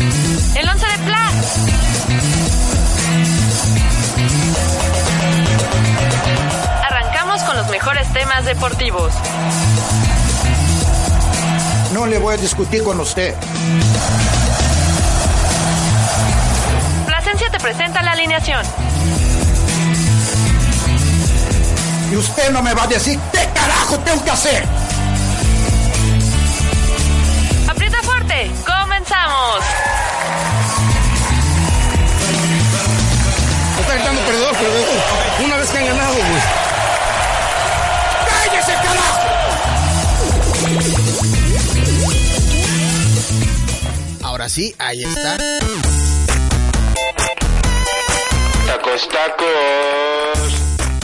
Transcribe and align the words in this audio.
El 0.00 0.68
11 0.68 0.86
de 0.86 0.98
Plan. 1.04 1.32
Arrancamos 6.82 7.42
con 7.42 7.56
los 7.56 7.68
mejores 7.70 8.12
temas 8.12 8.44
deportivos. 8.44 9.12
No 11.92 12.06
le 12.06 12.18
voy 12.18 12.34
a 12.34 12.36
discutir 12.36 12.82
con 12.82 12.98
usted. 13.00 13.34
Plasencia 17.06 17.50
te 17.50 17.60
presenta 17.60 18.02
la 18.02 18.12
alineación. 18.12 18.64
Y 22.10 22.16
usted 22.16 22.50
no 22.50 22.62
me 22.62 22.74
va 22.74 22.82
a 22.82 22.86
decir 22.88 23.18
qué 23.32 23.48
carajo 23.54 23.98
tengo 24.00 24.24
que 24.24 24.30
hacer. 24.30 24.83
Comenzamos. 29.34 29.64
Está 33.80 33.94
gritando 33.94 34.20
perdedor, 34.22 34.56
perdedor. 34.56 35.02
Una 35.44 35.56
vez 35.56 35.70
que 35.70 35.78
han 35.78 35.86
ganado, 35.86 36.14
güey. 36.14 36.42
¡Cállese, 38.28 38.72
carajo! 38.74 39.20
Ahora 44.22 44.48
sí, 44.48 44.74
ahí 44.78 45.02
está. 45.04 45.36
Tacos, 48.66 49.08
tacos. 49.08 50.54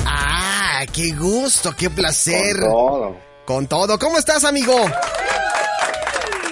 Ah, 0.07 0.85
qué 0.93 1.11
gusto, 1.13 1.75
qué 1.77 1.91
placer. 1.91 2.61
Con 2.61 2.71
todo. 2.71 3.17
Con 3.45 3.67
todo. 3.67 3.99
¿Cómo 3.99 4.19
estás, 4.19 4.45
amigo? 4.45 4.89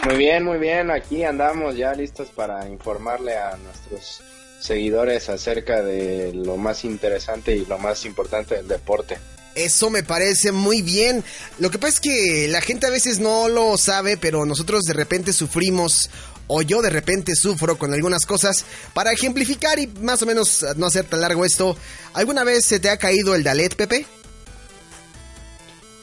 Muy 0.09 0.17
bien, 0.17 0.42
muy 0.42 0.56
bien. 0.56 0.91
Aquí 0.91 1.23
andamos 1.23 1.77
ya 1.77 1.92
listos 1.92 2.28
para 2.34 2.67
informarle 2.67 3.37
a 3.37 3.59
nuestros 3.59 4.23
seguidores 4.59 5.28
acerca 5.28 5.83
de 5.83 6.33
lo 6.33 6.56
más 6.56 6.87
interesante 6.87 7.55
y 7.55 7.67
lo 7.67 7.77
más 7.77 8.06
importante 8.06 8.55
del 8.55 8.69
deporte. 8.69 9.19
Eso 9.55 9.91
me 9.91 10.03
parece 10.03 10.51
muy 10.51 10.81
bien. 10.81 11.23
Lo 11.59 11.70
que 11.70 11.79
pasa 11.79 11.95
es 11.97 12.01
que 12.01 12.48
la 12.48 12.62
gente 12.62 12.86
a 12.86 12.91
veces 12.91 13.19
no 13.19 13.51
lo 13.51 13.77
sabe, 13.77 14.17
pero 14.17 14.47
nosotros 14.47 14.84
de 14.84 14.95
repente 14.95 15.34
sufrimos, 15.34 16.09
o 16.47 16.62
yo 16.62 16.81
de 16.81 16.89
repente 16.89 17.34
sufro 17.34 17.77
con 17.77 17.92
algunas 17.92 18.25
cosas. 18.25 18.64
Para 18.95 19.12
ejemplificar 19.12 19.79
y 19.79 19.89
más 19.89 20.23
o 20.23 20.27
menos 20.27 20.64
no 20.77 20.86
hacer 20.86 21.05
tan 21.05 21.20
largo 21.20 21.45
esto, 21.45 21.77
¿alguna 22.14 22.45
vez 22.45 22.64
se 22.64 22.81
te 22.81 22.89
ha 22.89 22.97
caído 22.97 23.34
el 23.34 23.45
Dalet, 23.45 23.77
Pepe? 23.77 24.06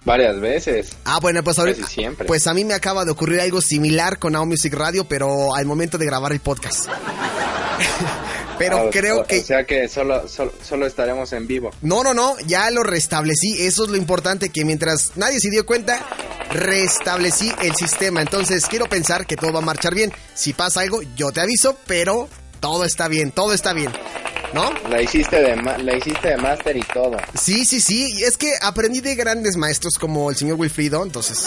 Varias 0.06 0.40
veces. 0.40 0.96
Ah, 1.04 1.20
bueno, 1.20 1.44
pues 1.44 1.58
ahorita. 1.60 1.82
Casi 1.82 1.94
siempre. 1.96 2.28
Pues 2.28 2.46
a 2.48 2.54
mí 2.54 2.64
me 2.64 2.76
acaba 2.76 3.04
de 3.06 3.12
ocurrir 3.12 3.42
algo 3.42 3.60
similar 3.60 4.20
con 4.20 4.34
Now 4.34 4.46
Music 4.46 4.74
Radio, 4.74 5.06
pero 5.08 5.56
al 5.56 5.66
momento 5.66 5.98
de 5.98 6.06
grabar 6.06 6.32
el 6.32 6.40
podcast. 6.42 6.88
pero 8.58 8.78
Ah, 8.78 8.90
creo 8.92 9.22
o- 9.22 9.26
que. 9.26 9.40
O 9.40 9.44
sea 9.44 9.66
que 9.66 9.88
solo, 9.88 10.28
solo, 10.28 10.54
solo 10.64 10.86
estaremos 10.86 11.34
en 11.34 11.48
vivo. 11.48 11.72
No, 11.82 12.04
no, 12.04 12.14
no, 12.14 12.36
ya 12.46 12.70
lo 12.72 12.84
restablecí. 12.84 13.66
Eso 13.66 13.84
es 13.86 13.90
lo 13.90 13.98
importante, 13.98 14.50
que 14.50 14.64
mientras 14.64 15.14
nadie 15.16 15.40
se 15.40 15.50
dio 15.50 15.66
cuenta, 15.66 16.06
restablecí 16.52 17.52
el 17.64 17.76
sistema. 17.76 18.22
Entonces, 18.22 18.66
quiero 18.68 18.86
pensar 18.86 19.26
que 19.26 19.36
todo 19.36 19.52
va 19.54 19.60
a 19.60 19.64
marchar 19.64 19.94
bien. 19.96 20.12
Si 20.34 20.54
pasa 20.54 20.82
algo, 20.82 21.02
yo 21.16 21.32
te 21.32 21.42
aviso, 21.42 21.78
pero 21.88 22.30
todo 22.66 22.84
está 22.84 23.08
bien, 23.08 23.32
todo 23.32 23.54
está 23.54 23.74
bien. 23.74 23.92
¿No? 24.54 24.72
La 24.90 25.00
hiciste 25.00 25.40
de, 25.40 25.56
ma- 25.56 25.78
la 25.78 25.96
hiciste 25.98 26.30
de 26.30 26.38
máster 26.38 26.76
y 26.76 26.82
todo. 26.82 27.16
Sí, 27.40 27.64
sí, 27.64 27.80
sí. 27.80 28.12
y 28.18 28.24
Es 28.24 28.38
que 28.38 28.54
aprendí 28.60 29.02
de 29.02 29.14
grandes 29.14 29.56
maestros 29.56 30.00
como 30.00 30.32
el 30.32 30.36
señor 30.36 30.58
Wilfrido, 30.60 31.04
entonces... 31.04 31.46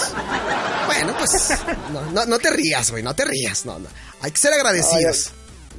Bueno, 0.87 1.15
pues... 1.19 1.59
No, 1.93 2.03
no, 2.13 2.25
no 2.27 2.39
te 2.39 2.51
rías, 2.51 2.91
güey, 2.93 3.03
no 3.03 3.15
te 3.17 3.25
rías. 3.25 3.67
No, 3.67 3.81
no. 3.81 3.89
Hay 4.21 4.31
que 4.31 4.39
ser 4.39 4.53
agradecidos. 4.53 5.33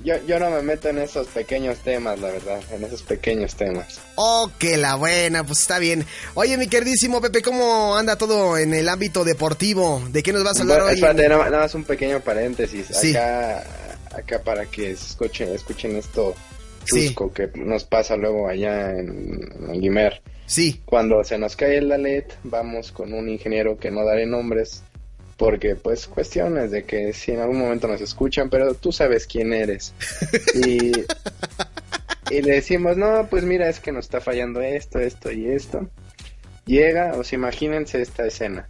Yo, 0.03 0.15
yo 0.25 0.39
no 0.39 0.49
me 0.49 0.61
meto 0.61 0.89
en 0.89 0.97
esos 0.97 1.27
pequeños 1.27 1.77
temas, 1.79 2.19
la 2.19 2.29
verdad. 2.31 2.59
En 2.71 2.83
esos 2.83 3.03
pequeños 3.03 3.55
temas. 3.55 3.99
Oh, 4.15 4.49
que 4.57 4.75
la 4.77 4.95
buena, 4.95 5.43
pues 5.45 5.59
está 5.59 5.77
bien. 5.79 6.05
Oye, 6.35 6.57
mi 6.57 6.67
queridísimo 6.67 7.21
Pepe, 7.21 7.41
¿cómo 7.41 7.95
anda 7.95 8.17
todo 8.17 8.57
en 8.57 8.73
el 8.73 8.89
ámbito 8.89 9.23
deportivo? 9.23 10.01
¿De 10.09 10.21
qué 10.23 10.33
nos 10.33 10.43
vas 10.43 10.57
a 10.57 10.61
hablar 10.61 10.77
Bueno, 10.79 10.89
hoy? 10.91 10.95
espérate, 10.95 11.29
nada, 11.29 11.49
nada 11.49 11.63
más 11.63 11.75
un 11.75 11.83
pequeño 11.83 12.19
paréntesis. 12.21 12.87
Sí. 12.91 13.11
Acá, 13.15 13.63
acá 14.19 14.41
para 14.43 14.65
que 14.65 14.91
escuchen, 14.91 15.49
escuchen 15.53 15.95
esto 15.95 16.35
Sí. 16.85 17.07
chusco 17.07 17.31
que 17.33 17.49
nos 17.55 17.83
pasa 17.83 18.15
luego 18.15 18.47
allá 18.47 18.91
en, 18.91 19.49
en 19.69 19.81
Guimer. 19.81 20.21
Sí, 20.45 20.81
Cuando 20.85 21.23
se 21.23 21.37
nos 21.37 21.55
cae 21.55 21.77
el 21.77 21.89
LED, 21.89 22.23
vamos 22.43 22.91
con 22.91 23.13
un 23.13 23.29
ingeniero 23.29 23.77
que 23.77 23.91
no 23.91 24.03
daré 24.05 24.25
nombres. 24.25 24.83
Porque, 25.37 25.75
pues, 25.75 26.07
cuestiones 26.07 26.71
de 26.71 26.83
que 26.83 27.13
si 27.13 27.31
en 27.31 27.39
algún 27.41 27.59
momento 27.59 27.87
nos 27.87 28.01
escuchan, 28.01 28.49
pero 28.49 28.73
tú 28.73 28.91
sabes 28.91 29.25
quién 29.27 29.53
eres. 29.53 29.93
Y, 30.65 30.91
y 32.31 32.41
le 32.41 32.53
decimos, 32.55 32.97
no, 32.97 33.27
pues 33.29 33.43
mira, 33.43 33.69
es 33.69 33.79
que 33.79 33.91
nos 33.91 34.05
está 34.05 34.19
fallando 34.21 34.61
esto, 34.61 34.99
esto 34.99 35.31
y 35.31 35.47
esto. 35.47 35.87
Llega, 36.65 37.13
o 37.15 37.23
sea, 37.23 37.37
imagínense 37.37 38.01
esta 38.01 38.25
escena. 38.25 38.67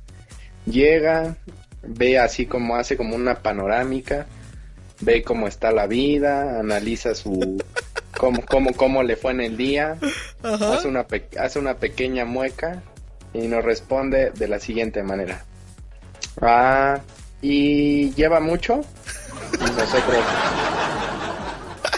Llega, 0.66 1.38
ve 1.84 2.20
así 2.20 2.46
como 2.46 2.76
hace 2.76 2.96
como 2.98 3.16
una 3.16 3.42
panorámica, 3.42 4.28
ve 5.02 5.24
cómo 5.24 5.48
está 5.48 5.72
la 5.72 5.88
vida, 5.88 6.60
analiza 6.60 7.16
su 7.16 7.62
cómo, 8.18 8.44
cómo, 8.46 8.74
cómo 8.74 9.04
le 9.04 9.16
fue 9.16 9.32
en 9.32 9.42
el 9.42 9.58
día, 9.58 9.98
hace 10.44 10.88
una, 10.88 11.08
pe- 11.08 11.28
hace 11.40 11.60
una 11.60 11.76
pequeña 11.78 12.26
mueca 12.26 12.82
y 13.34 13.48
nos 13.48 13.64
responde 13.64 14.32
de 14.32 14.48
la 14.48 14.60
siguiente 14.60 15.04
manera. 15.04 15.44
Ah, 16.42 17.00
¿y 17.42 18.12
lleva 18.16 18.40
mucho? 18.40 18.82
Y 19.54 19.64
nosotros, 19.72 20.24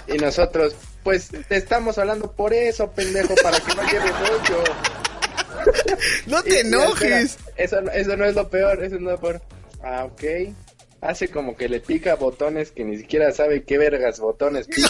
y 0.08 0.18
nosotros, 0.18 0.76
pues 1.04 1.30
te 1.48 1.58
estamos 1.58 1.98
hablando 1.98 2.32
por 2.32 2.54
eso, 2.54 2.92
pendejo, 2.92 3.34
para 3.42 3.60
que 3.60 3.76
no 3.76 3.84
lleve 3.84 4.12
mucho. 4.12 4.64
no 6.28 6.44
te 6.44 6.56
y 6.56 6.60
enojes. 6.60 7.38
espera, 7.38 7.54
eso, 7.58 7.80
eso 7.92 8.18
no 8.18 8.26
es 8.26 8.36
lo 8.36 8.48
peor, 8.50 8.84
eso 8.84 8.96
no 9.00 9.12
es 9.12 9.16
lo 9.16 9.20
peor. 9.22 9.42
Ah, 9.84 10.06
ok. 10.06 10.24
Hace 11.02 11.30
como 11.30 11.56
que 11.58 11.68
le 11.68 11.80
pica 11.80 12.16
botones 12.16 12.72
que 12.72 12.84
ni 12.84 12.96
siquiera 12.98 13.32
sabe 13.32 13.64
qué 13.64 13.78
vergas 13.78 14.20
botones 14.20 14.68
pica. 14.76 14.90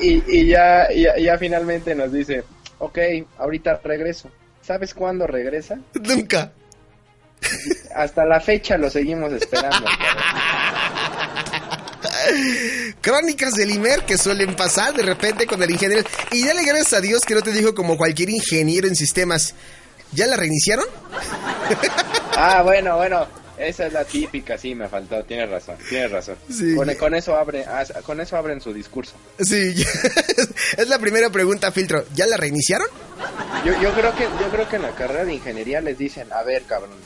y, 0.00 0.22
y 0.26 0.46
ya, 0.48 0.88
ya, 0.92 1.16
ya 1.18 1.38
finalmente 1.38 1.94
nos 1.94 2.12
dice, 2.12 2.42
ok, 2.78 2.98
ahorita 3.38 3.80
regreso. 3.84 4.28
¿Sabes 4.60 4.92
cuándo 4.92 5.26
regresa? 5.26 5.78
Nunca. 6.02 6.52
Hasta 7.94 8.24
la 8.26 8.40
fecha 8.40 8.76
lo 8.76 8.90
seguimos 8.90 9.32
esperando. 9.32 9.86
Crónicas 13.00 13.54
del 13.54 13.70
Imer 13.70 14.02
que 14.02 14.18
suelen 14.18 14.54
pasar 14.54 14.94
de 14.94 15.02
repente 15.02 15.46
con 15.46 15.62
el 15.62 15.70
ingeniero. 15.70 16.02
Y 16.32 16.44
dale 16.44 16.64
gracias 16.64 16.92
a 16.94 17.00
Dios 17.00 17.20
que 17.26 17.34
no 17.34 17.42
te 17.42 17.52
dijo 17.52 17.74
como 17.74 17.96
cualquier 17.96 18.30
ingeniero 18.30 18.86
en 18.88 18.96
sistemas. 18.96 19.54
¿Ya 20.12 20.26
la 20.26 20.36
reiniciaron? 20.36 20.86
ah, 22.36 22.62
bueno, 22.62 22.96
bueno. 22.96 23.26
Esa 23.58 23.86
es 23.86 23.92
la 23.92 24.04
típica, 24.04 24.56
sí, 24.56 24.74
me 24.74 24.88
faltó. 24.88 25.22
Tienes 25.24 25.50
razón, 25.50 25.76
tienes 25.88 26.10
razón. 26.10 26.36
Sí. 26.50 26.74
Con, 26.74 26.94
con 26.94 27.14
eso 27.14 27.36
abre, 27.36 27.64
con 28.04 28.20
eso 28.20 28.36
abren 28.36 28.60
su 28.60 28.72
discurso. 28.72 29.14
Sí, 29.40 29.74
es 30.76 30.88
la 30.88 30.98
primera 30.98 31.30
pregunta, 31.30 31.72
filtro. 31.72 32.04
¿Ya 32.14 32.26
la 32.26 32.36
reiniciaron? 32.36 32.88
Yo, 33.64 33.72
yo 33.82 33.92
creo 33.92 34.14
que 34.14 34.24
yo 34.24 34.48
creo 34.50 34.68
que 34.68 34.76
en 34.76 34.82
la 34.82 34.94
carrera 34.94 35.24
de 35.24 35.34
ingeniería 35.34 35.80
les 35.80 35.98
dicen, 35.98 36.32
a 36.32 36.42
ver, 36.42 36.62
cabrones, 36.62 36.98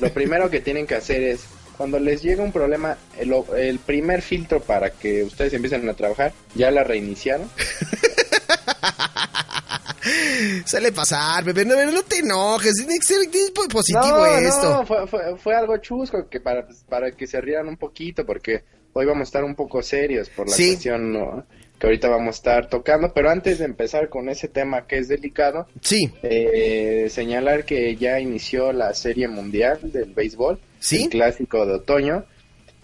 lo 0.00 0.12
primero 0.14 0.50
que 0.50 0.60
tienen 0.60 0.86
que 0.86 0.96
hacer 0.96 1.22
es 1.22 1.42
cuando 1.76 1.98
les 1.98 2.22
llega 2.22 2.42
un 2.42 2.52
problema, 2.52 2.96
el, 3.18 3.32
el 3.56 3.78
primer 3.78 4.22
filtro 4.22 4.60
para 4.60 4.90
que 4.90 5.22
ustedes 5.24 5.52
empiecen 5.52 5.88
a 5.88 5.94
trabajar, 5.94 6.32
ya 6.54 6.70
la 6.70 6.84
reiniciaron. 6.84 7.48
Suele 10.64 10.92
pasar, 10.92 11.44
bebé. 11.44 11.64
No, 11.64 11.74
no 11.90 12.02
te 12.02 12.18
enojes. 12.18 12.74
Tiene 12.76 12.98
que 12.98 13.06
ser 13.06 13.18
tiene 13.30 13.48
que 13.52 13.60
ser 13.62 13.68
positivo 13.70 14.02
no, 14.18 14.26
esto. 14.26 14.70
no, 14.70 14.86
fue, 14.86 15.06
fue, 15.06 15.36
fue 15.38 15.54
algo 15.54 15.76
chusco 15.78 16.28
que 16.28 16.40
para, 16.40 16.66
para 16.88 17.12
que 17.12 17.26
se 17.26 17.40
rieran 17.40 17.68
un 17.68 17.76
poquito, 17.76 18.24
porque 18.26 18.64
hoy 18.92 19.06
vamos 19.06 19.20
a 19.20 19.24
estar 19.24 19.44
un 19.44 19.54
poco 19.54 19.82
serios 19.82 20.28
por 20.30 20.48
la 20.48 20.54
Sí. 20.56 20.70
cuestión 20.70 21.12
¿no? 21.12 21.46
que 21.78 21.86
ahorita 21.86 22.08
vamos 22.08 22.36
a 22.36 22.38
estar 22.38 22.68
tocando, 22.68 23.12
pero 23.12 23.28
antes 23.30 23.58
de 23.58 23.64
empezar 23.64 24.08
con 24.08 24.28
ese 24.28 24.46
tema 24.46 24.86
que 24.86 24.98
es 24.98 25.08
delicado, 25.08 25.66
Sí, 25.80 26.12
eh, 26.22 27.08
señalar 27.10 27.64
que 27.64 27.96
ya 27.96 28.20
inició 28.20 28.72
la 28.72 28.94
serie 28.94 29.26
mundial 29.26 29.80
del 29.90 30.12
béisbol, 30.14 30.60
Sí. 30.78 31.04
el 31.04 31.08
clásico 31.10 31.66
de 31.66 31.72
otoño. 31.74 32.24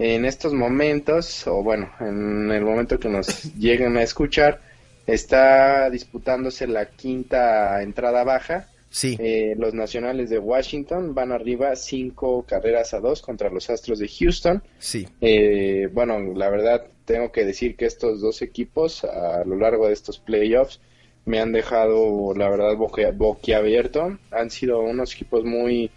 En 0.01 0.25
estos 0.25 0.53
momentos, 0.53 1.47
o 1.47 1.63
bueno, 1.63 1.91
en 2.01 2.51
el 2.51 2.65
momento 2.65 2.99
que 2.99 3.09
nos 3.09 3.27
lleguen 3.59 3.97
a 3.97 4.03
escuchar, 4.03 4.61
está 5.09 5.91
disputándose 5.91 6.67
la 6.67 6.87
quinta 6.91 7.83
entrada 7.83 8.25
baja. 8.25 8.69
sí. 8.91 9.17
Eh, 9.19 9.55
los 9.59 9.75
nacionales 9.75 10.31
de 10.31 10.39
Washington 10.39 11.15
van 11.15 11.33
arriba 11.33 11.75
cinco 11.77 12.45
carreras 12.47 12.95
a 12.95 13.01
dos 13.01 13.23
contra 13.23 13.51
los 13.51 13.69
Astros 13.71 13.99
de 13.99 14.09
Houston. 14.09 14.63
Sí. 14.79 15.09
Eh, 15.21 15.89
bueno, 15.93 16.19
la 16.35 16.49
verdad 16.51 16.87
tengo 17.05 17.33
que 17.33 17.45
decir 17.45 17.75
que 17.77 17.87
estos 17.87 18.21
dos 18.21 18.43
equipos 18.43 19.03
a 19.05 19.43
lo 19.45 19.57
largo 19.57 19.87
de 19.87 19.95
estos 19.95 20.19
playoffs 20.19 20.81
me 21.25 21.41
han 21.41 21.53
dejado, 21.53 22.35
la 22.35 22.49
verdad, 22.49 22.75
boquiabierto. 22.77 24.19
Han 24.31 24.51
sido 24.51 24.81
unos 24.81 25.15
equipos 25.15 25.45
muy, 25.45 25.91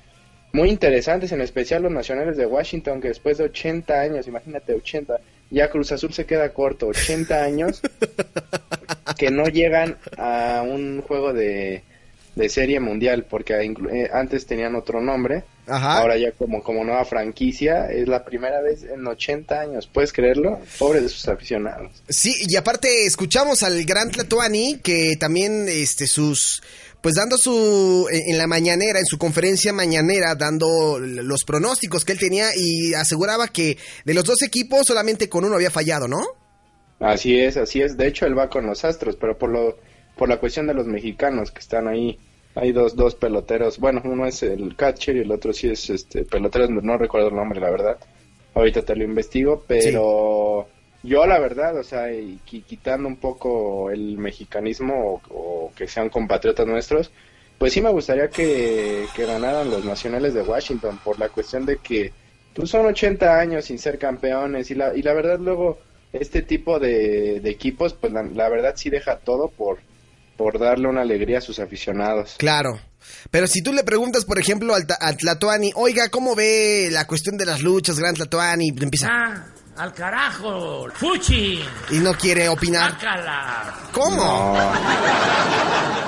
muy 0.54 0.69
interesantes, 0.69 1.31
en 1.31 1.42
especial 1.42 1.84
los 1.84 1.92
nacionales 1.92 2.38
de 2.38 2.46
Washington, 2.46 3.02
que 3.02 3.08
después 3.10 3.38
de 3.38 3.46
80 3.46 4.00
años, 4.00 4.28
imagínate 4.28 4.74
80, 4.74 5.19
ya 5.50 5.69
Cruz 5.69 5.92
Azul 5.92 6.13
se 6.13 6.25
queda 6.25 6.54
corto, 6.54 6.88
80 6.88 7.44
años, 7.44 7.81
que 9.22 9.30
no 9.30 9.44
llegan 9.46 10.00
a 10.18 10.64
un 10.68 11.04
juego 11.04 11.32
de, 11.32 11.84
de 12.36 12.50
serie 12.50 12.80
mundial, 12.80 13.28
porque 13.30 13.54
eh, 13.54 14.10
antes 14.12 14.48
tenían 14.48 14.74
otro 14.74 15.00
nombre. 15.00 15.44
Ajá. 15.68 16.00
Ahora 16.00 16.18
ya 16.18 16.32
como, 16.32 16.64
como 16.64 16.84
nueva 16.84 17.06
franquicia, 17.06 17.86
es 17.92 18.08
la 18.08 18.26
primera 18.26 18.64
vez 18.64 18.82
en 18.82 19.06
80 19.06 19.60
años, 19.60 19.88
¿puedes 19.94 20.12
creerlo? 20.12 20.60
Pobre 20.80 21.02
de 21.02 21.10
sus 21.10 21.28
aficionados. 21.28 22.02
Sí, 22.10 22.34
y 22.50 22.56
aparte 22.56 23.06
escuchamos 23.06 23.62
al 23.62 23.86
gran 23.86 24.10
Tlatuani 24.10 24.80
que 24.80 25.16
también 25.20 25.68
este 25.70 26.08
sus 26.08 26.64
pues 27.00 27.14
dando 27.14 27.38
su 27.38 28.08
en 28.10 28.40
la 28.40 28.48
mañanera, 28.48 28.98
en 28.98 29.06
su 29.06 29.20
conferencia 29.20 29.72
mañanera 29.72 30.34
dando 30.34 30.98
los 30.98 31.44
pronósticos 31.44 32.06
que 32.06 32.14
él 32.14 32.20
tenía 32.20 32.50
y 32.56 32.96
aseguraba 32.96 33.50
que 33.50 33.78
de 34.04 34.14
los 34.16 34.26
dos 34.26 34.42
equipos 34.42 34.88
solamente 34.88 35.30
con 35.30 35.46
uno 35.46 35.56
había 35.56 35.70
fallado, 35.70 36.08
¿no? 36.08 36.42
Así 37.01 37.39
es, 37.39 37.57
así 37.57 37.81
es. 37.81 37.98
De 37.98 38.07
hecho, 38.07 38.25
él 38.27 38.38
va 38.38 38.50
con 38.50 38.65
los 38.68 38.86
Astros, 38.86 39.18
pero 39.18 39.38
por 39.38 39.50
lo 39.51 39.80
por 40.15 40.30
la 40.30 40.39
cuestión 40.39 40.68
de 40.68 40.74
los 40.75 40.86
mexicanos 40.88 41.51
que 41.51 41.59
están 41.59 41.88
ahí, 41.88 42.21
hay 42.53 42.71
dos 42.74 42.95
dos 42.95 43.15
peloteros. 43.15 43.80
Bueno, 43.80 44.01
uno 44.06 44.27
es 44.27 44.44
el 44.44 44.75
catcher 44.75 45.15
y 45.18 45.19
el 45.21 45.31
otro 45.31 45.51
sí 45.53 45.69
es 45.69 45.89
este 45.89 46.25
pelotero, 46.25 46.68
no 46.69 46.98
recuerdo 46.98 47.30
el 47.30 47.36
nombre, 47.36 47.59
la 47.59 47.71
verdad. 47.71 48.00
Ahorita 48.53 48.83
te 48.86 48.95
lo 48.95 49.03
investigo, 49.06 49.65
pero 49.68 50.74
yo 51.01 51.25
la 51.25 51.39
verdad, 51.39 51.77
o 51.80 51.83
sea, 51.83 52.13
y 52.13 52.42
qui- 52.45 52.65
quitando 52.65 53.07
un 53.07 53.19
poco 53.19 53.89
el 53.92 54.18
mexicanismo 54.18 55.15
o, 55.15 55.21
o 55.69 55.74
que 55.74 55.88
sean 55.88 56.09
compatriotas 56.09 56.68
nuestros, 56.68 57.13
pues 57.57 57.74
sí 57.74 57.81
me 57.81 57.89
gustaría 57.92 58.31
que, 58.31 59.09
que 59.13 59.25
ganaran 59.25 59.69
los 59.71 59.83
nacionales 59.86 60.33
de 60.36 60.44
Washington 60.44 61.00
por 61.01 61.19
la 61.19 61.30
cuestión 61.30 61.65
de 61.65 61.81
que 61.81 62.15
pues 62.53 62.69
son 62.69 62.86
80 62.86 63.39
años 63.39 63.65
sin 63.65 63.80
ser 63.80 63.98
campeones 64.00 64.71
y 64.71 64.75
la, 64.75 64.95
y 64.95 65.01
la 65.01 65.13
verdad 65.13 65.39
luego 65.39 65.81
este 66.13 66.42
tipo 66.42 66.80
de, 66.80 67.40
de 67.42 67.50
equipos 67.50 67.94
pues 67.94 68.12
la, 68.13 68.24
la 68.24 68.50
verdad 68.50 68.74
sí 68.75 68.90
deja 68.90 69.18
todo 69.18 69.50
por, 69.50 69.80
por 70.38 70.60
darle 70.60 70.88
una 70.88 71.02
alegría 71.02 71.38
a 71.40 71.42
sus 71.42 71.60
aficionados. 71.60 72.36
Claro. 72.38 72.80
Pero 73.31 73.48
si 73.48 73.62
tú 73.63 73.74
le 73.74 73.84
preguntas, 73.84 74.25
por 74.25 74.40
ejemplo, 74.40 74.75
al, 74.75 74.86
al 75.00 75.18
Tlatuani, 75.18 75.72
oiga, 75.75 76.10
¿cómo 76.10 76.36
ve 76.36 76.90
la 76.92 77.08
cuestión 77.08 77.38
de 77.38 77.46
las 77.46 77.62
luchas, 77.62 77.98
gran 78.00 78.13
Tlatuani? 78.16 78.69
Empieza 78.80 79.08
Ah, 79.10 79.46
al 79.78 79.94
carajo, 79.94 80.88
fuchi, 80.94 81.60
y 81.92 81.98
no 82.00 82.13
quiere 82.13 82.48
opinar. 82.50 82.92
bácala. 82.92 83.74
¿Cómo? 83.92 84.16
No, 84.56 84.72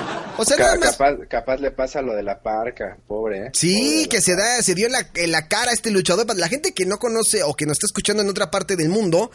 O 0.36 0.44
sea, 0.44 0.56
nada 0.56 0.76
más 0.76 0.92
capaz, 0.96 1.16
capaz 1.28 1.56
le 1.58 1.70
pasa 1.70 2.02
lo 2.02 2.14
de 2.14 2.22
la 2.22 2.40
parca, 2.42 2.96
pobre. 3.06 3.46
¿eh? 3.46 3.50
Sí, 3.52 3.74
Pobre 4.04 4.08
que 4.08 4.20
se 4.20 4.34
da, 4.36 4.62
se 4.62 4.74
dio 4.74 4.86
en 4.86 4.92
la, 4.92 5.08
en 5.14 5.30
la 5.30 5.46
cara 5.48 5.70
a 5.70 5.74
este 5.74 5.90
luchador. 5.90 6.26
La 6.36 6.48
gente 6.48 6.72
que 6.72 6.86
no 6.86 6.98
conoce 6.98 7.42
o 7.42 7.54
que 7.54 7.66
nos 7.66 7.74
está 7.76 7.86
escuchando 7.86 8.22
en 8.22 8.28
otra 8.28 8.50
parte 8.50 8.76
del 8.76 8.88
mundo, 8.88 9.30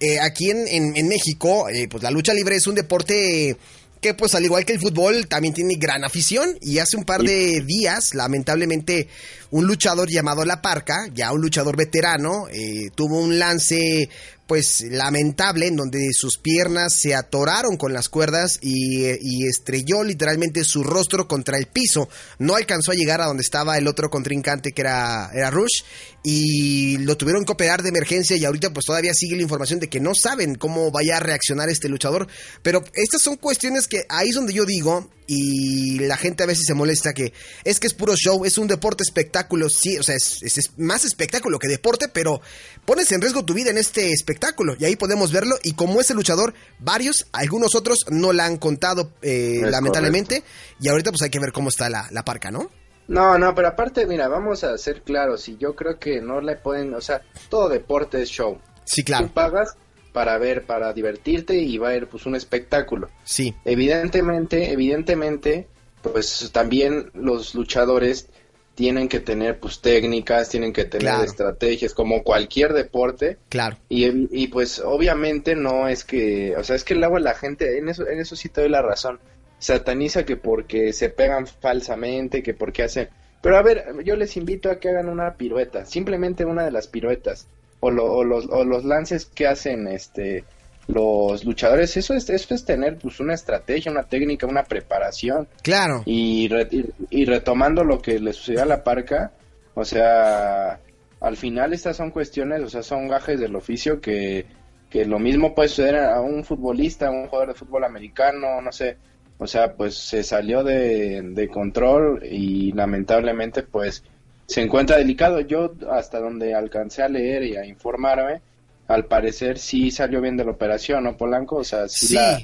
eh, 0.00 0.18
aquí 0.20 0.50
en, 0.50 0.66
en- 0.68 0.96
en 0.96 1.08
México, 1.08 1.68
eh, 1.68 1.86
pues 1.88 2.02
la 2.02 2.10
lucha 2.10 2.32
libre 2.34 2.56
es 2.56 2.66
un 2.66 2.74
deporte 2.74 3.56
que, 4.00 4.14
pues 4.14 4.34
al 4.34 4.44
igual 4.44 4.64
que 4.64 4.72
el 4.72 4.80
fútbol, 4.80 5.28
también 5.28 5.52
tiene 5.52 5.74
gran 5.76 6.04
afición. 6.04 6.56
Y 6.62 6.78
hace 6.78 6.96
un 6.96 7.04
par 7.04 7.22
de 7.22 7.60
días, 7.66 8.14
lamentablemente, 8.14 9.08
un 9.50 9.66
luchador 9.66 10.08
llamado 10.08 10.44
La 10.46 10.62
Parca, 10.62 11.08
ya 11.14 11.32
un 11.32 11.42
luchador 11.42 11.76
veterano, 11.76 12.48
eh, 12.50 12.88
tuvo 12.94 13.18
un 13.20 13.38
lance 13.38 14.08
pues 14.50 14.80
lamentable 14.80 15.68
en 15.68 15.76
donde 15.76 16.08
sus 16.12 16.36
piernas 16.36 16.98
se 17.00 17.14
atoraron 17.14 17.76
con 17.76 17.92
las 17.92 18.08
cuerdas 18.08 18.58
y, 18.60 19.46
estrelló 19.46 20.02
literalmente 20.02 20.64
su 20.64 20.82
rostro 20.82 21.28
contra 21.28 21.56
el 21.56 21.66
piso. 21.66 22.08
No 22.40 22.56
alcanzó 22.56 22.90
a 22.90 22.96
llegar 22.96 23.20
a 23.20 23.26
donde 23.26 23.42
estaba 23.42 23.78
el 23.78 23.86
otro 23.86 24.10
contrincante 24.10 24.72
que 24.72 24.80
era, 24.80 25.30
era 25.32 25.52
Rush 25.52 25.84
y 26.24 26.98
lo 26.98 27.16
tuvieron 27.16 27.44
que 27.44 27.52
operar 27.52 27.84
de 27.84 27.90
emergencia 27.90 28.36
y 28.36 28.44
ahorita 28.44 28.72
pues 28.72 28.86
todavía 28.86 29.14
sigue 29.14 29.36
la 29.36 29.42
información 29.42 29.78
de 29.78 29.88
que 29.88 30.00
no 30.00 30.16
saben 30.16 30.56
cómo 30.56 30.90
vaya 30.90 31.18
a 31.18 31.20
reaccionar 31.20 31.68
este 31.68 31.88
luchador. 31.88 32.26
Pero 32.64 32.82
estas 32.94 33.22
son 33.22 33.36
cuestiones 33.36 33.86
que 33.86 34.02
ahí 34.08 34.30
es 34.30 34.34
donde 34.34 34.52
yo 34.52 34.66
digo 34.66 35.08
y 35.32 36.00
la 36.00 36.16
gente 36.16 36.42
a 36.42 36.46
veces 36.46 36.64
se 36.66 36.74
molesta 36.74 37.12
que 37.12 37.32
es 37.62 37.78
que 37.78 37.86
es 37.86 37.94
puro 37.94 38.16
show, 38.16 38.44
es 38.44 38.58
un 38.58 38.66
deporte 38.66 39.04
espectáculo, 39.04 39.68
sí, 39.68 39.96
o 39.96 40.02
sea, 40.02 40.16
es, 40.16 40.42
es- 40.42 40.58
es 40.58 40.78
más 40.78 41.04
espectáculo 41.04 41.58
que 41.60 41.68
deporte, 41.68 42.08
pero 42.12 42.40
pones 42.84 43.12
en 43.12 43.20
riesgo 43.20 43.44
tu 43.44 43.54
vida 43.54 43.70
en 43.70 43.78
este 43.78 44.10
espectáculo 44.10 44.74
y 44.78 44.84
ahí 44.86 44.96
podemos 44.96 45.30
verlo 45.30 45.56
y 45.62 45.74
como 45.74 46.00
ese 46.00 46.14
luchador, 46.14 46.52
varios, 46.80 47.26
algunos 47.32 47.76
otros 47.76 48.00
no 48.10 48.32
la 48.32 48.44
han 48.46 48.56
contado 48.56 49.12
eh, 49.22 49.60
lamentablemente 49.64 50.42
y 50.80 50.88
ahorita 50.88 51.10
pues 51.12 51.22
hay 51.22 51.30
que 51.30 51.38
ver 51.38 51.52
cómo 51.52 51.68
está 51.68 51.88
la, 51.88 52.08
la 52.10 52.24
parca, 52.24 52.50
¿no? 52.50 52.68
No, 53.06 53.38
no, 53.38 53.54
pero 53.54 53.68
aparte, 53.68 54.06
mira, 54.06 54.28
vamos 54.28 54.62
a 54.64 54.76
ser 54.78 55.02
claros, 55.02 55.48
y 55.48 55.56
yo 55.58 55.74
creo 55.74 55.98
que 55.98 56.20
no 56.20 56.40
le 56.40 56.56
pueden, 56.56 56.94
o 56.94 57.00
sea, 57.00 57.22
todo 57.48 57.68
deporte 57.68 58.22
es 58.22 58.28
show. 58.28 58.58
Sí, 58.84 59.02
Tú 59.02 59.06
claro, 59.06 59.30
pagas 59.34 59.74
para 60.12 60.36
ver, 60.38 60.64
para 60.64 60.92
divertirte 60.92 61.56
y 61.56 61.78
va 61.78 61.90
a 61.90 61.96
ir 61.96 62.06
pues 62.06 62.26
un 62.26 62.34
espectáculo. 62.36 63.08
sí, 63.24 63.54
Evidentemente, 63.64 64.72
evidentemente, 64.72 65.66
pues 66.02 66.50
también 66.52 67.10
los 67.14 67.54
luchadores 67.54 68.28
tienen 68.74 69.08
que 69.08 69.20
tener 69.20 69.58
pues 69.60 69.80
técnicas, 69.80 70.48
tienen 70.48 70.72
que 70.72 70.84
tener 70.86 71.02
Claro. 71.08 71.24
estrategias, 71.24 71.92
como 71.92 72.22
cualquier 72.22 72.72
deporte. 72.72 73.36
claro. 73.48 73.76
Y, 73.88 74.06
y 74.42 74.48
pues 74.48 74.80
obviamente 74.80 75.54
no 75.54 75.86
es 75.88 76.04
que, 76.04 76.54
o 76.56 76.64
sea, 76.64 76.76
es 76.76 76.84
que 76.84 76.94
luego 76.94 77.18
la 77.18 77.34
gente, 77.34 77.76
en 77.78 77.88
eso, 77.90 78.06
en 78.08 78.18
eso 78.20 78.36
sí 78.36 78.48
te 78.48 78.62
doy 78.62 78.70
la 78.70 78.80
razón, 78.80 79.18
sataniza 79.58 80.24
que 80.24 80.36
porque 80.36 80.92
se 80.94 81.10
pegan 81.10 81.46
falsamente, 81.46 82.42
que 82.42 82.54
porque 82.54 82.82
hacen... 82.84 83.08
Pero 83.42 83.56
a 83.56 83.62
ver, 83.62 83.84
yo 84.04 84.16
les 84.16 84.36
invito 84.36 84.70
a 84.70 84.78
que 84.78 84.88
hagan 84.88 85.08
una 85.08 85.34
pirueta, 85.34 85.84
simplemente 85.86 86.44
una 86.44 86.64
de 86.64 86.70
las 86.70 86.88
piruetas, 86.88 87.46
o, 87.80 87.90
lo- 87.90 88.12
o 88.12 88.24
los, 88.24 88.46
o 88.50 88.64
los 88.64 88.84
lances 88.84 89.26
que 89.26 89.46
hacen 89.46 89.88
este 89.88 90.44
los 90.88 91.44
luchadores, 91.44 91.96
eso 91.96 92.14
es, 92.14 92.28
eso 92.30 92.52
es 92.54 92.64
tener 92.64 92.98
pues 92.98 93.20
una 93.20 93.34
estrategia, 93.34 93.92
una 93.92 94.02
técnica, 94.02 94.46
una 94.46 94.64
preparación. 94.64 95.46
Claro. 95.62 96.02
Y, 96.04 96.48
re- 96.48 96.66
y, 96.70 96.84
y 97.10 97.24
retomando 97.26 97.84
lo 97.84 98.00
que 98.02 98.18
le 98.18 98.32
sucedió 98.32 98.62
a 98.62 98.66
la 98.66 98.82
parca, 98.82 99.30
o 99.74 99.84
sea, 99.84 100.80
al 101.20 101.36
final 101.36 101.72
estas 101.74 101.96
son 101.96 102.10
cuestiones, 102.10 102.62
o 102.62 102.68
sea, 102.68 102.82
son 102.82 103.06
gajes 103.06 103.38
del 103.38 103.54
oficio 103.54 104.00
que, 104.00 104.46
que 104.88 105.04
lo 105.04 105.20
mismo 105.20 105.54
puede 105.54 105.68
suceder 105.68 105.96
a 105.96 106.20
un 106.22 106.42
futbolista, 106.44 107.06
a 107.06 107.10
un 107.12 107.28
jugador 107.28 107.48
de 107.50 107.54
fútbol 107.60 107.84
americano, 107.84 108.60
no 108.60 108.72
sé, 108.72 108.96
o 109.38 109.46
sea, 109.46 109.74
pues 109.74 109.94
se 109.94 110.24
salió 110.24 110.64
de, 110.64 111.22
de 111.22 111.48
control 111.48 112.24
y 112.28 112.72
lamentablemente 112.72 113.62
pues 113.62 114.02
se 114.50 114.60
encuentra 114.62 114.96
delicado. 114.96 115.40
Yo 115.40 115.72
hasta 115.90 116.18
donde 116.18 116.54
alcancé 116.54 117.02
a 117.02 117.08
leer 117.08 117.44
y 117.44 117.56
a 117.56 117.64
informarme, 117.64 118.40
al 118.88 119.04
parecer 119.04 119.58
sí 119.58 119.90
salió 119.92 120.20
bien 120.20 120.36
de 120.36 120.44
la 120.44 120.50
operación, 120.50 121.04
¿no, 121.04 121.16
Polanco? 121.16 121.56
O 121.56 121.64
sea, 121.64 121.88
sí, 121.88 122.08
Sí. 122.08 122.14
la- 122.14 122.40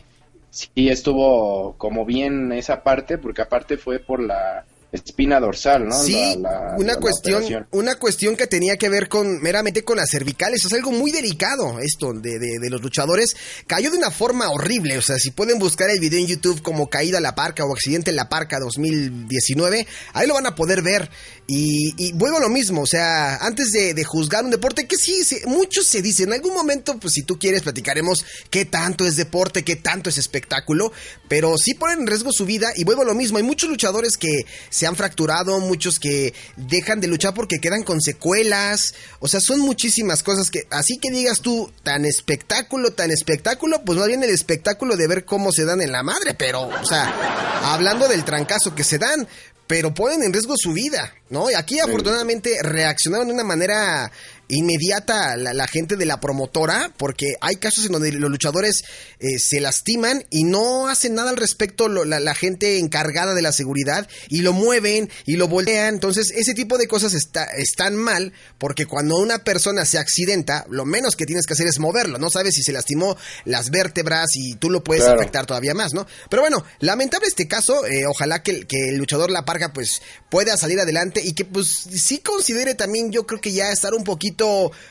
sí 0.51 0.89
estuvo 0.89 1.75
como 1.77 2.05
bien 2.05 2.53
esa 2.53 2.83
parte, 2.85 3.19
porque 3.19 3.43
aparte 3.43 3.77
fue 3.77 3.99
por 3.99 4.21
la 4.23 4.65
espina 4.93 5.41
dorsal, 5.41 5.87
¿no? 5.89 6.03
Sí, 6.03 6.37
La- 6.41 6.51
la- 6.51 6.75
una 6.79 6.95
la 6.95 7.01
cuestión, 7.01 7.67
una 7.73 7.97
cuestión 7.97 8.37
que 8.37 8.47
tenía 8.47 8.77
que 8.77 8.89
ver 8.89 9.09
con 9.09 9.43
meramente 9.43 9.85
con 9.85 9.97
las 9.99 10.11
cervicales, 10.11 10.65
es 10.65 10.73
algo 10.73 10.91
muy 10.93 11.11
delicado 11.13 11.79
esto 11.81 12.13
de, 12.15 12.39
de- 12.39 12.59
de 12.61 12.71
los 12.71 12.81
luchadores. 12.83 13.37
Cayó 13.67 13.91
de 13.91 13.99
una 13.99 14.11
forma 14.11 14.49
horrible, 14.51 14.97
o 14.99 15.03
sea, 15.03 15.19
si 15.19 15.31
pueden 15.33 15.59
buscar 15.59 15.91
el 15.91 16.01
video 16.01 16.19
en 16.21 16.27
YouTube 16.29 16.63
como 16.63 16.89
caída 16.89 17.19
a 17.19 17.21
la 17.21 17.35
parca 17.35 17.65
o 17.65 17.73
accidente 17.73 18.11
en 18.11 18.17
la 18.17 18.29
parca 18.29 18.59
2019, 18.61 19.87
ahí 20.15 20.27
lo 20.27 20.35
van 20.35 20.47
a 20.47 20.55
poder 20.55 20.83
ver. 20.83 21.11
Y, 21.49 21.95
y 21.97 22.13
vuelvo 22.13 22.39
a 22.39 22.41
lo 22.41 22.49
mismo, 22.49 22.83
o 22.83 22.87
sea, 22.87 23.37
antes 23.37 23.71
de, 23.71 23.95
de 23.95 24.05
juzgar 24.05 24.45
un 24.45 24.51
deporte, 24.51 24.87
que 24.89 24.97
sí, 24.97 25.23
se- 25.25 25.47
muchos 25.47 25.87
se 25.87 26.03
dicen, 26.03 26.29
en 26.29 26.35
algún 26.35 26.55
momento, 26.55 26.99
pues 26.99 27.15
si 27.15 27.23
tú 27.23 27.39
quieres, 27.39 27.63
platicaremos 27.63 28.25
qué 28.51 28.65
tanto 28.65 29.07
es 29.07 29.15
deporte, 29.17 29.63
qué 29.63 29.77
tanto 29.77 30.11
es 30.11 30.19
espectáculo, 30.19 30.93
pero 31.29 31.57
sí 31.57 31.75
ponen 31.75 32.01
en 32.01 32.07
riesgo 32.09 32.33
su 32.33 32.47
vida 32.47 32.73
y 32.75 32.83
vuelvo 32.85 33.03
a 33.03 33.05
lo 33.07 33.15
mismo, 33.15 33.39
hay 33.39 33.45
muchos 33.45 33.69
luchadores 33.71 34.17
que 34.17 34.45
se 34.77 34.87
han 34.87 34.95
fracturado, 34.95 35.59
muchos 35.59 35.99
que 35.99 36.35
dejan 36.57 37.01
de 37.01 37.07
luchar 37.07 37.33
porque 37.33 37.61
quedan 37.63 37.83
con 37.83 38.03
secuelas. 38.03 38.93
O 39.21 39.27
sea, 39.27 39.41
son 39.41 39.61
muchísimas 39.61 40.23
cosas 40.23 40.51
que, 40.51 40.67
así 40.71 40.99
que 40.99 41.11
digas 41.11 41.41
tú, 41.41 41.73
tan 41.83 42.05
espectáculo, 42.05 42.91
tan 42.91 43.11
espectáculo, 43.11 43.81
pues 43.87 43.99
no 43.99 44.05
viene 44.07 44.27
el 44.27 44.35
espectáculo 44.35 44.97
de 44.97 45.07
ver 45.09 45.25
cómo 45.25 45.51
se 45.51 45.65
dan 45.65 45.81
en 45.81 45.93
la 45.93 46.03
madre, 46.03 46.35
pero, 46.35 46.69
o 46.69 46.85
sea, 46.85 47.73
hablando 47.73 48.07
del 48.07 48.23
trancazo 48.27 48.75
que 48.75 48.85
se 48.85 48.99
dan, 48.99 49.27
pero 49.67 49.95
ponen 49.95 50.23
en 50.23 50.33
riesgo 50.35 50.55
su 50.59 50.75
vida, 50.75 51.15
¿no? 51.31 51.51
Y 51.51 51.55
aquí 51.55 51.81
afortunadamente 51.81 52.59
reaccionaron 52.63 53.29
de 53.29 53.33
una 53.33 53.45
manera 53.45 54.13
inmediata 54.49 55.37
la, 55.37 55.53
la, 55.53 55.67
gente 55.67 55.97
de 55.97 56.07
la 56.07 56.21
promotora, 56.21 56.93
porque 56.97 57.35
hay 57.41 57.57
casos 57.57 57.87
en 57.87 57.93
donde 57.93 58.13
los 58.13 58.31
luchadores 58.31 58.85
eh, 59.19 59.39
se 59.39 59.61
lastiman 59.61 60.25
y 60.31 60.45
no 60.45 60.89
hacen 60.89 61.15
nada 61.15 61.31
al 61.31 61.37
respecto 61.37 61.89
lo, 61.89 62.05
la, 62.05 62.21
la, 62.21 62.35
gente 62.35 62.79
encargada 62.79 63.35
de 63.35 63.43
la 63.43 63.53
seguridad 63.53 64.09
y 64.29 64.43
lo 64.43 64.53
mueven 64.53 65.11
y 65.25 65.37
lo 65.37 65.49
voltean. 65.49 65.95
Entonces, 65.95 66.31
ese 66.31 66.55
tipo 66.55 66.79
de 66.79 66.87
cosas 66.87 67.15
está, 67.15 67.45
están 67.45 67.97
mal, 67.97 68.33
porque 68.59 68.87
cuando 68.87 69.17
una 69.17 69.39
persona 69.39 69.85
se 69.85 69.99
accidenta, 69.99 70.67
lo 70.71 70.85
menos 70.85 71.17
que 71.17 71.27
tienes 71.27 71.47
que 71.47 71.55
hacer 71.55 71.67
es 71.67 71.79
moverlo. 71.79 72.19
No 72.19 72.31
sabes 72.31 72.55
si 72.55 72.63
se 72.63 72.73
lastimó 72.73 73.17
las 73.45 73.71
vértebras 73.71 74.29
y 74.35 74.55
tú 74.57 74.71
lo 74.71 74.85
puedes 74.85 75.05
claro. 75.05 75.21
afectar 75.21 75.47
todavía 75.47 75.75
más, 75.75 75.93
¿no? 75.93 76.07
Pero 76.31 76.43
bueno, 76.43 76.65
lamentable 76.81 77.27
este 77.27 77.49
caso. 77.49 77.87
Eh, 77.87 78.07
ojalá 78.07 78.43
que, 78.43 78.67
que, 78.67 78.91
el 78.91 78.97
luchador 78.97 79.31
La 79.31 79.45
Parca 79.45 79.73
pues 79.73 80.03
pueda 80.31 80.57
salir 80.57 80.79
adelante 80.79 81.21
y 81.25 81.33
que 81.33 81.45
pues 81.45 81.67
sí 81.67 82.19
considere 82.19 82.75
también, 82.75 83.11
yo 83.11 83.27
creo 83.27 83.41
que 83.41 83.53
ya 83.53 83.71
estar 83.71 83.95
un 83.95 84.05
poquito 84.05 84.36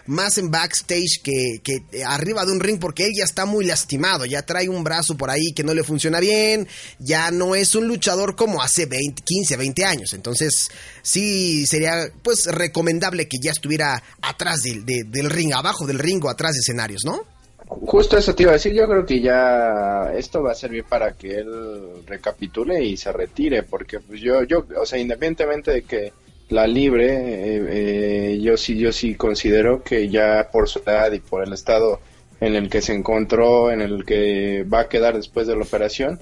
más 0.07 0.37
en 0.37 0.51
backstage 0.51 1.21
que, 1.23 1.61
arriba 2.05 2.45
de 2.45 2.51
un 2.51 2.59
ring 2.59 2.79
porque 2.79 3.05
él 3.05 3.13
ya 3.15 3.23
está 3.23 3.45
muy 3.45 3.65
lastimado, 3.65 4.25
ya 4.25 4.43
trae 4.43 4.69
un 4.69 4.83
brazo 4.83 5.15
por 5.17 5.29
ahí 5.29 5.53
que 5.53 5.63
no 5.63 5.73
le 5.73 5.83
funciona 5.83 6.19
bien, 6.19 6.67
ya 6.99 7.31
no 7.31 7.55
es 7.55 7.75
un 7.75 7.87
luchador 7.87 8.35
como 8.35 8.61
hace 8.61 8.85
20, 8.85 9.21
15, 9.23 9.57
20 9.57 9.85
años, 9.85 10.13
entonces 10.13 10.69
sí 11.01 11.65
sería 11.65 12.09
pues 12.23 12.45
recomendable 12.45 13.27
que 13.27 13.37
ya 13.41 13.51
estuviera 13.51 14.01
atrás 14.21 14.63
de, 14.63 14.81
de, 14.81 15.03
del 15.03 15.29
ring, 15.29 15.53
abajo 15.53 15.85
del 15.85 15.99
ring 15.99 16.23
o 16.23 16.29
atrás 16.29 16.53
de 16.53 16.59
escenarios, 16.59 17.03
¿no? 17.05 17.35
Justo 17.67 18.17
eso 18.17 18.35
te 18.35 18.43
iba 18.43 18.51
a 18.51 18.55
decir, 18.55 18.73
yo 18.73 18.87
creo 18.87 19.05
que 19.05 19.19
ya 19.19 20.11
esto 20.15 20.43
va 20.43 20.51
a 20.51 20.55
servir 20.55 20.83
para 20.83 21.13
que 21.13 21.39
él 21.39 22.03
recapitule 22.05 22.83
y 22.83 22.95
se 22.95 23.11
retire, 23.11 23.63
porque 23.63 23.99
pues 23.99 24.21
yo, 24.21 24.43
yo, 24.43 24.65
o 24.79 24.85
sea, 24.85 24.99
independientemente 24.99 25.71
de 25.71 25.81
que 25.81 26.13
la 26.49 26.67
libre, 26.67 27.07
eh, 27.07 28.33
eh, 28.33 28.39
yo 28.39 28.57
sí, 28.57 28.77
yo 28.77 28.91
sí 28.91 29.15
considero 29.15 29.83
que 29.83 30.09
ya 30.09 30.49
por 30.51 30.69
su 30.69 30.79
edad 30.79 31.11
y 31.11 31.19
por 31.19 31.43
el 31.43 31.53
estado 31.53 31.99
en 32.39 32.55
el 32.55 32.69
que 32.69 32.81
se 32.81 32.93
encontró, 32.93 33.71
en 33.71 33.81
el 33.81 34.05
que 34.05 34.63
va 34.63 34.81
a 34.81 34.89
quedar 34.89 35.15
después 35.15 35.47
de 35.47 35.55
la 35.55 35.63
operación, 35.63 36.19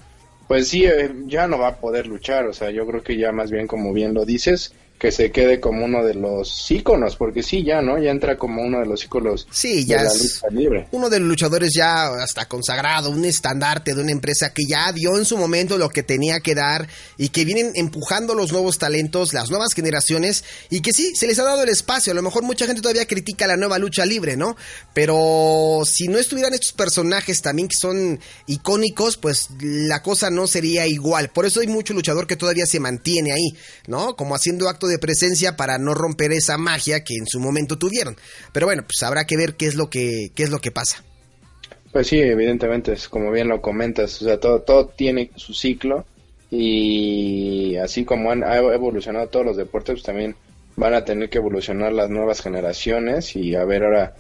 pues 0.48 0.68
sí, 0.68 0.86
eh, 0.86 1.12
ya 1.26 1.48
no 1.48 1.58
va 1.60 1.70
a 1.70 1.78
poder 1.78 2.08
luchar, 2.08 2.48
o 2.48 2.54
sea, 2.54 2.70
yo 2.72 2.86
creo 2.86 3.04
que 3.04 3.18
ya 3.18 3.32
más 3.32 3.52
bien 3.52 3.68
como 3.68 3.94
bien 3.94 4.14
lo 4.14 4.26
dices, 4.26 4.74
que 5.04 5.12
se 5.12 5.32
quede 5.34 5.60
como 5.60 5.84
uno 5.84 6.02
de 6.02 6.14
los 6.14 6.72
íconos, 6.72 7.18
porque 7.18 7.44
sí, 7.44 7.62
ya, 7.62 7.82
¿no? 7.82 8.02
Ya 8.02 8.10
entra 8.10 8.38
como 8.38 8.64
uno 8.64 8.80
de 8.80 8.86
los 8.86 9.04
íconos 9.04 9.46
sí, 9.52 9.84
ya 9.84 9.98
de 9.98 10.04
la 10.06 10.14
lucha 10.14 10.48
libre. 10.50 10.88
Uno 10.92 11.10
de 11.10 11.20
los 11.20 11.28
luchadores 11.28 11.74
ya 11.76 12.06
hasta 12.24 12.46
consagrado, 12.46 13.10
un 13.10 13.26
estandarte 13.26 13.96
de 13.96 14.02
una 14.02 14.14
empresa 14.14 14.54
que 14.54 14.64
ya 14.66 14.90
dio 14.94 15.18
en 15.18 15.26
su 15.26 15.38
momento 15.38 15.78
lo 15.78 15.90
que 15.90 16.04
tenía 16.04 16.40
que 16.40 16.56
dar 16.56 16.88
y 17.18 17.28
que 17.28 17.44
vienen 17.44 17.74
empujando 17.76 18.34
los 18.34 18.54
nuevos 18.54 18.78
talentos, 18.78 19.34
las 19.34 19.50
nuevas 19.50 19.74
generaciones 19.74 20.46
y 20.70 20.80
que 20.80 20.94
sí, 20.94 21.14
se 21.16 21.28
les 21.28 21.38
ha 21.38 21.44
dado 21.44 21.64
el 21.64 21.70
espacio. 21.70 22.14
A 22.14 22.16
lo 22.16 22.22
mejor 22.22 22.44
mucha 22.44 22.66
gente 22.66 22.82
todavía 22.82 23.06
critica 23.06 23.46
la 23.46 23.58
nueva 23.58 23.80
lucha 23.80 24.06
libre, 24.06 24.38
¿no? 24.38 24.56
Pero 24.94 25.82
si 25.86 26.08
no 26.08 26.18
estuvieran 26.18 26.54
estos 26.54 26.72
personajes 26.72 27.42
también 27.42 27.68
que 27.68 27.76
son 27.76 28.22
icónicos, 28.48 29.18
pues 29.18 29.50
la 29.60 30.02
cosa 30.02 30.30
no 30.30 30.48
sería 30.48 30.88
igual. 30.88 31.28
Por 31.28 31.46
eso 31.46 31.60
hay 31.60 31.68
mucho 31.68 31.94
luchador 31.94 32.26
que 32.26 32.38
todavía 32.38 32.66
se 32.66 32.80
mantiene 32.80 33.34
ahí, 33.34 33.58
¿no? 33.88 34.16
Como 34.16 34.34
haciendo 34.34 34.70
acto 34.70 34.88
de 34.88 34.93
presencia 35.00 35.56
para 35.56 35.78
no 35.78 35.94
romper 35.94 36.32
esa 36.32 36.58
magia 36.58 37.04
que 37.04 37.16
en 37.16 37.28
su 37.28 37.40
momento 37.40 37.78
tuvieron. 37.78 38.18
Pero 38.52 38.66
bueno, 38.66 38.84
pues 38.84 39.02
habrá 39.04 39.26
que 39.26 39.38
ver 39.38 39.56
qué 39.56 39.66
es 39.66 39.76
lo 39.76 39.90
que, 39.90 40.32
qué 40.36 40.44
es 40.44 40.50
lo 40.50 40.60
que 40.60 40.72
pasa. 40.72 41.04
Pues 41.92 42.08
sí, 42.08 42.20
evidentemente, 42.20 42.94
es 42.94 43.08
como 43.08 43.32
bien 43.32 43.48
lo 43.48 43.62
comentas, 43.62 44.22
o 44.22 44.26
sea, 44.26 44.40
todo, 44.40 44.62
todo 44.62 44.88
tiene 44.88 45.32
su 45.36 45.54
ciclo 45.54 46.06
y 46.50 47.76
así 47.78 48.04
como 48.06 48.32
han 48.32 48.44
ha 48.44 48.58
evolucionado 48.58 49.28
todos 49.28 49.46
los 49.46 49.58
deportes, 49.58 49.96
pues 49.96 50.04
también 50.04 50.36
van 50.76 50.94
a 50.94 51.06
tener 51.06 51.30
que 51.30 51.38
evolucionar 51.38 51.94
las 51.94 52.10
nuevas 52.10 52.42
generaciones 52.42 53.36
y 53.36 53.56
a 53.56 53.64
ver 53.64 53.84
ahora 53.84 54.16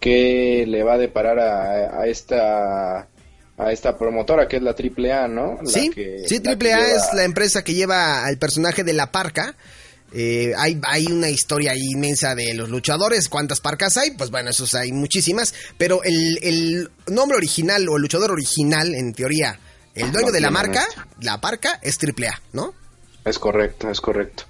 qué 0.00 0.64
le 0.66 0.82
va 0.82 0.94
a 0.94 0.98
deparar 0.98 1.38
a, 1.38 2.00
a 2.00 2.06
esta 2.06 3.08
a 3.58 3.72
esta 3.72 3.98
promotora 3.98 4.46
que 4.46 4.56
es 4.56 4.62
la 4.62 4.70
AAA, 4.70 5.28
¿no? 5.28 5.58
La 5.62 5.70
sí, 5.70 5.90
que, 5.90 6.22
sí, 6.26 6.40
AAA 6.44 6.54
lleva... 6.54 6.78
es 6.78 7.12
la 7.12 7.24
empresa 7.24 7.64
que 7.64 7.74
lleva 7.74 8.24
al 8.24 8.38
personaje 8.38 8.84
de 8.84 8.92
la 8.92 9.10
parca. 9.10 9.56
Eh, 10.12 10.52
hay, 10.56 10.80
hay 10.84 11.06
una 11.06 11.28
historia 11.28 11.74
inmensa 11.76 12.34
de 12.34 12.54
los 12.54 12.68
luchadores. 12.68 13.28
¿Cuántas 13.28 13.60
parcas 13.60 13.96
hay? 13.96 14.12
Pues 14.12 14.30
bueno, 14.30 14.50
esos 14.50 14.74
hay 14.74 14.92
muchísimas. 14.92 15.54
Pero 15.76 16.02
el, 16.02 16.38
el 16.42 16.90
nombre 17.08 17.36
original 17.36 17.88
o 17.88 17.96
el 17.96 18.02
luchador 18.02 18.30
original, 18.30 18.94
en 18.94 19.12
teoría, 19.12 19.58
el 19.94 20.12
dueño 20.12 20.28
no 20.28 20.32
de 20.32 20.40
la 20.40 20.50
marca, 20.50 20.86
la 21.20 21.40
parca, 21.40 21.78
es 21.82 21.98
AAA, 22.02 22.40
¿no? 22.52 22.72
Es 23.24 23.38
correcto, 23.38 23.90
es 23.90 24.00
correcto. 24.00 24.44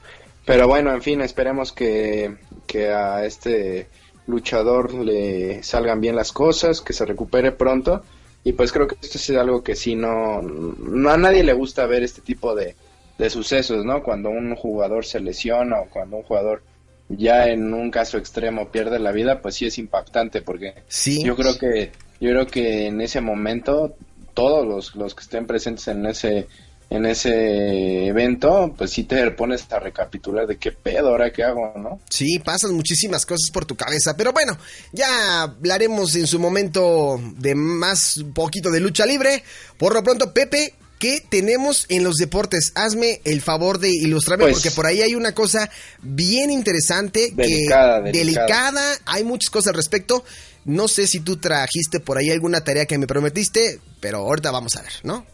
Pero 0.44 0.68
bueno, 0.68 0.92
en 0.92 1.02
fin, 1.02 1.20
esperemos 1.20 1.72
que, 1.72 2.36
que 2.66 2.90
a 2.90 3.24
este 3.24 3.88
luchador 4.26 4.94
le 4.94 5.62
salgan 5.62 6.00
bien 6.00 6.14
las 6.14 6.32
cosas, 6.32 6.80
que 6.80 6.92
se 6.92 7.04
recupere 7.04 7.52
pronto. 7.52 8.02
Y 8.44 8.52
pues 8.52 8.72
creo 8.72 8.86
que 8.86 8.96
esto 9.02 9.18
es 9.18 9.30
algo 9.30 9.62
que 9.62 9.74
sí 9.74 9.94
no, 9.94 10.40
no 10.40 11.10
a 11.10 11.16
nadie 11.16 11.42
le 11.42 11.52
gusta 11.52 11.86
ver 11.86 12.02
este 12.02 12.20
tipo 12.20 12.54
de, 12.54 12.76
de 13.18 13.30
sucesos, 13.30 13.84
¿no? 13.84 14.02
Cuando 14.02 14.30
un 14.30 14.54
jugador 14.54 15.04
se 15.04 15.20
lesiona 15.20 15.80
o 15.80 15.90
cuando 15.90 16.18
un 16.18 16.22
jugador 16.22 16.62
ya 17.08 17.48
en 17.48 17.74
un 17.74 17.90
caso 17.90 18.18
extremo 18.18 18.70
pierde 18.70 18.98
la 18.98 19.12
vida, 19.12 19.40
pues 19.42 19.56
sí 19.56 19.66
es 19.66 19.78
impactante 19.78 20.42
porque 20.42 20.74
sí. 20.88 21.22
yo 21.24 21.34
creo 21.36 21.58
que 21.58 21.90
yo 22.20 22.30
creo 22.30 22.46
que 22.46 22.86
en 22.86 23.00
ese 23.00 23.20
momento 23.20 23.96
todos 24.34 24.66
los, 24.66 24.94
los 24.94 25.14
que 25.14 25.22
estén 25.22 25.46
presentes 25.46 25.88
en 25.88 26.06
ese 26.06 26.46
en 26.90 27.04
ese 27.04 28.06
evento, 28.06 28.74
pues 28.76 28.92
sí 28.92 29.04
te 29.04 29.30
pones 29.32 29.70
a 29.70 29.78
recapitular 29.78 30.46
de 30.46 30.56
qué 30.56 30.72
pedo 30.72 31.08
ahora 31.08 31.30
qué 31.30 31.44
hago, 31.44 31.74
¿no? 31.76 32.00
Sí, 32.08 32.38
pasan 32.38 32.74
muchísimas 32.74 33.26
cosas 33.26 33.50
por 33.52 33.66
tu 33.66 33.76
cabeza, 33.76 34.16
pero 34.16 34.32
bueno, 34.32 34.56
ya 34.92 35.42
hablaremos 35.42 36.16
en 36.16 36.26
su 36.26 36.38
momento 36.38 37.20
de 37.36 37.54
más 37.54 38.24
poquito 38.34 38.70
de 38.70 38.80
lucha 38.80 39.04
libre. 39.04 39.42
Por 39.76 39.92
lo 39.92 40.02
pronto, 40.02 40.32
Pepe, 40.32 40.72
¿Qué 40.98 41.22
tenemos 41.26 41.86
en 41.88 42.02
los 42.02 42.16
deportes? 42.16 42.72
Hazme 42.74 43.20
el 43.24 43.40
favor 43.40 43.78
de 43.78 43.90
ilustrarme 43.90 44.44
pues, 44.44 44.56
porque 44.56 44.70
por 44.70 44.86
ahí 44.86 45.00
hay 45.00 45.14
una 45.14 45.32
cosa 45.32 45.70
bien 46.02 46.50
interesante, 46.50 47.30
delicada, 47.32 48.02
que 48.04 48.18
delicada. 48.18 48.72
delicada, 48.72 48.98
hay 49.06 49.24
muchas 49.24 49.50
cosas 49.50 49.68
al 49.68 49.76
respecto. 49.76 50.24
No 50.64 50.88
sé 50.88 51.06
si 51.06 51.20
tú 51.20 51.36
trajiste 51.36 52.00
por 52.00 52.18
ahí 52.18 52.30
alguna 52.30 52.62
tarea 52.62 52.86
que 52.86 52.98
me 52.98 53.06
prometiste, 53.06 53.80
pero 54.00 54.18
ahorita 54.18 54.50
vamos 54.50 54.76
a 54.76 54.82
ver, 54.82 54.92
¿no? 55.04 55.24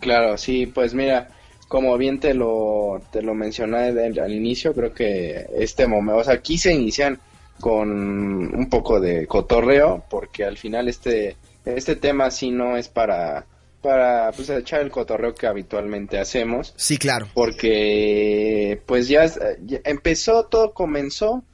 Claro, 0.00 0.36
sí, 0.36 0.66
pues 0.66 0.92
mira, 0.92 1.30
como 1.68 1.96
bien 1.96 2.20
te 2.20 2.34
lo, 2.34 3.00
te 3.12 3.22
lo 3.22 3.34
mencioné 3.34 3.88
al, 3.88 4.18
al 4.18 4.32
inicio, 4.32 4.74
creo 4.74 4.92
que 4.92 5.46
este 5.56 5.86
momento, 5.86 6.20
o 6.20 6.24
sea, 6.24 6.34
aquí 6.34 6.58
se 6.58 6.72
inician 6.72 7.18
con 7.60 7.90
un 7.90 8.68
poco 8.68 9.00
de 9.00 9.26
cotorreo, 9.26 10.04
porque 10.10 10.44
al 10.44 10.58
final 10.58 10.88
este, 10.88 11.36
este 11.64 11.96
tema 11.96 12.30
sí 12.30 12.50
no 12.50 12.76
es 12.76 12.88
para 12.88 13.46
para 13.86 14.32
pues 14.32 14.50
echar 14.50 14.80
el 14.80 14.90
cotorreo 14.90 15.32
que 15.32 15.46
habitualmente 15.46 16.18
hacemos. 16.18 16.74
Sí, 16.76 16.98
claro. 16.98 17.28
Porque 17.32 18.80
pues 18.84 19.06
ya, 19.06 19.24
ya 19.64 19.80
empezó, 19.84 20.46
todo 20.46 20.74
comenzó 20.74 21.44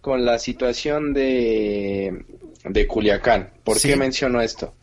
con 0.00 0.24
la 0.24 0.40
situación 0.40 1.14
de, 1.14 2.24
de 2.64 2.86
Culiacán. 2.88 3.50
¿Por 3.62 3.78
sí. 3.78 3.88
qué 3.88 3.96
menciono 3.96 4.40
esto? 4.40 4.74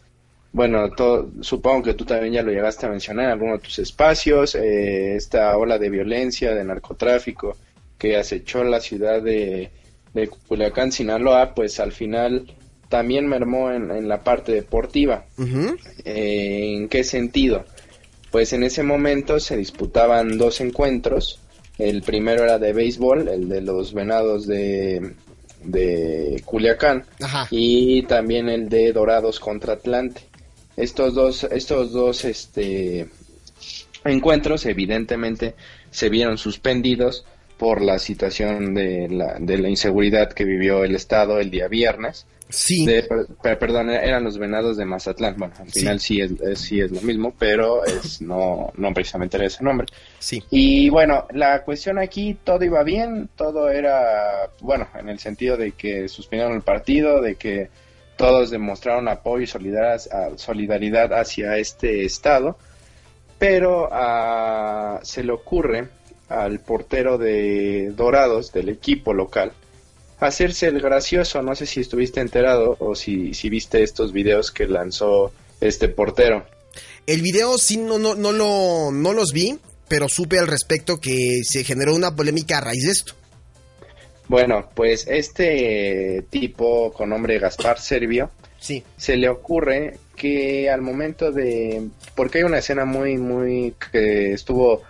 Bueno, 0.53 0.91
todo, 0.91 1.29
supongo 1.41 1.83
que 1.83 1.93
tú 1.93 2.05
también 2.05 2.33
ya 2.33 2.43
lo 2.43 2.51
llegaste 2.51 2.85
a 2.85 2.89
mencionar 2.89 3.25
en 3.25 3.31
alguno 3.31 3.53
de 3.53 3.59
tus 3.59 3.79
espacios, 3.79 4.55
eh, 4.55 5.15
esta 5.15 5.57
ola 5.57 5.77
de 5.77 5.89
violencia, 5.89 6.53
de 6.53 6.63
narcotráfico 6.63 7.57
que 7.97 8.15
acechó 8.17 8.63
la 8.63 8.79
ciudad 8.79 9.21
de, 9.21 9.71
de 10.13 10.27
Culiacán, 10.27 10.91
Sinaloa, 10.91 11.53
pues 11.53 11.79
al 11.79 11.91
final 11.91 12.45
también 12.89 13.27
mermó 13.27 13.71
en, 13.71 13.91
en 13.91 14.07
la 14.07 14.23
parte 14.23 14.51
deportiva. 14.51 15.25
Uh 15.37 15.43
-huh. 15.43 15.77
eh, 16.05 16.75
¿En 16.77 16.89
qué 16.89 17.03
sentido? 17.03 17.65
Pues 18.31 18.53
en 18.53 18.63
ese 18.63 18.83
momento 18.83 19.39
se 19.39 19.57
disputaban 19.57 20.37
dos 20.37 20.61
encuentros. 20.61 21.39
El 21.77 22.01
primero 22.03 22.43
era 22.43 22.59
de 22.59 22.73
béisbol, 22.73 23.27
el 23.27 23.49
de 23.49 23.61
los 23.61 23.93
venados 23.93 24.45
de, 24.47 25.13
de 25.63 26.41
Culiacán, 26.45 27.05
Ajá. 27.21 27.47
y 27.49 28.03
también 28.03 28.49
el 28.49 28.69
de 28.69 28.91
Dorados 28.93 29.39
contra 29.39 29.73
Atlante. 29.73 30.21
Estos 30.77 31.13
dos, 31.13 31.43
estos 31.45 31.91
dos 31.91 32.25
este, 32.25 33.07
encuentros 34.03 34.65
evidentemente 34.65 35.55
se 35.91 36.09
vieron 36.09 36.37
suspendidos 36.37 37.25
por 37.57 37.81
la 37.81 37.99
situación 37.99 38.73
de 38.73 39.07
la, 39.09 39.37
de 39.39 39.57
la 39.57 39.69
inseguridad 39.69 40.33
que 40.33 40.43
vivió 40.43 40.83
el 40.83 40.95
Estado 40.95 41.39
el 41.39 41.49
día 41.51 41.67
viernes. 41.67 42.25
Sí. 42.49 42.85
De- 42.85 43.03
per- 43.03 43.25
per- 43.41 43.57
perdón, 43.59 43.89
eran 43.89 44.23
los 44.23 44.37
venados 44.37 44.77
de 44.77 44.85
Mazatlán. 44.85 45.35
Bueno, 45.37 45.53
al 45.59 45.71
final 45.71 45.99
sí, 45.99 46.21
es, 46.21 46.31
es- 46.41 46.59
sí 46.59 46.79
es 46.81 46.91
lo 46.91 47.01
mismo, 47.01 47.33
pero 47.37 47.83
es 47.85 48.21
no, 48.21 48.71
no 48.75 48.93
precisamente 48.93 49.37
era 49.37 49.47
ese 49.47 49.63
nombre. 49.63 49.87
Sí. 50.19 50.43
Y 50.51 50.89
bueno, 50.89 51.25
la 51.33 51.63
cuestión 51.63 51.97
aquí, 51.99 52.37
todo 52.43 52.63
iba 52.63 52.83
bien, 52.83 53.29
todo 53.35 53.69
era, 53.69 54.49
bueno, 54.61 54.87
en 54.99 55.09
el 55.09 55.19
sentido 55.19 55.57
de 55.57 55.71
que 55.71 56.07
suspendieron 56.07 56.55
el 56.55 56.61
partido, 56.61 57.21
de 57.21 57.35
que 57.35 57.69
todos 58.17 58.51
demostraron 58.51 59.07
apoyo 59.07 59.43
y 59.43 59.47
solidaridad, 59.47 60.37
solidaridad 60.37 61.13
hacia 61.13 61.57
este 61.57 62.05
estado, 62.05 62.57
pero 63.39 63.89
ah, 63.91 64.99
se 65.03 65.23
le 65.23 65.31
ocurre 65.33 65.87
al 66.29 66.59
portero 66.59 67.17
de 67.17 67.91
Dorados, 67.95 68.51
del 68.53 68.69
equipo 68.69 69.13
local, 69.13 69.51
hacerse 70.29 70.67
el 70.67 70.79
gracioso, 70.81 71.41
no 71.41 71.55
sé 71.55 71.65
si 71.65 71.81
estuviste 71.81 72.21
enterado 72.21 72.75
o 72.79 72.95
si, 72.95 73.33
si 73.33 73.49
viste 73.49 73.83
estos 73.83 74.13
videos 74.13 74.51
que 74.51 74.67
lanzó 74.67 75.31
este 75.61 75.87
portero. 75.89 76.45
El 77.05 77.21
video 77.21 77.57
sí 77.57 77.77
no, 77.77 77.99
no, 77.99 78.15
no, 78.15 78.31
lo, 78.31 78.91
no 78.91 79.13
los 79.13 79.31
vi, 79.33 79.57
pero 79.87 80.07
supe 80.09 80.39
al 80.39 80.47
respecto 80.47 80.99
que 80.99 81.41
se 81.43 81.63
generó 81.63 81.93
una 81.95 82.15
polémica 82.15 82.57
a 82.57 82.61
raíz 82.61 82.83
de 82.85 82.91
esto. 82.91 83.13
Bueno, 84.27 84.69
pues 84.73 85.05
este 85.07 86.25
tipo 86.29 86.91
con 86.93 87.09
nombre 87.09 87.39
Gaspar 87.39 87.79
Servio 87.79 88.31
Sí. 88.59 88.81
se 88.95 89.17
le 89.17 89.27
ocurre 89.27 89.97
que 90.15 90.69
al 90.69 90.81
momento 90.81 91.33
de 91.33 91.89
porque 92.15 92.37
hay 92.37 92.43
una 92.45 92.59
escena 92.59 92.85
muy 92.85 93.17
muy 93.17 93.75
que 93.91 94.31
estuvo 94.31 94.81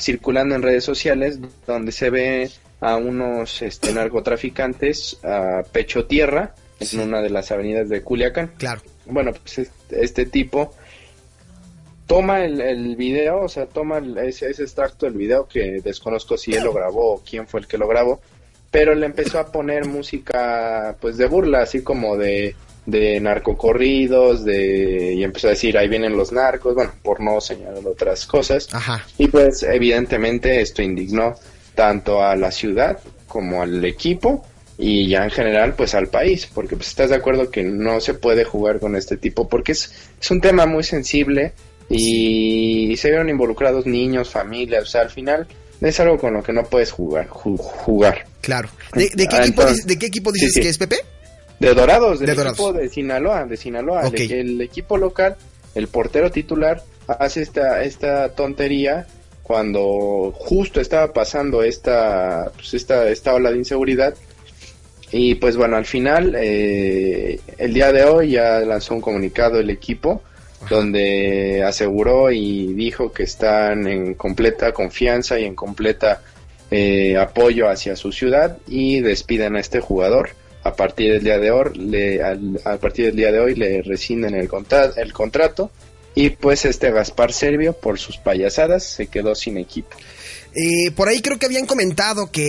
circulando 0.00 0.54
en 0.54 0.62
redes 0.62 0.84
sociales 0.84 1.38
donde 1.66 1.92
se 1.92 2.08
ve 2.08 2.50
a 2.80 2.96
unos 2.96 3.62
este 3.62 3.92
narcotraficantes 3.92 5.18
a 5.24 5.62
pecho 5.72 6.06
tierra 6.06 6.54
en 6.80 7.00
una 7.00 7.20
de 7.20 7.30
las 7.30 7.50
avenidas 7.50 7.88
de 7.88 8.02
Culiacán. 8.02 8.52
Claro. 8.56 8.80
Bueno, 9.06 9.32
pues 9.32 9.58
este, 9.58 10.04
este 10.04 10.26
tipo 10.26 10.72
toma 12.06 12.44
el, 12.44 12.60
el 12.60 12.96
video, 12.96 13.40
o 13.42 13.48
sea, 13.48 13.66
toma 13.66 13.98
el- 13.98 14.16
ese, 14.18 14.50
ese 14.50 14.62
extracto 14.62 15.06
del 15.06 15.14
video 15.16 15.46
que 15.46 15.80
desconozco 15.82 16.36
si 16.38 16.52
él 16.54 16.64
lo 16.64 16.72
grabó 16.72 17.14
o 17.14 17.22
quién 17.28 17.46
fue 17.46 17.60
el 17.60 17.66
que 17.66 17.78
lo 17.78 17.86
grabó, 17.88 18.20
pero 18.70 18.94
le 18.94 19.06
empezó 19.06 19.38
a 19.38 19.50
poner 19.52 19.86
música 19.86 20.96
pues 21.00 21.16
de 21.16 21.26
burla, 21.26 21.62
así 21.62 21.82
como 21.82 22.16
de, 22.16 22.54
de 22.86 23.20
narcocorridos, 23.20 24.44
de 24.44 25.14
y 25.14 25.24
empezó 25.24 25.48
a 25.48 25.50
decir 25.50 25.76
ahí 25.76 25.88
vienen 25.88 26.16
los 26.16 26.32
narcos, 26.32 26.74
bueno, 26.74 26.92
por 27.02 27.20
no 27.20 27.40
señalar 27.40 27.86
otras 27.86 28.26
cosas. 28.26 28.68
Ajá. 28.72 29.04
Y 29.18 29.28
pues 29.28 29.62
evidentemente 29.62 30.60
esto 30.60 30.80
indignó 30.82 31.34
tanto 31.78 32.24
a 32.24 32.34
la 32.34 32.50
ciudad 32.50 32.98
como 33.28 33.62
al 33.62 33.84
equipo 33.84 34.44
y 34.76 35.08
ya 35.08 35.22
en 35.22 35.30
general 35.30 35.74
pues 35.76 35.94
al 35.94 36.08
país, 36.08 36.48
porque 36.52 36.74
pues 36.74 36.88
estás 36.88 37.10
de 37.10 37.16
acuerdo 37.16 37.52
que 37.52 37.62
no 37.62 38.00
se 38.00 38.14
puede 38.14 38.42
jugar 38.44 38.80
con 38.80 38.96
este 38.96 39.16
tipo 39.16 39.48
porque 39.48 39.70
es, 39.72 39.92
es 40.20 40.30
un 40.32 40.40
tema 40.40 40.66
muy 40.66 40.82
sensible 40.82 41.52
y 41.88 42.96
se 42.96 43.10
vieron 43.10 43.28
involucrados 43.28 43.86
niños, 43.86 44.28
familias, 44.28 44.82
o 44.82 44.86
sea, 44.86 45.02
al 45.02 45.10
final 45.10 45.46
es 45.80 46.00
algo 46.00 46.18
con 46.18 46.34
lo 46.34 46.42
que 46.42 46.52
no 46.52 46.64
puedes 46.64 46.90
jugar, 46.90 47.28
ju- 47.28 47.56
jugar. 47.58 48.24
Claro. 48.40 48.68
¿De, 48.94 49.08
de 49.14 49.28
qué, 49.28 49.36
Ah, 49.36 49.42
equipo, 49.44 49.62
entonces- 49.62 49.86
de 49.86 49.98
qué 50.00 50.06
equipo 50.06 50.32
dices 50.32 50.48
sí, 50.52 50.54
sí. 50.54 50.62
que 50.62 50.68
es 50.70 50.78
Pepe? 50.78 50.96
De 51.60 51.74
Dorados, 51.74 52.18
del 52.18 52.26
De 52.26 52.32
equipo 52.42 52.54
Dorados. 52.66 52.76
de 52.82 52.88
Sinaloa, 52.88 53.44
de 53.44 53.56
Sinaloa. 53.56 54.06
Ok. 54.08 54.14
El, 54.18 54.32
el 54.32 54.60
equipo 54.62 54.96
local, 54.96 55.36
el 55.76 55.86
portero 55.86 56.30
titular, 56.32 56.82
hace 57.06 57.42
esta, 57.42 57.82
esta 57.84 58.30
tontería 58.34 59.06
cuando 59.48 60.30
justo 60.36 60.78
estaba 60.80 61.10
pasando 61.12 61.62
esta, 61.62 62.52
pues 62.54 62.74
esta, 62.74 63.08
esta 63.08 63.34
ola 63.34 63.50
de 63.50 63.56
inseguridad. 63.56 64.14
Y 65.10 65.36
pues 65.36 65.56
bueno, 65.56 65.76
al 65.78 65.86
final, 65.86 66.34
eh, 66.38 67.40
el 67.56 67.72
día 67.72 67.90
de 67.90 68.04
hoy 68.04 68.32
ya 68.32 68.60
lanzó 68.60 68.94
un 68.94 69.00
comunicado 69.00 69.58
el 69.58 69.70
equipo 69.70 70.22
donde 70.68 71.62
aseguró 71.64 72.30
y 72.30 72.74
dijo 72.74 73.10
que 73.10 73.22
están 73.22 73.86
en 73.88 74.14
completa 74.14 74.72
confianza 74.72 75.38
y 75.40 75.44
en 75.44 75.54
completa 75.54 76.20
eh, 76.70 77.16
apoyo 77.16 77.70
hacia 77.70 77.96
su 77.96 78.12
ciudad 78.12 78.58
y 78.66 79.00
despiden 79.00 79.56
a 79.56 79.60
este 79.60 79.80
jugador. 79.80 80.30
A 80.64 80.74
partir 80.74 81.12
del 81.14 81.24
día 81.24 81.38
de 81.38 81.50
hoy, 81.52 81.70
le, 81.74 82.22
al- 82.22 82.60
a 82.64 82.76
partir 82.76 83.06
del 83.06 83.16
día 83.16 83.32
de 83.32 83.38
hoy 83.40 83.54
le 83.54 83.80
rescinden 83.80 84.34
el, 84.34 84.46
contra- 84.48 84.92
el 84.96 85.14
contrato 85.14 85.70
y 86.18 86.30
pues 86.30 86.64
este 86.64 86.90
Gaspar 86.90 87.32
Servio 87.32 87.74
por 87.74 88.00
sus 88.00 88.16
payasadas 88.16 88.82
se 88.82 89.06
quedó 89.06 89.36
sin 89.36 89.56
equipo. 89.56 89.96
Eh, 90.52 90.90
por 90.90 91.08
ahí 91.08 91.22
creo 91.22 91.38
que 91.38 91.46
habían 91.46 91.64
comentado 91.64 92.32
que 92.32 92.44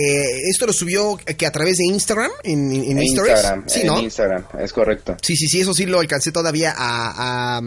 esto 0.50 0.66
lo 0.66 0.72
subió 0.72 1.16
eh, 1.24 1.36
que 1.36 1.46
a 1.46 1.52
través 1.52 1.76
de 1.76 1.84
Instagram, 1.84 2.32
en. 2.42 2.72
Instagram, 3.00 3.68
Sí, 3.68 3.82
en 3.82 3.86
¿no? 3.86 4.00
Instagram, 4.00 4.44
es 4.58 4.72
correcto. 4.72 5.16
Sí, 5.22 5.36
sí, 5.36 5.46
sí, 5.46 5.60
eso 5.60 5.72
sí 5.72 5.86
lo 5.86 6.00
alcancé 6.00 6.32
todavía 6.32 6.74
a, 6.76 7.58
a, 7.58 7.62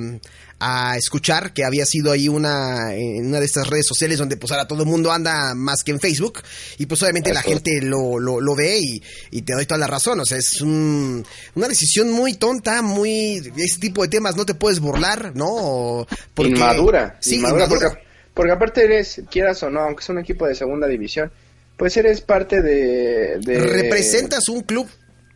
a 0.60 0.96
escuchar, 0.98 1.54
que 1.54 1.66
había 1.66 1.86
sido 1.86 2.12
ahí 2.12 2.30
una, 2.30 2.94
en 2.96 3.28
una 3.28 3.40
de 3.40 3.46
estas 3.46 3.68
redes 3.68 3.86
sociales 3.86 4.18
donde 4.18 4.38
pues 4.38 4.52
ahora 4.52 4.66
todo 4.68 4.84
el 4.84 4.88
mundo 4.90 5.12
anda 5.12 5.54
más 5.56 5.84
que 5.84 5.92
en 5.92 6.00
Facebook 6.00 6.42
y 6.78 6.86
pues 6.86 7.02
obviamente 7.04 7.34
la 7.34 7.42
gente 7.42 7.82
lo, 7.82 8.18
lo, 8.20 8.40
lo 8.40 8.56
ve 8.56 8.80
y, 8.80 9.04
y 9.32 9.42
te 9.42 9.54
doy 9.54 9.66
toda 9.66 9.80
la 9.80 9.88
razón, 9.88 10.20
o 10.22 10.26
sea, 10.26 10.38
es 10.38 10.62
un- 10.62 11.26
una 11.56 11.68
decisión 11.68 12.12
muy 12.12 12.36
tonta, 12.36 12.82
muy... 12.82 13.38
Ese 13.58 13.80
tipo 13.80 14.04
de 14.04 14.08
temas 14.08 14.36
no 14.38 14.46
te 14.46 14.54
puedes 14.56 14.80
burlar, 14.80 15.36
¿no? 15.36 16.08
Porque- 16.34 16.52
inmadura, 16.54 17.18
Sí, 17.20 17.36
inmadura, 17.36 17.66
inmadura. 17.66 17.90
Porque, 17.90 18.04
porque 18.34 18.52
aparte 18.52 18.84
eres, 18.86 19.22
quieras 19.30 19.62
o 19.64 19.70
no, 19.70 19.82
aunque 19.82 20.02
es 20.04 20.10
un 20.10 20.20
equipo 20.20 20.48
de 20.48 20.56
segunda 20.56 20.88
división, 20.88 21.32
pues 21.76 21.98
eres 21.98 22.22
parte 22.22 22.62
de... 22.62 23.40
de- 23.40 23.60
Representas 23.60 24.48
un 24.48 24.62
club 24.62 24.88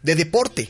de 0.04 0.16
deporte. 0.16 0.70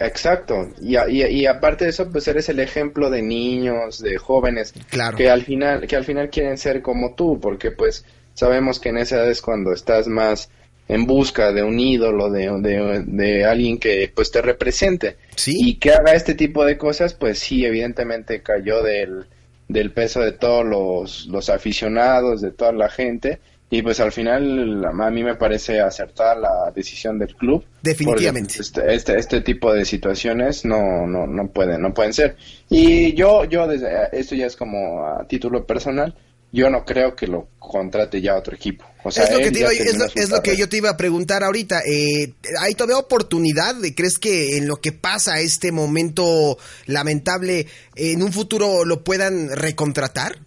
Exacto, 0.00 0.68
y, 0.80 0.96
y, 0.96 1.22
y 1.24 1.46
aparte 1.46 1.84
de 1.84 1.90
eso, 1.90 2.10
pues 2.10 2.26
eres 2.28 2.48
el 2.48 2.60
ejemplo 2.60 3.10
de 3.10 3.22
niños, 3.22 4.00
de 4.00 4.18
jóvenes, 4.18 4.74
Claro. 4.90 5.16
que 5.16 5.30
al 5.30 5.42
final, 5.44 5.86
que 5.86 5.96
al 5.96 6.04
final 6.04 6.30
quieren 6.30 6.58
ser 6.58 6.82
como 6.82 7.14
tú, 7.14 7.38
porque 7.40 7.70
pues 7.70 8.04
sabemos 8.34 8.80
que 8.80 8.88
en 8.88 8.98
esa 8.98 9.16
edad 9.16 9.30
es 9.30 9.40
cuando 9.40 9.72
estás 9.72 10.08
más 10.08 10.50
en 10.88 11.06
busca 11.06 11.52
de 11.52 11.62
un 11.62 11.78
ídolo, 11.78 12.30
de, 12.30 12.50
de, 12.60 13.04
de 13.06 13.44
alguien 13.44 13.78
que 13.78 14.10
pues 14.14 14.30
te 14.30 14.42
represente. 14.42 15.16
Sí. 15.36 15.52
Y 15.56 15.74
que 15.76 15.92
haga 15.92 16.12
este 16.14 16.34
tipo 16.34 16.64
de 16.66 16.76
cosas, 16.76 17.14
pues 17.14 17.38
sí, 17.38 17.64
evidentemente 17.64 18.42
cayó 18.42 18.82
del, 18.82 19.24
del 19.68 19.92
peso 19.92 20.20
de 20.20 20.32
todos 20.32 20.64
los, 20.66 21.26
los 21.26 21.48
aficionados, 21.48 22.42
de 22.42 22.50
toda 22.50 22.72
la 22.72 22.90
gente. 22.90 23.38
Y 23.70 23.82
pues 23.82 23.98
al 23.98 24.12
final 24.12 24.84
a 24.84 25.10
mí 25.10 25.24
me 25.24 25.34
parece 25.34 25.80
acertada 25.80 26.36
la 26.36 26.72
decisión 26.74 27.18
del 27.18 27.34
club. 27.34 27.64
Definitivamente. 27.82 28.54
Pues, 28.56 28.68
Este, 28.68 28.94
este, 28.94 29.18
este 29.18 29.40
tipo 29.40 29.72
de 29.72 29.84
situaciones 29.84 30.64
no, 30.64 31.06
no, 31.08 31.26
no 31.26 31.48
pueden, 31.48 31.82
no 31.82 31.92
pueden 31.92 32.12
ser. 32.12 32.36
Y 32.68 33.14
yo, 33.14 33.44
yo 33.44 33.66
desde, 33.66 33.88
esto 34.12 34.36
ya 34.36 34.46
es 34.46 34.54
como 34.54 35.04
a 35.06 35.26
título 35.26 35.66
personal, 35.66 36.14
yo 36.52 36.70
no 36.70 36.84
creo 36.84 37.16
que 37.16 37.26
lo 37.26 37.48
contrate 37.58 38.20
ya 38.20 38.36
otro 38.36 38.54
equipo. 38.54 38.84
O 39.02 39.10
sea, 39.10 39.24
es 39.24 39.32
lo, 39.32 39.38
que 39.38 39.44
él 39.46 39.52
te 39.52 39.58
ya 39.58 39.64
iba- 39.64 39.72
es, 39.72 39.78
terminó 39.78 40.04
lo, 40.04 40.10
su 40.10 40.18
es 40.20 40.30
lo 40.30 40.36
que 40.36 40.42
carrera. 40.42 40.58
yo 40.60 40.68
te 40.68 40.76
iba 40.76 40.90
a 40.90 40.96
preguntar 40.96 41.42
ahorita. 41.42 41.80
Eh, 41.84 42.32
¿Hay 42.60 42.74
todavía 42.74 42.96
oportunidad? 42.98 43.74
de- 43.74 43.92
¿Crees 43.94 44.18
que 44.20 44.56
en 44.56 44.68
lo 44.68 44.76
que 44.76 44.92
pasa 44.92 45.40
este 45.40 45.72
momento 45.72 46.56
lamentable, 46.86 47.66
en 47.96 48.22
un 48.22 48.32
futuro 48.32 48.84
lo 48.84 49.02
puedan 49.02 49.48
recontratar? 49.50 50.38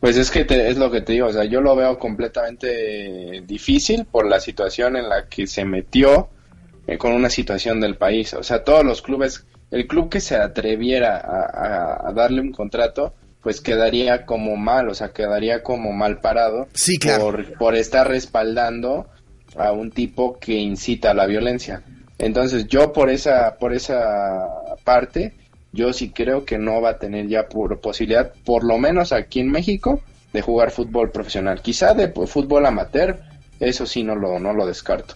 Pues 0.00 0.16
es 0.16 0.30
que 0.30 0.44
te- 0.44 0.68
es 0.68 0.76
lo 0.76 0.90
que 0.90 1.00
te 1.00 1.14
digo, 1.14 1.26
o 1.28 1.32
sea, 1.32 1.44
yo 1.44 1.60
lo 1.60 1.74
veo 1.74 1.98
completamente 1.98 3.42
difícil 3.46 4.04
por 4.04 4.26
la 4.26 4.40
situación 4.40 4.96
en 4.96 5.08
la 5.08 5.26
que 5.28 5.46
se 5.46 5.64
metió 5.64 6.28
eh, 6.86 6.98
con 6.98 7.12
una 7.12 7.30
situación 7.30 7.80
del 7.80 7.96
país. 7.96 8.32
O 8.34 8.42
sea, 8.44 8.62
todos 8.62 8.84
los 8.84 9.02
clubes, 9.02 9.44
el 9.72 9.86
club 9.88 10.08
que 10.08 10.20
se 10.20 10.36
atreviera 10.36 11.16
a, 11.16 11.40
a- 12.04 12.08
a 12.08 12.12
darle 12.12 12.40
un 12.40 12.52
contrato, 12.52 13.14
pues 13.42 13.60
quedaría 13.60 14.24
como 14.26 14.56
mal, 14.56 14.88
o 14.88 14.94
sea, 14.94 15.08
quedaría 15.12 15.62
como 15.62 15.92
mal 15.92 16.20
parado 16.20 16.68
Sí, 16.74 16.98
claro. 16.98 17.24
por, 17.24 17.58
por 17.58 17.74
estar 17.74 18.06
respaldando 18.08 19.08
a 19.56 19.72
un 19.72 19.90
tipo 19.90 20.38
que 20.38 20.52
incita 20.54 21.10
a 21.10 21.14
la 21.14 21.26
violencia. 21.26 21.82
Entonces, 22.18 22.66
yo 22.68 22.92
por 22.92 23.10
esa, 23.10 23.56
por 23.58 23.72
esa 23.72 24.46
parte, 24.84 25.34
yo 25.76 25.92
sí 25.92 26.10
creo 26.10 26.44
que 26.44 26.58
no 26.58 26.80
va 26.80 26.90
a 26.90 26.98
tener 26.98 27.28
ya 27.28 27.48
por 27.48 27.78
posibilidad, 27.80 28.32
por 28.44 28.64
lo 28.64 28.78
menos 28.78 29.12
aquí 29.12 29.40
en 29.40 29.50
México, 29.52 30.00
de 30.32 30.42
jugar 30.42 30.72
fútbol 30.72 31.10
profesional. 31.10 31.62
Quizá 31.62 31.94
de 31.94 32.08
pues, 32.08 32.30
fútbol 32.30 32.66
amateur, 32.66 33.20
eso 33.60 33.86
sí 33.86 34.02
no 34.02 34.16
lo, 34.16 34.40
no 34.40 34.52
lo 34.52 34.66
descarto. 34.66 35.14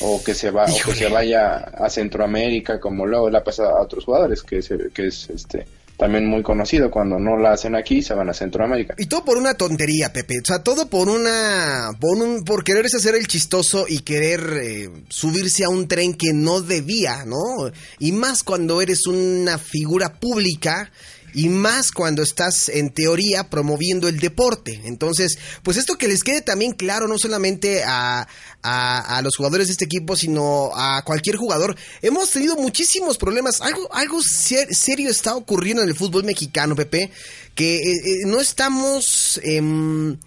O 0.00 0.22
que 0.22 0.34
se 0.34 0.50
va, 0.50 0.64
o 0.64 0.76
que 0.86 0.94
se 0.94 1.08
vaya 1.08 1.56
a 1.56 1.90
Centroamérica, 1.90 2.78
como 2.78 3.06
luego 3.06 3.30
le 3.30 3.38
ha 3.38 3.44
pasado 3.44 3.76
a 3.76 3.82
otros 3.82 4.04
jugadores, 4.04 4.42
que 4.42 4.58
es, 4.58 4.72
que 4.94 5.06
es 5.06 5.30
este 5.30 5.66
también 6.02 6.26
muy 6.26 6.42
conocido. 6.42 6.90
Cuando 6.90 7.16
no 7.20 7.36
la 7.36 7.52
hacen 7.52 7.76
aquí, 7.76 8.02
se 8.02 8.12
van 8.12 8.28
a 8.28 8.34
Centroamérica. 8.34 8.96
Y 8.98 9.06
todo 9.06 9.24
por 9.24 9.38
una 9.38 9.54
tontería, 9.54 10.12
Pepe. 10.12 10.40
O 10.40 10.44
sea, 10.44 10.60
todo 10.60 10.88
por 10.88 11.08
una. 11.08 11.90
por, 12.00 12.18
un, 12.18 12.42
por 12.42 12.64
quererse 12.64 12.96
hacer 12.96 13.14
el 13.14 13.28
chistoso 13.28 13.84
y 13.88 14.00
querer 14.00 14.40
eh, 14.60 14.90
subirse 15.08 15.62
a 15.62 15.68
un 15.68 15.86
tren 15.86 16.14
que 16.14 16.32
no 16.32 16.60
debía, 16.60 17.24
¿no? 17.24 17.70
Y 18.00 18.10
más 18.10 18.42
cuando 18.42 18.82
eres 18.82 19.06
una 19.06 19.58
figura 19.58 20.14
pública 20.18 20.90
y 21.34 21.48
más 21.48 21.92
cuando 21.92 22.22
estás 22.22 22.68
en 22.68 22.90
teoría 22.90 23.48
promoviendo 23.50 24.08
el 24.08 24.20
deporte. 24.20 24.80
Entonces, 24.84 25.38
pues 25.62 25.76
esto 25.76 25.96
que 25.96 26.08
les 26.08 26.22
quede 26.22 26.42
también 26.42 26.72
claro, 26.72 27.08
no 27.08 27.18
solamente 27.18 27.82
a, 27.84 28.26
a, 28.62 29.20
los 29.22 29.36
jugadores 29.36 29.68
de 29.68 29.72
este 29.72 29.84
equipo, 29.84 30.16
sino 30.16 30.70
a 30.74 31.02
cualquier 31.04 31.36
jugador. 31.36 31.76
Hemos 32.00 32.30
tenido 32.30 32.56
muchísimos 32.56 33.18
problemas. 33.18 33.60
Algo, 33.60 33.92
algo 33.94 34.20
serio 34.22 35.10
está 35.10 35.34
ocurriendo 35.34 35.82
en 35.82 35.88
el 35.88 35.96
fútbol 35.96 36.24
mexicano, 36.24 36.76
Pepe, 36.76 37.10
que 37.54 37.76
eh, 37.76 37.80
eh, 37.80 38.18
no 38.26 38.40
estamos... 38.40 39.40
Em, 39.42 40.18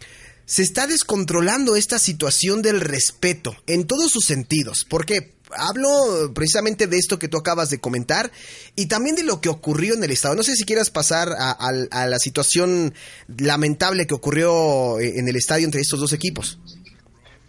se 0.47 0.61
está 0.61 0.85
descontrolando 0.85 1.75
esta 1.75 1.97
situación 1.97 2.61
del 2.61 2.79
respeto 2.79 3.55
en 3.65 3.87
todos 3.87 4.11
sus 4.11 4.25
sentidos. 4.25 4.85
¿Por 4.87 5.07
qué? 5.07 5.34
Hablo 5.51 6.34
precisamente 6.34 6.88
de 6.88 6.97
esto 6.97 7.19
que 7.19 7.27
tú 7.27 7.38
acabas 7.38 7.69
de 7.69 7.79
comentar 7.79 8.31
y 8.75 8.88
también 8.88 9.15
de 9.15 9.23
lo 9.23 9.41
que 9.41 9.49
ocurrió 9.49 9.93
en 9.93 10.03
el 10.03 10.12
estado. 10.12 10.36
No 10.36 10.43
sé 10.43 10.55
si 10.55 10.63
quieras 10.63 10.89
pasar 10.89 11.29
a, 11.38 12.08
la 12.08 12.19
situación 12.19 12.93
lamentable 13.38 14.08
que 14.08 14.13
ocurrió 14.13 14.99
eh, 14.99 15.19
en 15.19 15.27
el 15.27 15.36
estadio 15.36 15.65
entre 15.65 15.81
estos 15.81 15.99
dos 15.99 16.13
equipos. 16.13 16.60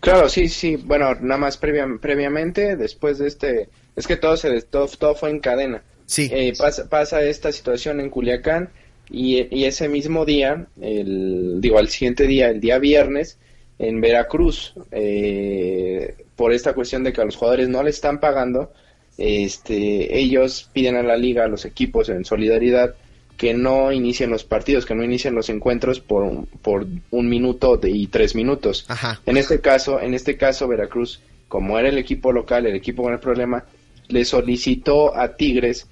Claro, 0.00 0.28
sí, 0.28 0.48
sí. 0.48 0.76
Bueno, 0.76 1.14
nada 1.20 1.38
más 1.38 1.56
previamente, 1.56 2.76
después 2.76 3.18
de 3.18 3.28
este, 3.28 3.68
es 3.96 4.06
que 4.06 4.16
todo 4.16 4.36
se 4.36 4.62
todo, 4.62 4.86
todo 4.88 5.14
fue 5.14 5.30
en 5.30 5.40
cadena. 5.40 5.82
Sí. 6.06 6.28
Eh, 6.32 6.52
pasa, 6.56 6.88
pasa 6.88 7.22
esta 7.22 7.50
situación 7.50 8.00
en 8.00 8.10
Culiacán 8.10 8.70
y, 9.10 9.48
y, 9.56 9.64
ese 9.64 9.88
mismo 9.88 10.24
día, 10.24 10.66
el, 10.80 11.60
digo, 11.60 11.78
al 11.78 11.88
siguiente 11.88 12.26
día, 12.26 12.48
el 12.48 12.60
día 12.60 12.78
viernes, 12.78 13.38
en 13.78 14.00
Veracruz, 14.00 14.74
eh, 14.90 16.14
por 16.34 16.52
esta 16.52 16.72
cuestión 16.74 17.04
de 17.04 17.12
que 17.12 17.20
a 17.20 17.24
los 17.24 17.36
jugadores 17.36 17.68
no 17.68 17.82
le 17.82 17.90
están 17.90 18.20
pagando, 18.20 18.72
este, 19.18 20.18
ellos 20.18 20.70
piden 20.72 20.96
a 20.96 21.02
la 21.02 21.16
liga, 21.16 21.44
a 21.44 21.48
los 21.48 21.64
equipos 21.64 22.08
en 22.08 22.24
solidaridad, 22.24 22.94
que 23.36 23.52
no 23.52 23.92
inicien 23.92 24.30
los 24.30 24.44
partidos, 24.44 24.86
que 24.86 24.94
no 24.94 25.04
inicien 25.04 25.34
los 25.34 25.50
encuentros 25.50 26.00
por, 26.00 26.46
por 26.62 26.86
un 27.10 27.28
minuto 27.28 27.78
y 27.82 28.06
tres 28.06 28.34
minutos. 28.34 28.86
En 29.26 29.36
este 29.36 29.60
caso, 29.60 30.00
en 30.00 30.14
este 30.14 30.36
caso, 30.36 30.68
Veracruz, 30.68 31.20
como 31.48 31.78
era 31.78 31.88
el 31.88 31.98
equipo 31.98 32.32
local, 32.32 32.66
el 32.66 32.74
equipo 32.74 33.02
con 33.02 33.12
el 33.12 33.18
problema, 33.18 33.64
le 34.08 34.24
solicitó 34.24 35.14
a 35.14 35.36
Tigres 35.36 35.86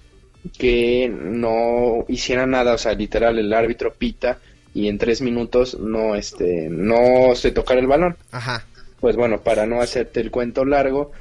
que 0.57 1.09
no 1.09 2.05
hiciera 2.09 2.47
nada, 2.47 2.75
o 2.75 2.79
sea, 2.79 2.95
literal, 2.95 3.39
el 3.39 3.53
árbitro 3.53 3.93
pita 3.93 4.39
y 4.75 4.89
en 4.89 4.99
tres 4.99 5.23
minutos 5.23 5.79
no, 5.79 6.15
este, 6.15 6.69
no 6.69 7.35
se 7.35 7.53
tocara 7.53 7.81
el 7.81 7.87
balón. 7.87 8.17
Ajá 8.33 8.67
pues 9.05 9.17
bueno, 9.17 9.43
para 9.43 9.67
no 9.67 9.83
hacerte 9.83 10.21
el 10.21 10.31
cuento 10.31 10.65
largo, 10.65 11.13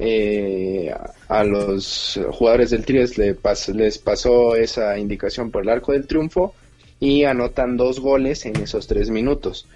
eh, 0.00 0.92
a 1.28 1.44
los 1.44 2.18
jugadores 2.32 2.70
del 2.70 2.84
Tigres 2.84 3.16
les 3.16 3.98
pasó 3.98 4.56
esa 4.56 4.98
indicación 4.98 5.52
por 5.52 5.62
el 5.62 5.68
arco 5.68 5.92
del 5.92 6.08
triunfo 6.08 6.52
y 6.98 7.22
anotan 7.22 7.76
dos 7.76 8.00
goles 8.00 8.44
en 8.44 8.56
esos 8.56 8.88
tres 8.88 9.10
minutos. 9.10 9.68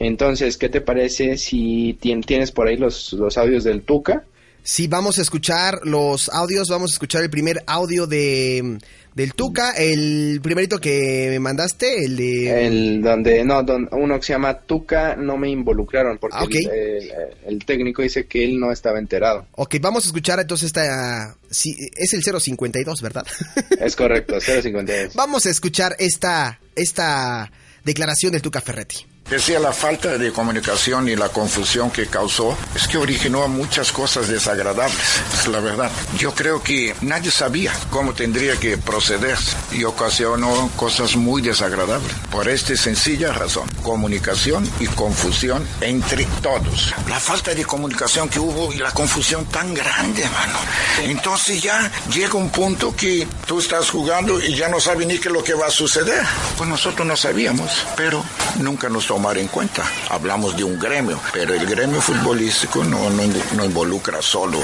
Entonces, 0.00 0.56
¿qué 0.56 0.68
te 0.68 0.80
parece 0.80 1.38
si 1.38 1.96
tienes 2.00 2.50
por 2.50 2.66
ahí 2.66 2.76
los, 2.76 3.12
los 3.12 3.38
audios 3.38 3.62
del 3.62 3.82
Tuca? 3.82 4.24
Sí, 4.64 4.88
vamos 4.88 5.20
a 5.20 5.22
escuchar 5.22 5.78
los 5.84 6.28
audios, 6.30 6.68
vamos 6.68 6.90
a 6.90 6.94
escuchar 6.94 7.22
el 7.22 7.30
primer 7.30 7.62
audio 7.68 8.08
de 8.08 8.78
del 9.14 9.34
Tuca, 9.34 9.72
el 9.72 10.40
primerito 10.42 10.80
que 10.80 11.28
me 11.30 11.38
mandaste, 11.38 12.04
el 12.04 12.16
de... 12.16 12.66
El 12.66 13.02
donde, 13.02 13.44
no, 13.44 13.64
uno 13.92 14.18
que 14.18 14.26
se 14.26 14.32
llama 14.32 14.58
Tuca, 14.58 15.14
no 15.14 15.36
me 15.36 15.48
involucraron, 15.48 16.18
porque 16.18 16.36
ah, 16.36 17.34
el, 17.46 17.64
técnico 17.64 18.02
dice 18.02 18.26
que 18.26 18.42
él 18.42 18.58
no 18.58 18.72
estaba 18.72 18.98
enterado. 18.98 19.46
Ok, 19.52 19.76
vamos 19.80 20.04
a 20.04 20.08
escuchar 20.08 20.40
entonces 20.40 20.66
esta... 20.66 21.36
Sí, 21.48 21.76
es 21.96 22.12
el 22.12 22.22
052, 22.40 23.00
¿verdad? 23.02 23.24
Es 23.80 23.94
correcto, 23.94 24.40
052. 24.40 25.14
vamos 25.14 25.46
a 25.46 25.50
escuchar 25.50 25.94
esta, 25.98 26.58
esta 26.74 27.52
declaración 27.84 28.32
del 28.32 28.42
Tuca 28.42 28.60
Ferretti. 28.60 29.06
Decía 29.28 29.58
la 29.58 29.72
falta 29.72 30.18
de 30.18 30.32
comunicación 30.32 31.08
y 31.08 31.16
la 31.16 31.30
confusión 31.30 31.90
que 31.90 32.06
causó 32.08 32.56
es 32.74 32.86
que 32.86 32.98
originó 32.98 33.48
muchas 33.48 33.90
cosas 33.90 34.28
desagradables, 34.28 34.98
es 35.32 35.46
la 35.46 35.60
verdad. 35.60 35.90
Yo 36.18 36.34
creo 36.34 36.62
que 36.62 36.94
nadie 37.00 37.30
sabía 37.30 37.72
cómo 37.88 38.12
tendría 38.12 38.56
que 38.56 38.76
proceder 38.76 39.38
y 39.72 39.84
ocasionó 39.84 40.70
cosas 40.76 41.16
muy 41.16 41.40
desagradables. 41.40 42.12
Por 42.30 42.50
esta 42.50 42.76
sencilla 42.76 43.32
razón, 43.32 43.66
comunicación 43.82 44.70
y 44.78 44.86
confusión 44.88 45.66
entre 45.80 46.26
todos. 46.42 46.92
La 47.08 47.18
falta 47.18 47.54
de 47.54 47.64
comunicación 47.64 48.28
que 48.28 48.38
hubo 48.38 48.74
y 48.74 48.76
la 48.76 48.90
confusión 48.90 49.46
tan 49.46 49.72
grande, 49.72 50.22
hermano. 50.22 50.58
Entonces 51.02 51.62
ya 51.62 51.90
llega 52.12 52.34
un 52.34 52.50
punto 52.50 52.94
que 52.94 53.26
tú 53.46 53.58
estás 53.58 53.88
jugando 53.88 54.38
y 54.38 54.54
ya 54.54 54.68
no 54.68 54.80
sabes 54.80 55.06
ni 55.06 55.18
qué 55.18 55.28
es 55.28 55.34
lo 55.34 55.42
que 55.42 55.54
va 55.54 55.68
a 55.68 55.70
suceder. 55.70 56.22
Pues 56.58 56.68
nosotros 56.68 57.06
no 57.06 57.16
sabíamos, 57.16 57.86
pero 57.96 58.22
nunca 58.60 58.90
nos 58.90 59.13
tomar 59.14 59.38
en 59.38 59.46
cuenta. 59.46 59.84
Hablamos 60.10 60.56
de 60.56 60.64
un 60.64 60.76
gremio, 60.76 61.20
pero 61.32 61.54
el 61.54 61.64
gremio 61.66 62.00
futbolístico 62.00 62.82
no, 62.82 63.10
no, 63.10 63.64
involucra 63.64 64.20
solo 64.20 64.58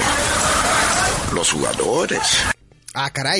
los 1.33 1.51
jugadores. 1.51 2.19
Ah, 2.93 3.09
caray. 3.13 3.39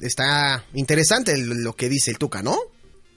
Está 0.00 0.64
interesante 0.74 1.34
lo 1.38 1.74
que 1.74 1.88
dice 1.88 2.10
el 2.10 2.18
Tuca, 2.18 2.42
¿no? 2.42 2.58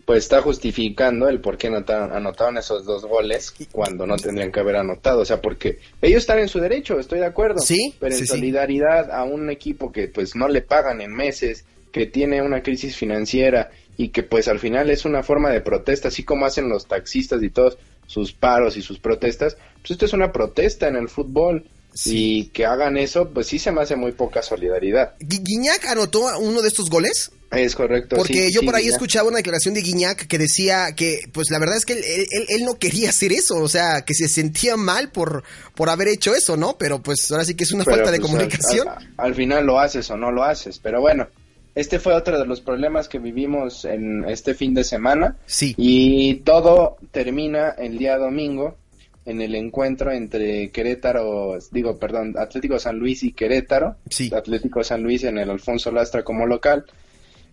Pues 0.05 0.25
está 0.25 0.43
justificando 0.43 1.27
el 1.27 1.41
por 1.41 1.57
qué 1.57 1.65
anotaron, 1.65 2.15
anotaron 2.15 2.59
esos 2.59 2.85
dos 2.85 3.03
goles 3.05 3.51
cuando 3.71 4.05
no 4.05 4.17
tendrían 4.17 4.51
que 4.51 4.59
haber 4.59 4.75
anotado. 4.75 5.21
O 5.21 5.25
sea, 5.25 5.41
porque 5.41 5.79
ellos 6.03 6.19
están 6.19 6.37
en 6.37 6.47
su 6.47 6.59
derecho, 6.59 6.99
estoy 6.99 7.17
de 7.17 7.25
acuerdo. 7.25 7.57
Sí. 7.57 7.95
Pero 7.99 8.15
en 8.15 8.27
solidaridad 8.27 9.09
a 9.09 9.23
un 9.23 9.49
equipo 9.49 9.91
que 9.91 10.09
pues 10.09 10.35
no 10.35 10.47
le 10.47 10.61
pagan 10.61 11.01
en 11.01 11.11
meses, 11.11 11.65
que 11.91 12.05
tiene 12.05 12.43
una 12.43 12.61
crisis 12.61 12.95
financiera 12.95 13.71
y 13.97 14.09
que 14.09 14.23
pues 14.23 14.47
al 14.47 14.59
final 14.59 14.89
es 14.89 15.05
una 15.05 15.23
forma 15.23 15.49
de 15.49 15.61
protesta, 15.61 16.09
así 16.09 16.23
como 16.23 16.45
hacen 16.45 16.69
los 16.69 16.87
taxistas 16.87 17.41
y 17.43 17.49
todos 17.49 17.77
sus 18.07 18.33
paros 18.33 18.77
y 18.77 18.81
sus 18.81 18.99
protestas, 18.99 19.57
pues 19.81 19.91
esto 19.91 20.05
es 20.05 20.13
una 20.13 20.31
protesta 20.31 20.87
en 20.87 20.95
el 20.95 21.09
fútbol. 21.09 21.65
Y 22.03 22.47
que 22.47 22.65
hagan 22.65 22.97
eso, 22.97 23.29
pues 23.33 23.47
sí 23.47 23.57
se 23.57 23.71
me 23.71 23.81
hace 23.81 23.95
muy 23.95 24.11
poca 24.11 24.41
solidaridad. 24.41 25.13
¿Guiñac 25.21 25.85
anotó 25.85 26.25
uno 26.39 26.61
de 26.61 26.67
estos 26.67 26.89
goles? 26.89 27.31
Es 27.51 27.75
correcto. 27.75 28.17
Porque 28.17 28.51
yo 28.51 28.63
por 28.63 28.75
ahí 28.75 28.87
escuchaba 28.87 29.29
una 29.29 29.37
declaración 29.37 29.73
de 29.73 29.81
Guiñac 29.81 30.27
que 30.27 30.37
decía 30.37 30.93
que, 30.93 31.21
pues 31.31 31.47
la 31.51 31.59
verdad 31.59 31.77
es 31.77 31.85
que 31.85 31.93
él, 31.93 32.65
no 32.65 32.77
quería 32.77 33.09
hacer 33.09 33.31
eso, 33.31 33.55
o 33.57 33.69
sea, 33.69 34.01
que 34.01 34.13
se 34.13 34.27
sentía 34.27 34.75
mal 34.75 35.09
por, 35.09 35.43
por 35.73 35.89
haber 35.89 36.09
hecho 36.09 36.35
eso, 36.35 36.57
¿no? 36.57 36.77
Pero 36.77 37.01
pues 37.01 37.31
ahora 37.31 37.45
sí 37.45 37.55
que 37.55 37.63
es 37.63 37.71
una 37.71 37.85
falta 37.85 38.11
de 38.11 38.19
pues, 38.19 38.29
comunicación. 38.29 38.87
al, 39.17 39.35
final 39.35 39.65
lo 39.65 39.79
haces 39.79 40.09
o 40.09 40.17
no 40.17 40.31
lo 40.31 40.43
haces, 40.43 40.79
pero 40.79 40.99
bueno, 40.99 41.27
este 41.75 41.99
fue 41.99 42.13
otro 42.13 42.39
de 42.39 42.45
los 42.45 42.61
problemas 42.61 43.09
que 43.09 43.19
vivimos 43.19 43.83
en 43.83 44.23
este 44.29 44.53
fin 44.53 44.73
de 44.73 44.85
semana. 44.85 45.35
Sí. 45.45 45.75
Y 45.77 46.35
todo 46.35 46.95
termina 47.11 47.71
el 47.71 47.97
día 47.97 48.17
domingo 48.17 48.77
en 49.25 49.41
el 49.41 49.55
encuentro 49.55 50.11
entre 50.11 50.69
Querétaro, 50.69 51.57
digo, 51.71 51.97
perdón, 51.97 52.35
Atlético 52.37 52.79
San 52.79 52.97
Luis 52.97 53.23
y 53.23 53.33
Querétaro. 53.33 53.97
Sí. 54.09 54.31
Atlético 54.33 54.83
San 54.83 55.03
Luis 55.03 55.25
en 55.25 55.37
el 55.37 55.49
Alfonso 55.49 55.91
Lastra 55.91 56.23
como 56.23 56.45
local. 56.45 56.85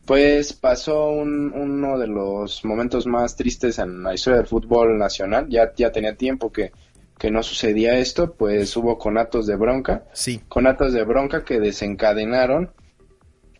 Pues 0.04 0.52
pasó 0.52 1.10
uno 1.10 1.98
de 1.98 2.06
los 2.06 2.64
momentos 2.64 3.06
más 3.06 3.34
tristes 3.36 3.78
en 3.78 4.04
la 4.04 4.14
historia 4.14 4.38
del 4.38 4.46
fútbol 4.46 4.98
nacional. 4.98 5.48
Ya, 5.48 5.72
ya 5.74 5.90
tenía 5.90 6.14
tiempo 6.14 6.52
que, 6.52 6.72
que 7.18 7.30
no 7.30 7.42
sucedía 7.42 7.98
esto, 7.98 8.34
pues 8.34 8.76
hubo 8.76 8.98
conatos 8.98 9.46
de 9.46 9.56
bronca. 9.56 10.04
Sí. 10.12 10.40
Conatos 10.48 10.92
de 10.92 11.04
bronca 11.04 11.44
que 11.44 11.58
desencadenaron 11.58 12.70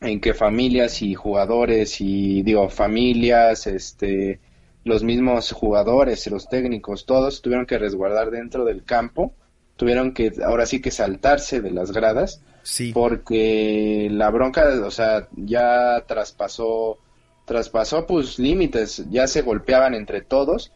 en 0.03 0.21
que 0.21 0.35
familias 0.35 1.01
y 1.03 1.15
jugadores 1.15 2.01
y 2.01 2.43
digo 2.43 2.69
familias, 2.69 3.67
este, 3.67 4.41
los 4.85 5.03
mismos 5.03 5.53
jugadores, 5.53 6.27
y 6.27 6.31
los 6.31 6.49
técnicos, 6.49 7.07
todos 7.07 7.41
tuvieron 7.41 7.67
que 7.67 7.79
resguardar 7.79 8.31
dentro 8.31 8.65
del 8.65 8.85
campo, 8.85 9.33
tuvieron 9.77 10.13
que 10.13 10.33
ahora 10.45 10.67
sí 10.67 10.83
que 10.83 10.91
saltarse 10.91 11.61
de 11.61 11.71
las 11.71 11.93
gradas, 11.93 12.43
sí. 12.63 12.93
porque 12.93 14.09
la 14.11 14.31
bronca, 14.31 14.67
o 14.85 14.91
sea, 14.91 15.29
ya 15.37 16.05
traspasó, 16.07 16.99
traspasó 17.45 18.07
pues 18.07 18.39
límites, 18.39 19.05
ya 19.11 19.27
se 19.29 19.43
golpeaban 19.43 19.95
entre 19.95 20.21
todos, 20.21 20.73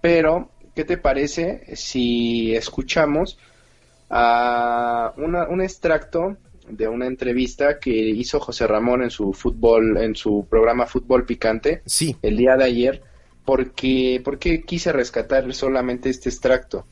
pero 0.00 0.50
¿qué 0.74 0.84
te 0.84 0.96
parece 0.96 1.76
si 1.76 2.54
escuchamos 2.54 3.38
a 4.08 5.12
una, 5.18 5.48
un 5.48 5.60
extracto 5.60 6.36
de 6.70 6.88
una 6.88 7.06
entrevista 7.06 7.78
que 7.78 7.90
hizo 7.90 8.40
José 8.40 8.66
Ramón 8.66 9.02
en 9.02 9.10
su 9.10 9.32
fútbol, 9.32 9.96
en 9.98 10.14
su 10.14 10.46
programa 10.48 10.86
Fútbol 10.86 11.24
Picante, 11.24 11.82
sí. 11.86 12.16
el 12.22 12.36
día 12.36 12.56
de 12.56 12.64
ayer, 12.64 13.02
porque, 13.44 14.20
porque 14.24 14.62
quise 14.62 14.92
rescatar 14.92 15.52
solamente 15.54 16.10
este 16.10 16.28
extracto. 16.28 16.86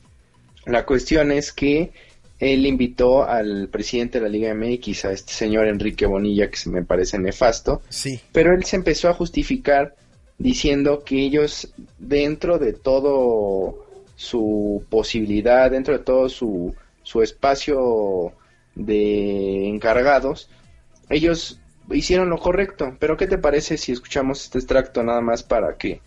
La 0.65 0.85
cuestión 0.85 1.31
es 1.31 1.51
que 1.51 1.91
él 2.39 2.65
invitó 2.65 3.23
al 3.23 3.67
presidente 3.69 4.19
de 4.19 4.25
la 4.25 4.29
Liga 4.29 4.53
MX, 4.53 5.05
a 5.05 5.11
este 5.11 5.33
señor 5.33 5.67
Enrique 5.67 6.05
Bonilla, 6.05 6.49
que 6.49 6.57
se 6.57 6.69
me 6.69 6.83
parece 6.83 7.19
nefasto, 7.19 7.81
sí. 7.89 8.19
pero 8.31 8.53
él 8.53 8.63
se 8.63 8.77
empezó 8.77 9.09
a 9.09 9.13
justificar 9.13 9.95
diciendo 10.37 11.03
que 11.03 11.19
ellos, 11.19 11.73
dentro 11.97 12.57
de 12.57 12.73
todo 12.73 13.85
su 14.15 14.83
posibilidad, 14.89 15.69
dentro 15.69 15.97
de 15.97 16.03
todo 16.03 16.29
su, 16.29 16.73
su 17.03 17.21
espacio 17.21 18.33
de 18.79 19.67
encargados, 19.67 20.49
ellos 21.09 21.59
hicieron 21.91 22.29
lo 22.29 22.37
correcto. 22.37 22.95
Pero 22.99 23.17
¿qué 23.17 23.27
te 23.27 23.37
parece 23.37 23.77
si 23.77 23.91
escuchamos 23.91 24.43
este 24.43 24.57
extracto 24.57 25.03
nada 25.03 25.21
más 25.21 25.43
para 25.43 25.77
que 25.77 26.01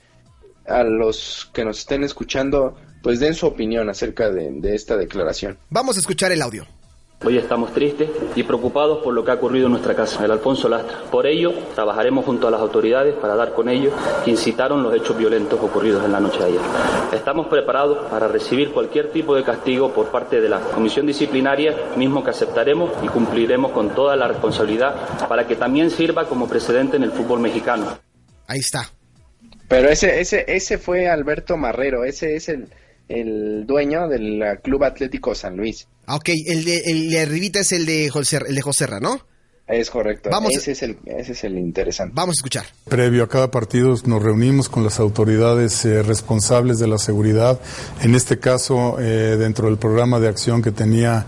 a 0.67 0.83
los 0.83 1.51
que 1.53 1.65
nos 1.65 1.81
estén 1.81 2.05
escuchando 2.05 2.77
pues 3.03 3.19
den 3.19 3.35
su 3.35 3.47
opinión 3.47 3.91
acerca 3.91 4.31
de, 4.31 4.51
de 4.53 4.75
esta 4.75 4.97
declaración? 4.97 5.59
Vamos 5.71 5.97
a 5.97 6.01
escuchar 6.01 6.33
el 6.33 6.43
audio. 6.43 6.67
Hoy 7.25 7.39
estamos 7.39 7.73
tristes 7.73 8.11
y 8.35 8.43
preocupados 8.43 8.99
por 8.99 9.15
lo 9.15 9.25
que 9.25 9.31
ha 9.31 9.35
ocurrido 9.35 9.67
en 9.67 9.73
nuestra 9.73 9.95
casa, 9.95 10.25
el 10.25 10.33
Alfonso 10.33 10.69
Lastra. 10.69 11.03
Por 11.09 11.25
ello, 11.25 11.53
trabajaremos 11.73 12.25
junto 12.25 12.49
a 12.49 12.51
las 12.51 12.61
autoridades 12.61 13.15
para 13.15 13.37
dar 13.37 13.53
con 13.53 13.69
ellos 13.69 13.95
que 14.25 14.33
incitaron 14.33 14.83
los 14.83 14.93
hechos 14.93 15.17
violentos 15.17 15.61
ocurridos 15.61 16.05
en 16.05 16.11
la 16.11 16.19
noche 16.19 16.41
de 16.41 16.47
ayer. 16.47 16.61
Estamos 17.13 17.47
preparados 17.47 18.11
para 18.11 18.27
recibir 18.27 18.73
cualquier 18.73 19.13
tipo 19.13 19.37
de 19.37 19.45
castigo 19.45 19.93
por 19.93 20.07
parte 20.07 20.41
de 20.41 20.49
la 20.49 20.59
comisión 20.59 21.07
disciplinaria, 21.07 21.77
mismo 21.97 22.25
que 22.25 22.31
aceptaremos 22.31 22.91
y 23.05 23.07
cumpliremos 23.07 23.71
con 23.71 23.95
toda 23.95 24.17
la 24.17 24.27
responsabilidad 24.27 25.29
para 25.29 25.47
que 25.47 25.55
también 25.55 25.91
sirva 25.91 26.27
como 26.27 26.49
precedente 26.49 26.97
en 26.97 27.05
el 27.05 27.13
fútbol 27.13 27.39
mexicano. 27.39 27.99
Ahí 28.49 28.59
está. 28.59 28.91
Pero 29.69 29.89
ese, 29.89 30.21
ese, 30.21 30.45
ese 30.49 30.77
fue 30.77 31.09
Alberto 31.09 31.57
Marrero, 31.57 32.05
ese 32.05 32.35
es 32.35 32.49
el, 32.49 32.69
el 33.21 33.67
dueño 33.67 34.09
del 34.09 34.43
Club 34.63 34.85
Atlético 34.85 35.35
San 35.35 35.57
Luis. 35.57 35.87
Ah, 36.07 36.17
ok, 36.17 36.29
el 36.47 36.65
de, 36.65 36.79
el 36.87 37.11
de 37.11 37.21
arribita 37.21 37.61
es 37.61 37.73
el 37.73 37.87
de 37.87 38.09
José, 38.11 38.39
el 38.49 38.55
de 38.55 38.63
Joserra, 38.63 39.01
¿no? 39.01 39.21
Es 39.69 39.91
correcto. 39.91 40.29
Vamos- 40.31 40.53
ese, 40.57 40.73
es 40.73 40.83
el, 40.83 40.99
ese 41.07 41.33
es 41.33 41.45
el 41.45 41.57
interesante. 41.57 42.13
Vamos 42.17 42.35
a 42.35 42.39
escuchar. 42.41 42.67
Previo 42.89 43.23
a 43.23 43.29
cada 43.29 43.51
partido 43.51 43.95
nos 44.05 44.23
reunimos 44.23 44.69
con 44.69 44.83
las 44.85 44.99
autoridades 44.99 45.85
eh, 45.85 46.03
responsables 46.03 46.79
de 46.81 46.89
la 46.89 46.99
seguridad. 46.99 47.61
En 48.03 48.15
este 48.15 48.39
caso, 48.39 48.97
eh, 49.01 49.37
dentro 49.39 49.69
del 49.69 49.79
programa 49.79 50.19
de 50.19 50.29
acción 50.29 50.61
que 50.63 50.73
tenía 50.73 51.25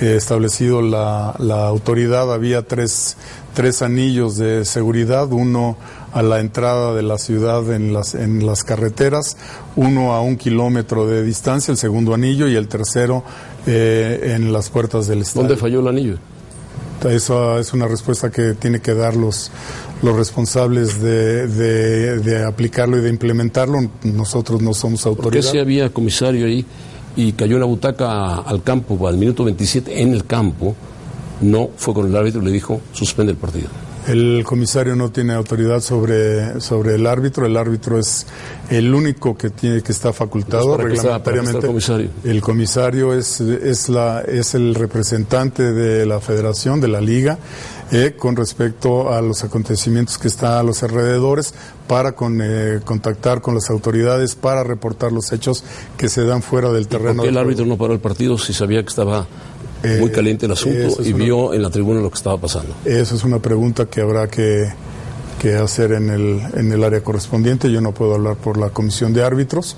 eh, 0.00 0.16
establecido 0.16 0.82
la, 0.82 1.36
la 1.38 1.66
autoridad, 1.68 2.34
había 2.34 2.62
tres, 2.62 3.16
tres 3.54 3.80
anillos 3.82 4.36
de 4.36 4.64
seguridad, 4.64 5.32
uno 5.32 5.78
a 6.18 6.22
la 6.22 6.40
entrada 6.40 6.94
de 6.94 7.02
la 7.02 7.18
ciudad 7.18 7.70
en 7.72 7.92
las, 7.92 8.14
en 8.14 8.46
las 8.46 8.64
carreteras, 8.64 9.36
uno 9.76 10.12
a 10.14 10.20
un 10.22 10.36
kilómetro 10.36 11.06
de 11.06 11.22
distancia, 11.22 11.72
el 11.72 11.78
segundo 11.78 12.14
anillo, 12.14 12.48
y 12.48 12.54
el 12.56 12.68
tercero 12.68 13.22
eh, 13.66 14.32
en 14.36 14.52
las 14.52 14.70
puertas 14.70 15.06
del 15.08 15.20
estadio. 15.20 15.48
¿Dónde 15.48 15.60
falló 15.60 15.80
el 15.80 15.88
anillo? 15.88 16.16
Esa 17.08 17.58
es 17.60 17.72
una 17.72 17.86
respuesta 17.86 18.30
que 18.30 18.54
tiene 18.54 18.80
que 18.80 18.94
dar 18.94 19.14
los, 19.14 19.50
los 20.02 20.16
responsables 20.16 21.00
de, 21.00 21.46
de- 21.46 22.18
de 22.20 22.44
aplicarlo 22.44 22.98
y 22.98 23.02
de 23.02 23.10
implementarlo. 23.10 23.78
Nosotros 24.02 24.62
no 24.62 24.72
somos 24.74 25.02
¿Por 25.02 25.14
qué 25.16 25.22
autoridad. 25.24 25.50
si 25.52 25.58
había 25.58 25.90
comisario 25.92 26.46
ahí 26.46 26.64
y 27.14 27.32
cayó 27.32 27.56
una 27.56 27.66
butaca 27.66 28.36
al 28.38 28.62
campo 28.62 29.06
al 29.06 29.18
minuto 29.18 29.44
27 29.44 30.00
en 30.02 30.14
el 30.14 30.24
campo? 30.24 30.74
No 31.42 31.68
fue 31.76 31.92
con 31.92 32.06
el 32.06 32.16
árbitro 32.16 32.40
y 32.40 32.46
le 32.46 32.50
dijo 32.50 32.80
suspende 32.92 33.32
el 33.32 33.38
partido. 33.38 33.68
El 34.06 34.44
comisario 34.44 34.94
no 34.94 35.10
tiene 35.10 35.32
autoridad 35.34 35.80
sobre, 35.80 36.60
sobre 36.60 36.94
el 36.94 37.06
árbitro. 37.06 37.44
El 37.44 37.56
árbitro 37.56 37.98
es 37.98 38.26
el 38.70 38.94
único 38.94 39.36
que 39.36 39.50
tiene 39.50 39.82
que 39.82 39.90
está 39.90 40.12
facultado 40.12 40.76
Entonces, 40.76 40.78
¿para 40.78 40.88
qué 40.88 40.94
está- 40.96 41.22
para 41.24 41.36
qué 41.36 41.44
está 41.44 41.56
el 41.58 41.62
reglamentariamente. 41.74 42.30
El 42.30 42.40
comisario 42.40 43.14
es, 43.14 43.40
es, 43.40 43.88
la, 43.88 44.20
es 44.20 44.54
el 44.54 44.74
representante 44.76 45.72
de 45.72 46.06
la 46.06 46.20
federación, 46.20 46.80
de 46.80 46.88
la 46.88 47.00
liga, 47.00 47.38
eh, 47.90 48.14
con 48.16 48.36
respecto 48.36 49.12
a 49.12 49.20
los 49.22 49.42
acontecimientos 49.44 50.18
que 50.18 50.28
están 50.28 50.52
a 50.52 50.62
los 50.62 50.82
alrededores 50.82 51.54
para 51.88 52.12
con, 52.12 52.40
eh, 52.42 52.80
contactar 52.84 53.40
con 53.40 53.54
las 53.54 53.70
autoridades 53.70 54.34
para 54.34 54.62
reportar 54.64 55.12
los 55.12 55.32
hechos 55.32 55.64
que 55.96 56.08
se 56.08 56.24
dan 56.24 56.42
fuera 56.42 56.70
del 56.72 56.86
¿Por 56.86 57.00
terreno. 57.00 57.22
qué 57.22 57.28
el 57.28 57.38
árbitro 57.38 57.64
no 57.66 57.76
paró 57.76 57.92
el 57.92 58.00
partido 58.00 58.38
si 58.38 58.52
sabía 58.52 58.82
que 58.82 58.88
estaba 58.88 59.26
muy 60.00 60.10
caliente 60.10 60.46
el 60.46 60.52
asunto 60.52 61.02
y 61.02 61.12
una- 61.12 61.24
vio 61.24 61.54
en 61.54 61.62
la 61.62 61.70
tribuna 61.70 62.00
lo 62.00 62.10
que 62.10 62.16
estaba 62.16 62.38
pasando? 62.38 62.74
Eso 62.84 63.14
es 63.14 63.24
una 63.24 63.38
pregunta 63.38 63.86
que 63.86 64.00
habrá 64.00 64.28
que, 64.28 64.68
que 65.40 65.54
hacer 65.54 65.92
en 65.92 66.10
el, 66.10 66.40
en 66.54 66.72
el 66.72 66.82
área 66.84 67.00
correspondiente. 67.02 67.70
Yo 67.70 67.80
no 67.80 67.92
puedo 67.92 68.14
hablar 68.14 68.36
por 68.36 68.56
la 68.58 68.70
comisión 68.70 69.12
de 69.12 69.22
árbitros, 69.22 69.76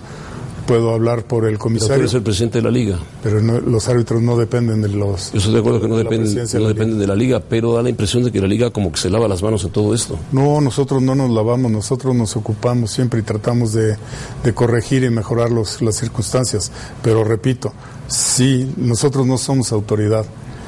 puedo 0.69 0.93
hablar 0.95 1.25
por 1.25 1.45
el 1.45 1.53
Pero 1.53 1.59
tú 1.59 1.63
comisario, 1.65 1.97
eres 1.97 2.15
el 2.15 2.23
presidente 2.23 2.59
de 2.59 2.63
la 2.63 2.71
liga. 2.71 2.99
pero 3.23 3.41
no- 3.41 3.59
los 3.61 3.89
árbitros 3.89 4.23
no 4.23 4.37
dependen 4.37 4.83
de 4.83 4.89
los... 4.91 5.33
Yo 5.33 5.39
estoy 5.39 5.55
de 5.55 5.59
acuerdo 5.61 5.81
que 5.81 5.89
no 5.89 5.97
de 5.97 6.05
dependen, 6.05 6.35
de 6.35 6.41
no 6.43 6.59
liga. 6.59 6.69
dependen 6.69 6.99
de 6.99 7.07
la 7.07 7.17
liga, 7.17 7.41
pero 7.41 7.73
da 7.73 7.83
la 7.83 7.89
impresión 7.89 8.23
de 8.23 8.31
que 8.31 8.41
la 8.41 8.47
liga 8.47 8.71
como 8.71 8.93
que 8.93 8.99
se 9.01 9.11
lava 9.11 9.27
las 9.27 9.43
manos 9.43 9.65
en 9.65 9.71
todo 9.71 9.95
esto. 9.95 10.19
No, 10.31 10.61
nosotros 10.61 11.03
no 11.03 11.15
nos 11.15 11.31
lavamos, 11.31 11.73
nosotros 11.73 12.15
nos 12.15 12.37
ocupamos 12.37 12.91
siempre 12.93 13.21
y 13.21 13.23
tratamos 13.23 13.73
de, 13.73 13.97
de 14.45 14.55
corregir 14.55 15.03
y 15.05 15.11
mejorar 15.11 15.51
los, 15.51 15.81
las 15.83 15.97
circunstancias. 15.97 16.71
Pero 17.03 17.25
repito, 17.25 17.73
sí, 18.07 18.73
nosotros 18.77 19.27
no 19.27 19.39
somos 19.39 19.73
autoridad. 19.73 20.27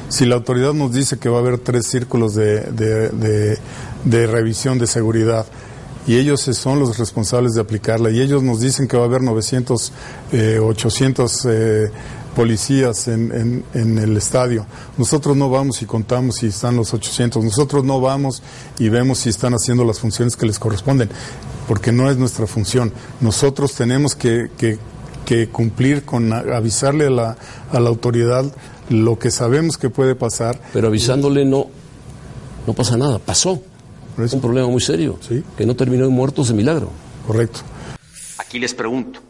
Si 0.09 0.25
la 0.27 0.35
autoridad 0.37 0.73
nos 0.73 0.93
dice 0.93 1.19
que 1.19 1.29
va 1.29 1.37
a 1.37 1.41
haber 1.41 1.59
tres 1.59 1.87
círculos 1.87 2.35
de, 2.35 2.63
de- 2.73 3.11
de- 3.11 3.59
de 4.05 4.27
revisión 4.27 4.79
de 4.79 4.87
seguridad 4.87 5.45
y 6.11 6.17
ellos 6.19 6.41
son 6.41 6.79
los 6.81 6.99
responsables 6.99 7.53
de 7.55 7.61
aplicarla 7.61 8.11
y 8.11 8.21
ellos 8.21 8.43
nos 8.43 8.61
dicen 8.61 8.89
que 8.89 8.97
va 8.97 9.05
a 9.05 9.07
haber 9.07 9.23
900, 9.23 9.93
eh, 10.33 10.59
800 10.61 11.47
eh, 11.49 11.91
policías 12.35 13.09
en, 13.09 13.33
en- 13.33 13.65
en 13.75 13.99
el 13.99 14.17
estadio. 14.17 14.67
Nosotros 14.99 15.37
no 15.37 15.51
vamos 15.51 15.83
y 15.83 15.87
contamos 15.87 16.37
si 16.37 16.47
están 16.47 16.77
los 16.77 16.95
800. 16.95 17.45
Nosotros 17.45 17.85
no 17.85 18.01
vamos 18.01 18.43
y 18.79 18.89
vemos 18.89 19.19
si 19.19 19.29
están 19.29 19.53
haciendo 19.55 19.85
las 19.85 19.99
funciones 20.01 20.37
que 20.37 20.47
les 20.47 20.59
corresponden, 20.59 21.11
porque 21.69 21.93
no 21.93 22.11
es 22.11 22.17
nuestra 22.17 22.47
función. 22.47 22.93
Nosotros 23.21 23.75
tenemos 23.75 24.15
que, 24.15 24.51
que- 24.57 24.79
cumplir 25.53 26.05
con 26.05 26.33
avisarle 26.33 27.07
a 27.07 27.11
la, 27.11 27.37
a 27.71 27.79
la 27.79 27.89
autoridad 27.89 28.45
lo 28.89 29.17
que 29.17 29.31
sabemos 29.31 29.77
que 29.79 29.89
puede 29.89 30.17
pasar. 30.17 30.61
Pero 30.73 30.89
avisándole 30.89 31.45
no, 31.45 31.67
no 32.67 32.73
pasa 32.73 32.97
nada, 32.97 33.21
pasó. 33.21 33.63
Es 34.25 34.33
un 34.33 34.41
problema 34.41 34.69
muy 34.69 34.81
serio, 34.81 35.19
que 35.57 35.67
no 35.67 35.75
terminó 35.77 36.05
en 36.05 36.13
muertos 36.13 36.49
de 36.49 36.55
milagro. 36.55 36.91
Correcto. 37.27 37.61
Aquí 38.39 38.59
les 38.59 38.75
pregunto, 38.75 39.21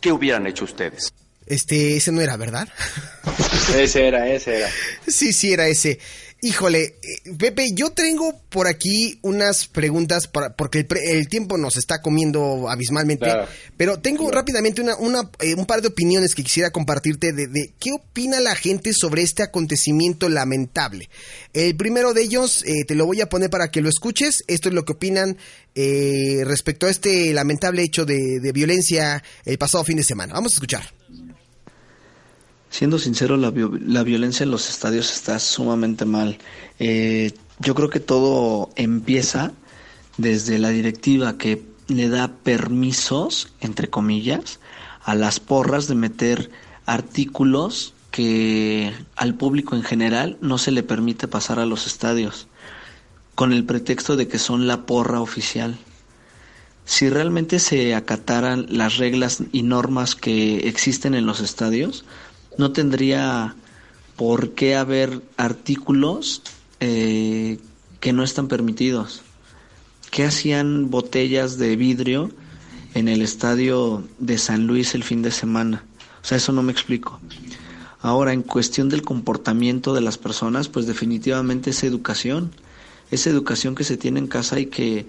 ¿qué 0.00 0.12
hubieran 0.12 0.46
hecho 0.46 0.64
ustedes? 0.64 1.12
Este, 1.46 1.96
ese 1.96 2.10
no 2.10 2.20
era, 2.20 2.36
¿verdad? 2.36 2.68
Ese 3.76 4.08
era, 4.08 4.28
ese 4.28 4.56
era. 4.58 4.68
Sí, 5.06 5.32
sí, 5.32 5.52
era 5.52 5.68
ese. 5.68 6.00
Híjole, 6.42 6.96
eh, 7.02 7.32
Pepe, 7.38 7.68
yo 7.72 7.90
tengo 7.90 8.38
por 8.50 8.68
aquí 8.68 9.18
unas 9.22 9.66
preguntas 9.66 10.28
para, 10.28 10.54
porque 10.54 10.80
el, 10.80 10.86
el 10.98 11.28
tiempo 11.28 11.56
nos 11.56 11.78
está 11.78 12.02
comiendo 12.02 12.68
abismalmente. 12.68 13.24
Claro. 13.24 13.48
Pero 13.78 14.00
tengo 14.00 14.30
rápidamente 14.30 14.82
una, 14.82 14.96
una, 14.96 15.30
eh, 15.40 15.54
un 15.54 15.64
par 15.64 15.80
de 15.80 15.88
opiniones 15.88 16.34
que 16.34 16.42
quisiera 16.42 16.70
compartirte 16.70 17.32
de, 17.32 17.46
de 17.46 17.72
qué 17.80 17.92
opina 17.92 18.38
la 18.40 18.54
gente 18.54 18.92
sobre 18.92 19.22
este 19.22 19.42
acontecimiento 19.42 20.28
lamentable. 20.28 21.08
El 21.54 21.74
primero 21.74 22.12
de 22.12 22.22
ellos, 22.22 22.62
eh, 22.66 22.84
te 22.86 22.94
lo 22.94 23.06
voy 23.06 23.22
a 23.22 23.30
poner 23.30 23.48
para 23.48 23.70
que 23.70 23.80
lo 23.80 23.88
escuches. 23.88 24.44
Esto 24.46 24.68
es 24.68 24.74
lo 24.74 24.84
que 24.84 24.92
opinan 24.92 25.38
eh, 25.74 26.42
respecto 26.44 26.86
a 26.86 26.90
este 26.90 27.32
lamentable 27.32 27.82
hecho 27.82 28.04
de, 28.04 28.40
de 28.40 28.52
violencia 28.52 29.22
el 29.46 29.56
pasado 29.56 29.84
fin 29.84 29.96
de 29.96 30.04
semana. 30.04 30.34
Vamos 30.34 30.52
a 30.52 30.56
escuchar. 30.56 30.92
Siendo 32.70 32.98
sincero, 32.98 33.36
la, 33.36 33.52
la 33.86 34.02
violencia 34.02 34.44
en 34.44 34.50
los 34.50 34.68
estadios 34.68 35.12
está 35.12 35.38
sumamente 35.38 36.04
mal. 36.04 36.38
Eh, 36.78 37.32
yo 37.58 37.74
creo 37.74 37.88
que 37.88 38.00
todo 38.00 38.70
empieza 38.76 39.52
desde 40.18 40.58
la 40.58 40.70
directiva 40.70 41.38
que 41.38 41.64
le 41.88 42.08
da 42.08 42.28
permisos, 42.28 43.52
entre 43.60 43.88
comillas, 43.88 44.60
a 45.04 45.14
las 45.14 45.40
porras 45.40 45.86
de 45.86 45.94
meter 45.94 46.50
artículos 46.84 47.94
que 48.10 48.92
al 49.14 49.34
público 49.34 49.76
en 49.76 49.82
general 49.82 50.38
no 50.40 50.58
se 50.58 50.70
le 50.70 50.82
permite 50.82 51.28
pasar 51.28 51.58
a 51.58 51.66
los 51.66 51.86
estadios, 51.86 52.48
con 53.34 53.52
el 53.52 53.64
pretexto 53.64 54.16
de 54.16 54.26
que 54.26 54.38
son 54.38 54.66
la 54.66 54.86
porra 54.86 55.20
oficial. 55.20 55.78
Si 56.86 57.10
realmente 57.10 57.58
se 57.58 57.94
acataran 57.94 58.66
las 58.70 58.96
reglas 58.96 59.42
y 59.52 59.62
normas 59.62 60.14
que 60.14 60.68
existen 60.68 61.14
en 61.14 61.26
los 61.26 61.40
estadios, 61.40 62.04
no 62.58 62.72
tendría 62.72 63.54
por 64.16 64.52
qué 64.52 64.76
haber 64.76 65.22
artículos 65.36 66.42
eh, 66.80 67.58
que 68.00 68.12
no 68.12 68.24
están 68.24 68.48
permitidos. 68.48 69.22
¿Qué 70.10 70.24
hacían 70.24 70.90
botellas 70.90 71.58
de 71.58 71.76
vidrio 71.76 72.30
en 72.94 73.08
el 73.08 73.22
estadio 73.22 74.04
de 74.18 74.38
San 74.38 74.66
Luis 74.66 74.94
el 74.94 75.04
fin 75.04 75.22
de 75.22 75.30
semana? 75.30 75.84
O 76.22 76.26
sea, 76.26 76.38
eso 76.38 76.52
no 76.52 76.62
me 76.62 76.72
explico. 76.72 77.20
Ahora, 78.00 78.32
en 78.32 78.42
cuestión 78.42 78.88
del 78.88 79.02
comportamiento 79.02 79.92
de 79.94 80.00
las 80.00 80.16
personas, 80.18 80.68
pues 80.68 80.86
definitivamente 80.86 81.70
es 81.70 81.84
educación. 81.84 82.52
Es 83.10 83.26
educación 83.26 83.74
que 83.74 83.84
se 83.84 83.96
tiene 83.96 84.20
en 84.20 84.26
casa 84.26 84.58
y 84.58 84.66
que 84.66 85.06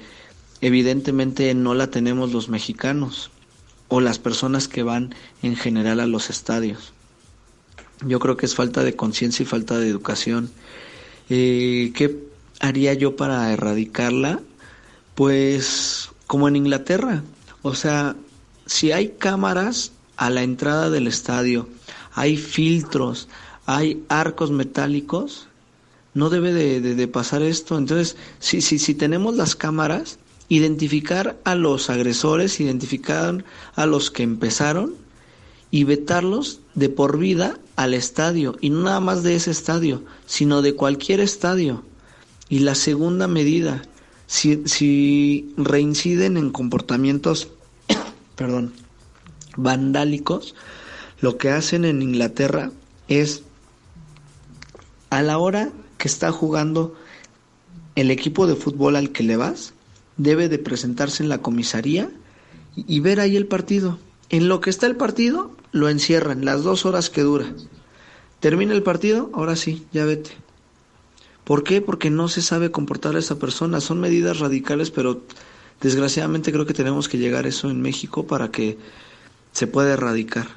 evidentemente 0.61 1.53
no 1.53 1.73
la 1.73 1.87
tenemos 1.87 2.33
los 2.33 2.49
mexicanos 2.49 3.31
o 3.87 4.01
las 4.01 4.19
personas 4.19 4.67
que 4.67 4.83
van 4.83 5.13
en 5.41 5.55
general 5.55 5.99
a 5.99 6.07
los 6.07 6.29
estadios. 6.29 6.93
Yo 8.05 8.19
creo 8.19 8.37
que 8.37 8.45
es 8.45 8.55
falta 8.55 8.83
de 8.83 8.95
conciencia 8.95 9.43
y 9.43 9.45
falta 9.47 9.79
de 9.79 9.89
educación. 9.89 10.49
Eh, 11.29 11.91
¿Qué 11.95 12.17
haría 12.59 12.93
yo 12.93 13.15
para 13.15 13.51
erradicarla? 13.51 14.39
Pues 15.15 16.09
como 16.27 16.47
en 16.47 16.55
Inglaterra. 16.55 17.23
O 17.63 17.73
sea, 17.75 18.15
si 18.65 18.91
hay 18.91 19.09
cámaras 19.17 19.91
a 20.15 20.29
la 20.29 20.43
entrada 20.43 20.89
del 20.89 21.07
estadio, 21.07 21.67
hay 22.13 22.37
filtros, 22.37 23.27
hay 23.65 24.03
arcos 24.09 24.51
metálicos, 24.51 25.47
no 26.13 26.29
debe 26.29 26.53
de, 26.53 26.81
de- 26.81 26.95
de 26.95 27.07
pasar 27.07 27.41
esto. 27.41 27.77
Entonces, 27.77 28.15
si, 28.39 28.61
si, 28.61 28.79
si 28.79 28.93
tenemos 28.93 29.35
las 29.35 29.55
cámaras, 29.55 30.19
identificar 30.49 31.37
a 31.43 31.55
los 31.55 31.89
agresores, 31.89 32.59
identificar 32.59 33.43
a 33.75 33.85
los 33.85 34.11
que 34.11 34.23
empezaron 34.23 34.93
y 35.71 35.83
vetarlos 35.83 36.61
de 36.75 36.89
por 36.89 37.17
vida 37.17 37.59
al 37.75 37.93
estadio. 37.93 38.57
Y 38.61 38.69
no 38.69 38.83
nada 38.83 38.99
más 38.99 39.23
de 39.23 39.35
ese 39.35 39.51
estadio, 39.51 40.03
sino 40.25 40.61
de 40.61 40.75
cualquier 40.75 41.19
estadio. 41.19 41.83
Y 42.49 42.59
la 42.59 42.75
segunda 42.75 43.27
medida, 43.27 43.83
si, 44.25 44.63
si 44.65 45.53
reinciden 45.57 46.37
en 46.37 46.51
comportamientos, 46.51 47.49
perdón, 48.35 48.73
vandálicos, 49.57 50.55
lo 51.19 51.37
que 51.37 51.49
hacen 51.49 51.83
en 51.83 52.01
Inglaterra 52.01 52.71
es 53.07 53.43
a 55.09 55.21
la 55.21 55.37
hora 55.37 55.71
que 55.97 56.07
está 56.07 56.31
jugando 56.31 56.95
el 57.95 58.11
equipo 58.11 58.45
de 58.45 58.55
fútbol 58.55 58.95
al 58.95 59.11
que 59.11 59.23
le 59.23 59.35
vas, 59.35 59.73
debe 60.17 60.47
de 60.49 60.59
presentarse 60.59 61.23
en 61.23 61.29
la 61.29 61.39
comisaría 61.39 62.09
y, 62.75 62.95
y 62.95 62.99
ver 62.99 63.19
ahí 63.19 63.35
el 63.35 63.47
partido. 63.47 63.97
En 64.29 64.49
lo 64.49 64.59
que 64.59 64.69
está 64.69 64.87
el 64.87 64.95
partido, 64.95 65.55
lo 65.71 65.89
encierran 65.89 66.45
las 66.45 66.63
dos 66.63 66.85
horas 66.85 67.09
que 67.09 67.21
dura. 67.21 67.53
Termina 68.39 68.73
el 68.73 68.83
partido, 68.83 69.29
ahora 69.33 69.55
sí, 69.55 69.87
ya 69.93 70.05
vete. 70.05 70.31
¿Por 71.43 71.63
qué? 71.63 71.81
Porque 71.81 72.09
no 72.09 72.27
se 72.27 72.41
sabe 72.41 72.71
comportar 72.71 73.15
a 73.15 73.19
esa 73.19 73.39
persona. 73.39 73.79
Son 73.79 73.99
medidas 73.99 74.39
radicales, 74.39 74.91
pero 74.91 75.21
desgraciadamente 75.81 76.51
creo 76.51 76.65
que 76.65 76.73
tenemos 76.73 77.07
que 77.07 77.17
llegar 77.17 77.45
a 77.45 77.49
eso 77.49 77.69
en 77.69 77.81
México 77.81 78.27
para 78.27 78.51
que 78.51 78.77
se 79.53 79.65
pueda 79.65 79.93
erradicar. 79.93 80.47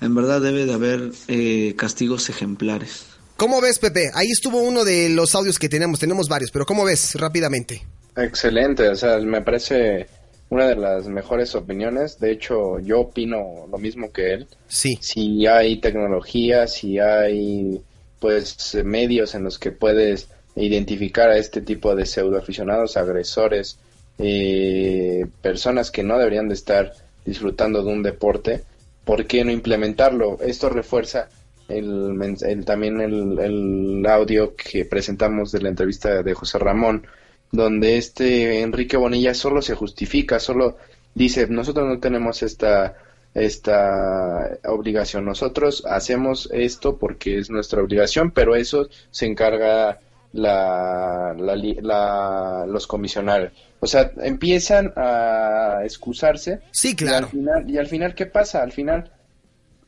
En 0.00 0.14
verdad 0.14 0.40
debe 0.40 0.66
de 0.66 0.74
haber 0.74 1.12
eh, 1.28 1.74
castigos 1.76 2.28
ejemplares. 2.28 3.06
¿Cómo 3.36 3.60
ves, 3.60 3.78
Pepe? 3.78 4.10
Ahí 4.14 4.26
estuvo 4.30 4.60
uno 4.60 4.84
de 4.84 5.08
los 5.08 5.34
audios 5.34 5.58
que 5.58 5.68
tenemos, 5.68 5.98
tenemos 5.98 6.28
varios, 6.28 6.50
pero 6.50 6.66
¿cómo 6.66 6.84
ves 6.84 7.14
rápidamente? 7.14 7.86
Excelente, 8.16 8.88
o 8.88 8.96
sea, 8.96 9.18
me 9.18 9.40
parece 9.40 10.06
una 10.50 10.68
de 10.68 10.76
las 10.76 11.08
mejores 11.08 11.54
opiniones. 11.54 12.18
De 12.20 12.30
hecho, 12.32 12.78
yo 12.80 13.00
opino 13.00 13.66
lo 13.70 13.78
mismo 13.78 14.12
que 14.12 14.34
él. 14.34 14.46
Sí. 14.68 14.98
Si 15.00 15.46
hay 15.46 15.80
tecnología, 15.80 16.66
si 16.66 16.98
hay 16.98 17.80
pues 18.20 18.74
medios 18.84 19.34
en 19.34 19.44
los 19.44 19.58
que 19.58 19.70
puedes 19.72 20.28
identificar 20.56 21.28
a 21.30 21.36
este 21.38 21.60
tipo 21.60 21.94
de 21.94 22.06
pseudoaficionados, 22.06 22.96
agresores, 22.96 23.78
eh, 24.18 25.26
personas 25.42 25.90
que 25.90 26.02
no 26.02 26.18
deberían 26.18 26.48
de 26.48 26.54
estar 26.54 26.92
disfrutando 27.24 27.82
de 27.82 27.92
un 27.92 28.02
deporte, 28.02 28.62
¿por 29.04 29.26
qué 29.26 29.44
no 29.44 29.50
implementarlo? 29.50 30.38
Esto 30.40 30.68
refuerza 30.70 31.28
el, 31.68 32.16
el- 32.42 32.64
también 32.64 33.00
el, 33.00 33.38
el 33.38 34.06
audio 34.06 34.54
que 34.54 34.84
presentamos 34.84 35.50
de 35.52 35.60
la 35.62 35.68
entrevista 35.70 36.22
de 36.22 36.34
José 36.34 36.58
Ramón, 36.58 37.06
donde 37.54 37.96
este 37.98 38.60
Enrique 38.62 38.96
Bonilla 38.96 39.32
solo 39.34 39.62
se 39.62 39.74
justifica, 39.74 40.38
solo 40.40 40.76
dice, 41.14 41.46
nosotros 41.46 41.86
no 41.88 41.98
tenemos 42.00 42.42
esta 42.42 42.96
esta 43.34 44.58
obligación. 44.66 45.24
Nosotros 45.24 45.84
hacemos 45.86 46.48
esto 46.52 46.96
porque 46.98 47.38
es 47.38 47.50
nuestra 47.50 47.82
obligación, 47.82 48.30
pero 48.30 48.54
eso 48.54 48.88
se 49.10 49.26
encarga 49.26 49.98
la, 50.32 51.34
la 51.38 51.56
la- 51.56 52.64
los 52.68 52.86
comisionarios. 52.86 53.52
O 53.80 53.86
sea, 53.86 54.12
empiezan 54.22 54.92
a 54.96 55.80
excusarse. 55.84 56.60
Sí, 56.70 56.94
Y 56.98 57.06
al 57.08 57.26
final, 57.26 57.70
y 57.70 57.78
al 57.78 57.86
final 57.86 58.14
¿qué 58.14 58.26
pasa? 58.26 58.62
Al 58.62 58.72
final, 58.72 59.10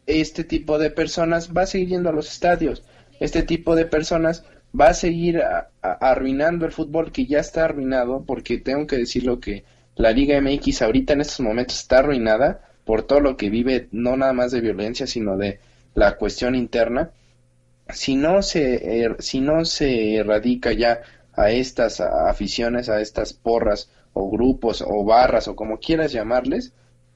este 0.07 0.45
tipo 0.45 0.79
de 0.79 0.91
personas 0.91 1.51
va 1.57 1.63
a 1.63 1.67
seguir 1.67 1.89
yendo 1.89 2.11
a 2.11 2.13
los 2.13 2.31
estadios. 2.31 2.83
Este 3.21 3.43
tipo 3.43 3.75
de 3.77 3.87
personas 3.87 4.45
va 4.79 4.89
a 4.89 4.95
seguir 4.95 5.43
arruinando 5.83 6.67
el 6.67 6.73
fútbol 6.73 7.13
que 7.13 7.27
ya 7.27 7.41
está 7.41 7.65
arruinado, 7.65 8.25
porque 8.25 8.59
tengo 8.59 8.87
que 8.87 8.97
decirlo 8.99 9.41
que 9.41 9.65
la 9.97 10.11
Liga 10.13 10.37
MX 10.41 10.83
ahorita 10.83 11.13
en 11.15 11.21
estos 11.23 11.41
momentos 11.41 11.77
está 11.81 11.99
arruinada 12.01 12.61
por 12.85 13.03
todo 13.03 13.21
lo 13.21 13.37
que 13.37 13.51
vive, 13.51 13.89
no 13.93 14.17
nada 14.17 14.33
más 14.33 14.53
de 14.53 14.61
violencia, 14.61 15.07
sino 15.07 15.37
de 15.37 15.61
la 15.95 16.17
cuestión 16.17 16.55
interna. 16.55 17.11
Si 17.89 18.17
no 18.17 18.43
se, 18.43 19.05
er- 19.05 19.17
si 19.21 19.41
no 19.41 19.65
se 19.65 20.17
erradica 20.17 20.73
ya 20.73 21.01
a 21.35 21.51
estas 21.51 22.01
aficiones, 22.01 22.89
a 22.89 23.01
estas 23.01 23.33
porras 23.33 23.91
o 24.13 24.31
grupos 24.31 24.83
o 24.87 25.05
barras 25.05 25.49
o 25.49 25.57
como 25.57 25.79
quieras 25.79 26.13
llamarles, 26.13 26.73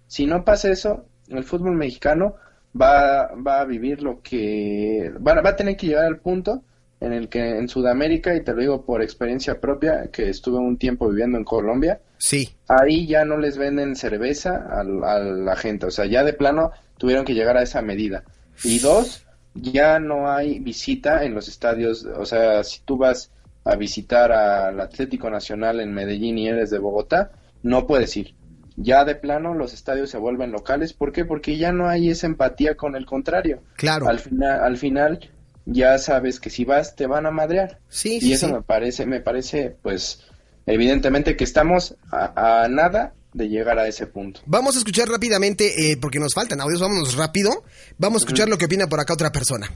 si 0.07 0.27
no 0.27 0.45
pasa 0.45 0.71
eso, 0.71 1.07
el 1.29 1.45
fútbol 1.45 1.75
mexicano 1.77 2.37
va, 2.81 3.35
va 3.35 3.61
a 3.61 3.65
vivir 3.65 4.03
lo 4.03 4.23
que 4.23 5.13
va, 5.27 5.41
va 5.41 5.51
a 5.51 5.57
tener 5.57 5.77
que 5.77 5.89
llegar 5.89 6.05
al 6.05 6.19
punto 6.21 6.63
en 7.01 7.13
el 7.13 7.29
que 7.29 7.59
en 7.59 7.69
Sudamérica, 7.69 8.35
y 8.37 8.43
te 8.43 8.53
lo 8.53 8.61
digo 8.61 8.85
por 8.85 9.03
experiencia 9.03 9.59
propia, 9.61 10.09
que 10.13 10.29
estuve 10.29 10.59
un 10.59 10.77
tiempo 10.77 11.09
viviendo 11.09 11.39
en 11.39 11.45
Colombia, 11.45 12.01
Sí. 12.19 12.51
ahí 12.69 13.07
ya 13.07 13.25
no 13.25 13.39
les 13.39 13.57
venden 13.57 13.97
cerveza 13.97 14.67
al- 14.71 15.03
a, 15.05 15.19
la 15.19 15.57
gente, 15.57 15.87
o 15.87 15.91
sea, 15.91 16.05
ya 16.07 16.23
de 16.25 16.35
plano 16.35 16.73
tuvieron 16.99 17.25
que 17.25 17.35
llegar 17.35 17.57
a 17.57 17.63
esa 17.63 17.81
medida. 17.81 18.25
Y 18.63 18.79
dos, 18.81 19.27
ya 19.55 19.99
no 19.99 20.31
hay 20.31 20.59
visita 20.59 21.25
en 21.25 21.35
los 21.35 21.49
estadios, 21.49 22.05
o 22.05 22.27
sea, 22.27 22.63
si 22.65 22.81
tú 22.85 22.99
vas 22.99 23.31
a 23.65 23.77
visitar 23.77 24.31
al 24.33 24.79
Atlético 24.81 25.31
Nacional 25.31 25.81
en 25.81 25.93
Medellín 25.95 26.37
y 26.39 26.49
eres 26.49 26.71
de 26.71 26.79
Bogotá, 26.79 27.31
no 27.63 27.87
puedes 27.87 28.17
ir. 28.17 28.35
Ya 28.77 29.05
de 29.05 29.15
plano 29.15 29.55
los 29.55 29.75
estadios 29.75 30.09
se 30.11 30.17
vuelven 30.19 30.53
locales, 30.53 30.93
¿por 30.95 31.13
qué? 31.13 31.25
Porque 31.25 31.57
ya 31.59 31.73
no 31.73 31.89
hay 31.89 32.09
esa 32.11 32.27
empatía 32.27 32.75
con 32.77 32.95
el 32.97 33.05
contrario. 33.07 33.61
Claro. 33.77 34.09
Al 34.09 34.19
final, 34.19 34.61
al 34.61 34.77
final 34.79 35.21
ya 35.67 35.99
sabes 35.99 36.41
que 36.41 36.51
si 36.51 36.65
vas 36.65 36.97
te 36.97 37.07
van 37.07 37.27
a 37.27 37.31
madrear. 37.31 37.79
Sí, 37.89 38.17
y 38.17 38.21
sí, 38.21 38.33
eso 38.33 38.47
sí. 38.47 38.53
me 38.53 38.63
parece, 38.63 39.07
me 39.07 39.21
parece, 39.21 39.77
pues, 39.83 40.23
evidentemente 40.67 41.37
que 41.37 41.45
estamos 41.45 41.97
a, 42.11 42.63
a 42.65 42.69
nada 42.69 43.15
de 43.33 43.49
llegar 43.49 43.79
a 43.79 43.87
ese 43.87 44.07
punto. 44.07 44.41
Vamos 44.47 44.75
a 44.75 44.79
escuchar 44.79 45.09
rápidamente, 45.09 45.93
eh, 45.93 45.97
porque 46.01 46.19
nos 46.19 46.35
faltan 46.35 46.61
audios, 46.61 46.81
vámonos 46.81 47.17
rápido. 47.17 47.65
Vamos 47.99 48.23
a 48.23 48.25
escuchar 48.25 48.49
lo 48.49 48.59
que 48.59 48.65
opina 48.65 48.87
por 48.87 49.01
acá 49.01 49.15
otra 49.15 49.31
persona. 49.31 49.71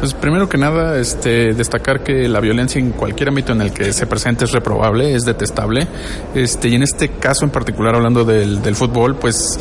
Pues 0.00 0.12
primero 0.12 0.46
que 0.48 0.58
nada, 0.58 0.98
este, 0.98 1.54
destacar 1.54 2.02
que 2.02 2.28
la 2.28 2.40
violencia 2.40 2.78
en 2.78 2.90
cualquier 2.90 3.30
ámbito 3.30 3.52
en 3.52 3.62
el 3.62 3.72
que 3.72 3.94
se 3.94 4.06
presente 4.06 4.44
es 4.44 4.52
reprobable, 4.52 5.14
es 5.14 5.24
detestable. 5.24 5.88
Este, 6.34 6.68
y 6.68 6.74
en 6.74 6.82
este 6.82 7.12
caso 7.12 7.46
en 7.46 7.50
particular, 7.50 7.94
hablando 7.94 8.24
del, 8.24 8.60
del 8.60 8.76
fútbol, 8.76 9.16
pues, 9.16 9.58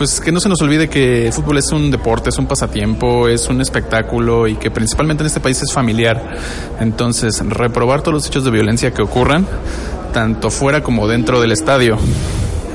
pues 0.00 0.18
que 0.18 0.32
no 0.32 0.40
se 0.40 0.48
nos 0.48 0.62
olvide 0.62 0.88
que 0.88 1.26
el 1.26 1.32
fútbol 1.34 1.58
es 1.58 1.70
un 1.72 1.90
deporte, 1.90 2.30
es 2.30 2.38
un 2.38 2.46
pasatiempo, 2.46 3.28
es 3.28 3.50
un 3.50 3.60
espectáculo 3.60 4.48
y 4.48 4.56
que 4.56 4.70
principalmente 4.70 5.22
en 5.22 5.26
este 5.26 5.40
país 5.40 5.60
es 5.60 5.74
familiar. 5.74 6.38
Entonces, 6.80 7.38
reprobar 7.46 8.00
todos 8.00 8.14
los 8.14 8.26
hechos 8.26 8.42
de 8.46 8.50
violencia 8.50 8.94
que 8.94 9.02
ocurran, 9.02 9.46
tanto 10.14 10.48
fuera 10.48 10.82
como 10.82 11.06
dentro 11.06 11.38
del 11.38 11.52
estadio. 11.52 11.98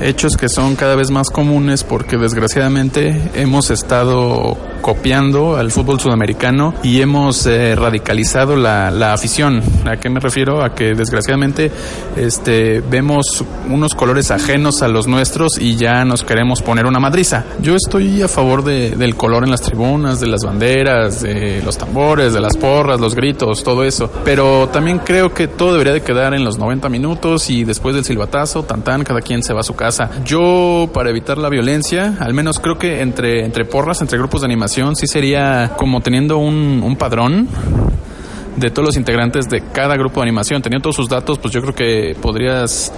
Hechos 0.00 0.36
que 0.36 0.48
son 0.48 0.76
cada 0.76 0.94
vez 0.94 1.10
más 1.10 1.30
comunes 1.30 1.82
porque 1.82 2.16
desgraciadamente 2.18 3.30
hemos 3.34 3.70
estado 3.70 4.56
copiando 4.82 5.56
al 5.56 5.70
fútbol 5.72 5.98
sudamericano 5.98 6.74
y 6.82 7.00
hemos 7.00 7.44
eh, 7.46 7.74
radicalizado 7.74 8.56
la, 8.56 8.90
la 8.90 9.14
afición. 9.14 9.60
¿A 9.84 9.96
qué 9.96 10.08
me 10.10 10.20
refiero? 10.20 10.62
A 10.62 10.74
que 10.74 10.94
desgraciadamente 10.94 11.72
este, 12.16 12.82
vemos 12.88 13.42
unos 13.68 13.94
colores 13.94 14.30
ajenos 14.30 14.82
a 14.82 14.88
los 14.88 15.08
nuestros 15.08 15.58
y 15.58 15.76
ya 15.76 16.04
nos 16.04 16.22
queremos 16.24 16.62
poner 16.62 16.86
una 16.86 17.00
madriza. 17.00 17.44
Yo 17.60 17.74
estoy 17.74 18.22
a 18.22 18.28
favor 18.28 18.62
de- 18.64 18.90
del 18.90 19.16
color 19.16 19.44
en 19.44 19.50
las 19.50 19.62
tribunas, 19.62 20.20
de 20.20 20.26
las 20.28 20.44
banderas, 20.44 21.22
de 21.22 21.62
los 21.64 21.76
tambores, 21.78 22.32
de 22.34 22.40
las 22.40 22.56
porras, 22.56 23.00
los 23.00 23.14
gritos, 23.14 23.64
todo 23.64 23.82
eso. 23.82 24.10
Pero 24.24 24.68
también 24.68 24.98
creo 25.00 25.32
que 25.32 25.48
todo 25.48 25.72
debería 25.72 25.94
de 25.94 26.02
quedar 26.02 26.34
en 26.34 26.44
los 26.44 26.58
90 26.58 26.88
minutos 26.90 27.50
y 27.50 27.64
después 27.64 27.94
del 27.94 28.04
silbatazo, 28.04 28.62
tan 28.64 28.82
tan, 28.82 29.02
cada 29.02 29.20
quien 29.20 29.42
se 29.42 29.52
va 29.52 29.60
a 29.60 29.64
su 29.64 29.74
casa. 29.74 29.85
Yo, 30.24 30.90
para 30.92 31.10
evitar 31.10 31.38
la 31.38 31.48
violencia, 31.48 32.16
al 32.20 32.34
menos 32.34 32.58
creo 32.58 32.78
que 32.78 33.00
entre, 33.00 33.44
entre 33.44 33.64
porras, 33.64 34.00
entre 34.00 34.18
grupos 34.18 34.40
de 34.40 34.46
animación, 34.46 34.96
sí 34.96 35.06
sería 35.06 35.72
como 35.76 36.00
teniendo 36.00 36.38
un, 36.38 36.82
un 36.82 36.96
padrón 36.96 37.48
de 38.56 38.70
todos 38.70 38.86
los 38.86 38.96
integrantes 38.96 39.48
de 39.48 39.62
cada 39.72 39.96
grupo 39.96 40.20
de 40.20 40.24
animación. 40.24 40.62
Teniendo 40.62 40.82
todos 40.84 40.96
sus 40.96 41.08
datos, 41.08 41.38
pues 41.38 41.52
yo 41.52 41.60
creo 41.60 41.74
que 41.74 42.16
podrías 42.20 42.92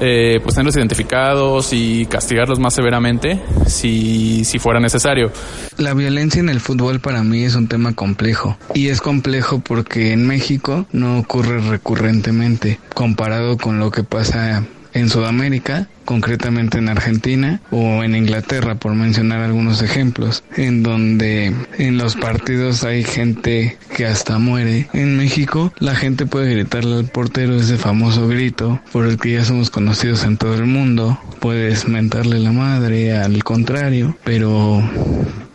eh, 0.00 0.40
pues 0.42 0.54
tenerlos 0.54 0.76
identificados 0.76 1.72
y 1.72 2.06
castigarlos 2.06 2.58
más 2.58 2.74
severamente 2.74 3.40
si, 3.66 4.44
si 4.44 4.58
fuera 4.58 4.80
necesario. 4.80 5.30
La 5.78 5.94
violencia 5.94 6.40
en 6.40 6.48
el 6.48 6.60
fútbol 6.60 7.00
para 7.00 7.22
mí 7.22 7.44
es 7.44 7.54
un 7.54 7.68
tema 7.68 7.94
complejo. 7.94 8.56
Y 8.74 8.88
es 8.88 9.00
complejo 9.00 9.60
porque 9.60 10.12
en 10.12 10.26
México 10.26 10.86
no 10.92 11.18
ocurre 11.18 11.60
recurrentemente 11.60 12.80
comparado 12.94 13.56
con 13.56 13.78
lo 13.78 13.90
que 13.90 14.02
pasa 14.02 14.64
en 14.94 15.08
Sudamérica, 15.08 15.88
concretamente 16.04 16.78
en 16.78 16.88
Argentina 16.88 17.60
o 17.70 18.02
en 18.02 18.14
Inglaterra, 18.14 18.76
por 18.76 18.94
mencionar 18.94 19.40
algunos 19.40 19.82
ejemplos, 19.82 20.44
en 20.56 20.82
donde 20.82 21.52
en 21.78 21.98
los 21.98 22.16
partidos 22.16 22.84
hay 22.84 23.04
gente 23.04 23.76
que 23.94 24.06
hasta 24.06 24.38
muere. 24.38 24.88
En 24.92 25.16
México 25.16 25.72
la 25.78 25.94
gente 25.94 26.26
puede 26.26 26.54
gritarle 26.54 26.96
al 26.96 27.06
portero 27.06 27.56
ese 27.56 27.76
famoso 27.76 28.28
grito 28.28 28.80
por 28.92 29.06
el 29.06 29.18
que 29.18 29.32
ya 29.32 29.44
somos 29.44 29.70
conocidos 29.70 30.24
en 30.24 30.36
todo 30.36 30.54
el 30.54 30.66
mundo. 30.66 31.18
Puedes 31.40 31.88
mentarle 31.88 32.38
la 32.38 32.52
madre 32.52 33.16
al 33.16 33.42
contrario, 33.44 34.16
pero 34.24 34.82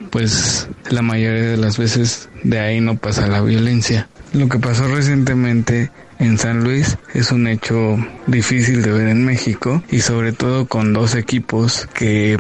pues 0.10 0.68
la 0.90 1.02
mayoría 1.02 1.52
de 1.52 1.58
las 1.58 1.78
veces 1.78 2.30
de 2.44 2.60
ahí 2.60 2.82
no 2.82 2.98
pasa 2.98 3.28
la 3.28 3.42
violencia. 3.42 4.10
Lo 4.34 4.48
que 4.48 4.60
pasó 4.60 4.88
recientemente 4.88 5.92
en 6.20 6.38
San 6.38 6.64
Luis 6.64 6.98
es 7.14 7.32
un 7.32 7.48
hecho 7.48 7.98
difícil 8.28 8.82
de 8.82 8.92
ver 8.92 9.08
en 9.08 9.26
México 9.26 9.82
y 9.90 10.02
sobre 10.02 10.34
todo 10.34 10.68
con 10.68 10.94
dos 10.94 11.16
equipos 11.16 11.88
que 11.94 12.38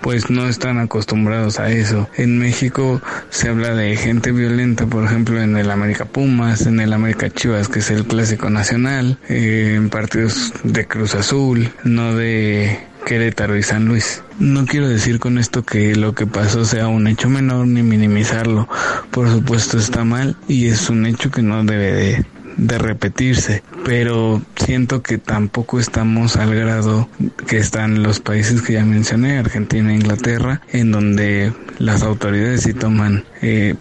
pues 0.00 0.30
no 0.30 0.48
están 0.48 0.78
acostumbrados 0.78 1.58
a 1.58 1.70
eso. 1.70 2.08
En 2.16 2.38
México 2.38 3.00
se 3.30 3.48
habla 3.48 3.74
de 3.74 3.96
gente 3.96 4.32
violenta, 4.32 4.86
por 4.86 5.04
ejemplo, 5.04 5.40
en 5.40 5.56
el 5.56 5.70
América 5.70 6.04
Pumas, 6.04 6.66
en 6.66 6.80
el 6.80 6.92
América 6.92 7.30
Chivas, 7.30 7.68
que 7.68 7.80
es 7.80 7.90
el 7.90 8.04
clásico 8.06 8.48
nacional, 8.48 9.18
eh, 9.28 9.74
en 9.76 9.90
partidos 9.90 10.52
de 10.62 10.86
Cruz 10.86 11.14
Azul, 11.14 11.70
no 11.84 12.14
de 12.14 12.78
Querétaro 13.06 13.56
y 13.56 13.62
San 13.62 13.86
Luis. 13.86 14.22
No 14.38 14.66
quiero 14.66 14.88
decir 14.88 15.18
con 15.18 15.36
esto 15.36 15.64
que 15.64 15.96
lo 15.96 16.14
que 16.14 16.26
pasó 16.26 16.64
sea 16.64 16.88
un 16.88 17.06
hecho 17.06 17.28
menor 17.28 17.66
ni 17.66 17.82
minimizarlo. 17.82 18.68
Por 19.10 19.28
supuesto 19.28 19.78
está 19.78 20.04
mal 20.04 20.36
y 20.46 20.68
es 20.68 20.88
un 20.90 21.06
hecho 21.06 21.30
que 21.30 21.42
no 21.42 21.64
debe 21.64 21.92
de, 21.92 22.24
de 22.58 22.76
repetirse, 22.76 23.62
pero 23.84 24.42
siento 24.56 25.02
que 25.02 25.16
tampoco 25.16 25.80
estamos 25.80 26.36
al 26.36 26.54
grado 26.54 27.08
que 27.46 27.56
están 27.56 28.02
los 28.02 28.20
países 28.20 28.60
que 28.60 28.74
ya 28.74 28.84
mencioné, 28.84 29.38
Argentina 29.38 29.92
e 29.92 29.96
Inglaterra, 29.96 30.60
en 30.72 30.92
donde 30.92 31.52
las 31.78 32.02
autoridades 32.02 32.62
sí 32.62 32.74
toman 32.74 33.24
eh, 33.40 33.76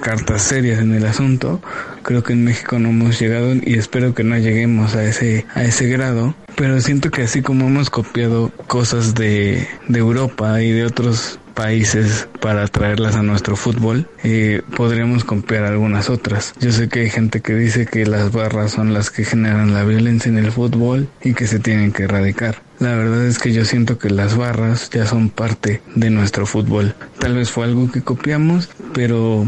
cartas 0.00 0.42
serias 0.42 0.80
en 0.80 0.94
el 0.94 1.06
asunto. 1.06 1.60
Creo 2.02 2.22
que 2.22 2.32
en 2.32 2.44
México 2.44 2.78
no 2.78 2.88
hemos 2.88 3.20
llegado 3.20 3.54
y 3.54 3.74
espero 3.74 4.14
que 4.14 4.24
no 4.24 4.36
lleguemos 4.38 4.94
a 4.94 5.04
ese, 5.04 5.46
a 5.54 5.62
ese 5.62 5.86
grado. 5.88 6.34
Pero 6.56 6.80
siento 6.80 7.10
que 7.10 7.22
así 7.22 7.42
como 7.42 7.66
hemos 7.66 7.90
copiado 7.90 8.50
cosas 8.66 9.14
de, 9.14 9.68
de 9.88 9.98
Europa 9.98 10.60
y 10.62 10.70
de 10.72 10.84
otros 10.84 11.38
países 11.54 12.28
para 12.40 12.66
traerlas 12.68 13.16
a 13.16 13.22
nuestro 13.22 13.56
fútbol, 13.56 14.08
eh, 14.22 14.62
podríamos 14.76 15.24
copiar 15.24 15.64
algunas 15.64 16.10
otras. 16.10 16.54
Yo 16.60 16.72
sé 16.72 16.88
que 16.88 17.00
hay 17.00 17.10
gente 17.10 17.40
que 17.40 17.54
dice 17.54 17.86
que 17.86 18.06
las 18.06 18.32
barras 18.32 18.72
son 18.72 18.94
las 18.94 19.10
que 19.10 19.24
generan 19.24 19.74
la 19.74 19.84
violencia 19.84 20.28
en 20.28 20.38
el 20.38 20.52
fútbol 20.52 21.08
y 21.22 21.34
que 21.34 21.46
se 21.46 21.58
tienen 21.58 21.92
que 21.92 22.04
erradicar. 22.04 22.62
La 22.78 22.94
verdad 22.96 23.26
es 23.26 23.38
que 23.38 23.52
yo 23.52 23.64
siento 23.64 23.98
que 23.98 24.10
las 24.10 24.36
barras 24.36 24.90
ya 24.90 25.06
son 25.06 25.30
parte 25.30 25.82
de 25.94 26.10
nuestro 26.10 26.46
fútbol. 26.46 26.94
Tal 27.18 27.34
vez 27.34 27.50
fue 27.50 27.64
algo 27.64 27.90
que 27.92 28.02
copiamos, 28.02 28.70
pero 28.92 29.46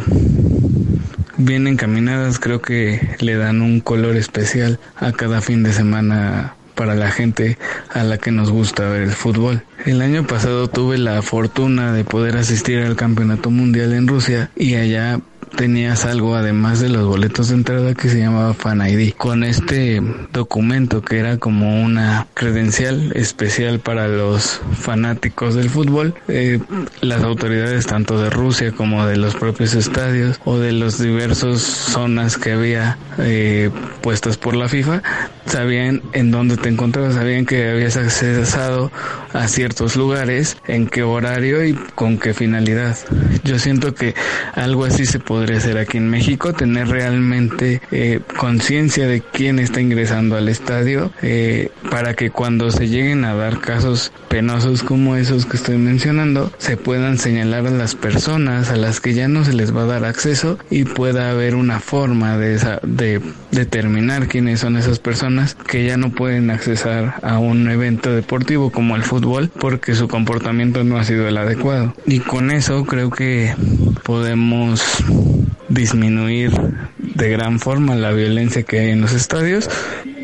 bien 1.37 1.67
encaminadas 1.67 2.39
creo 2.39 2.63
que 2.63 3.17
le 3.21 3.37
dan 3.37 3.61
un 3.61 3.81
color 3.81 4.17
especial 4.17 4.79
a 4.97 5.13
cada 5.13 5.41
fin 5.41 5.63
de 5.63 5.73
semana 5.73 6.55
para 6.75 6.95
la 6.95 7.11
gente 7.11 7.59
a 7.91 8.03
la 8.03 8.19
que 8.19 8.31
nos 8.31 8.51
gusta 8.51 8.89
ver 8.89 9.03
el 9.03 9.13
fútbol. 9.13 9.63
El 9.85 10.03
año 10.03 10.27
pasado 10.27 10.69
tuve 10.69 10.99
la 10.99 11.23
fortuna 11.23 11.93
de 11.93 12.05
poder 12.05 12.37
asistir 12.37 12.81
al 12.81 12.97
Campeonato 12.97 13.51
Mundial 13.51 13.93
en 13.93 14.09
Rusia 14.09 14.51
y 14.57 14.75
allá 14.75 15.21
tenías 15.57 16.05
algo 16.05 16.35
además 16.35 16.81
de 16.81 16.89
los 16.89 17.07
boletos 17.07 17.49
de 17.49 17.55
entrada 17.55 17.95
que 17.95 18.09
se 18.09 18.19
llamaba 18.19 18.55
Fan 18.55 18.87
ID. 18.87 19.15
Con 19.15 19.45
este 19.45 20.03
documento 20.33 21.03
que 21.03 21.19
era 21.19 21.39
como 21.39 21.83
una 21.83 22.27
credencial 22.35 23.13
especial 23.15 23.81
para 23.81 24.09
los 24.09 24.61
fanáticos 24.79 25.55
del 25.55 25.71
fútbol, 25.71 26.15
eh, 26.29 26.61
las 27.01 27.23
autoridades 27.23 27.87
tanto 27.87 28.21
de 28.21 28.31
Rusia 28.31 28.73
como 28.73 29.07
de 29.07 29.17
los 29.17 29.35
propios 29.35 29.75
estadios 29.75 30.41
o 30.45 30.59
de 30.59 30.73
las 30.73 31.01
diversas 31.01 31.61
zonas 31.61 32.37
que 32.37 32.53
había 32.53 32.99
eh, 33.19 33.71
puestas 34.03 34.37
por 34.37 34.55
la 34.55 34.69
FIFA 34.69 35.03
sabían 35.47 36.03
en 36.13 36.31
dónde 36.31 36.57
te 36.57 36.69
encontrabas, 36.69 37.15
sabían 37.15 37.47
que 37.47 37.71
habías 37.71 37.97
accesado 37.97 38.91
a 39.33 39.49
ciertos 39.49 39.97
lugares, 39.97 40.57
en 40.67 40.87
qué 40.87 41.03
horario 41.03 41.65
y 41.65 41.75
con 41.95 42.19
qué 42.19 42.35
finalidad. 42.35 42.97
Yo 43.45 43.59
siento 43.59 43.95
que 43.95 44.15
algo 44.55 44.85
así 44.85 45.07
se 45.07 45.21
podría 45.21 45.44
hacer 45.53 45.79
aquí 45.79 45.99
en 45.99 46.09
México, 46.09 46.53
tener 46.53 46.89
realmente 46.89 47.81
eh, 47.91 48.21
conciencia 48.39 49.07
de 49.07 49.21
quién 49.21 49.59
está 49.59 49.81
ingresando 49.81 50.37
al 50.37 50.49
estadio 50.49 51.11
eh, 51.23 51.71
para 51.91 52.15
que 52.15 52.31
cuando 52.31 52.71
se 52.71 52.89
lleguen 52.89 53.25
a 53.25 53.35
dar 53.35 53.61
casos 53.61 54.13
penosos 54.29 54.83
como 54.83 55.17
esos 55.17 55.47
que 55.47 55.57
estoy 55.57 55.77
mencionando, 55.77 56.53
se 56.59 56.77
puedan 56.77 57.19
señalar 57.19 57.67
a 57.67 57.71
las 57.71 57.95
personas 57.95 58.71
a 58.71 58.77
las 58.77 59.01
que 59.01 59.15
ya 59.15 59.29
no 59.29 59.45
se 59.45 59.53
les 59.53 59.75
va 59.75 59.83
a 59.83 59.87
dar 59.87 60.05
acceso 60.05 60.59
y 60.71 60.85
pueda 60.85 61.31
haber 61.31 61.55
una 61.55 61.81
forma 61.81 62.37
de, 62.39 62.59
de 62.83 63.21
determinar 63.51 64.29
quiénes 64.29 64.61
son 64.61 64.77
esas 64.77 64.99
personas 64.99 65.55
que 65.55 65.85
ya 65.87 65.97
no 65.97 66.11
pueden 66.11 66.51
accesar 66.51 67.15
a 67.23 67.39
un 67.39 67.69
evento 67.69 68.13
deportivo 68.13 68.71
como 68.71 68.97
el 68.97 69.03
fútbol 69.03 69.51
porque 69.61 69.95
su 69.95 70.09
comportamiento 70.09 70.85
no 70.85 70.99
ha 70.99 71.05
sido 71.05 71.29
el 71.29 71.37
adecuado. 71.37 71.95
Y 72.07 72.21
con 72.21 72.51
eso 72.51 72.85
creo 72.85 73.11
que 73.11 73.55
podemos 74.03 74.83
disminuir 75.69 76.53
de 76.99 77.29
gran 77.31 77.59
forma 77.59 77.95
la 77.95 78.13
violencia 78.13 78.63
que 78.63 78.81
hay 78.81 78.91
en 78.91 79.01
los 79.01 79.13
estadios 79.13 79.69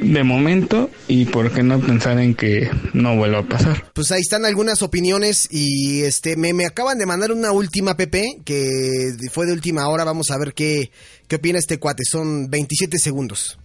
de 0.01 0.25
momento 0.25 0.91
y 1.09 1.27
por 1.27 1.53
qué 1.53 1.63
no 1.63 1.81
pensar 1.81 2.19
en 2.19 2.35
que 2.35 2.71
no 2.93 3.17
vuelva 3.17 3.41
a 3.41 3.43
pasar. 3.43 3.85
Pues 3.95 4.11
ahí 4.13 4.21
están 4.21 4.45
algunas 4.45 4.83
opiniones 4.83 5.49
y 5.51 6.03
este 6.03 6.37
me, 6.37 6.53
me 6.53 6.67
acaban 6.67 6.99
de 6.99 7.07
mandar 7.07 7.33
una 7.33 7.53
última 7.53 7.97
PP 7.97 8.43
que 8.45 9.13
fue 9.31 9.47
de 9.47 9.53
última 9.53 9.89
hora, 9.89 10.05
vamos 10.05 10.31
a 10.31 10.39
ver 10.39 10.55
qué, 10.55 10.91
qué 11.29 11.37
opina 11.37 11.59
este 11.59 11.79
cuate, 11.79 12.05
son 12.05 12.51
27 12.51 12.99
segundos. 12.99 13.59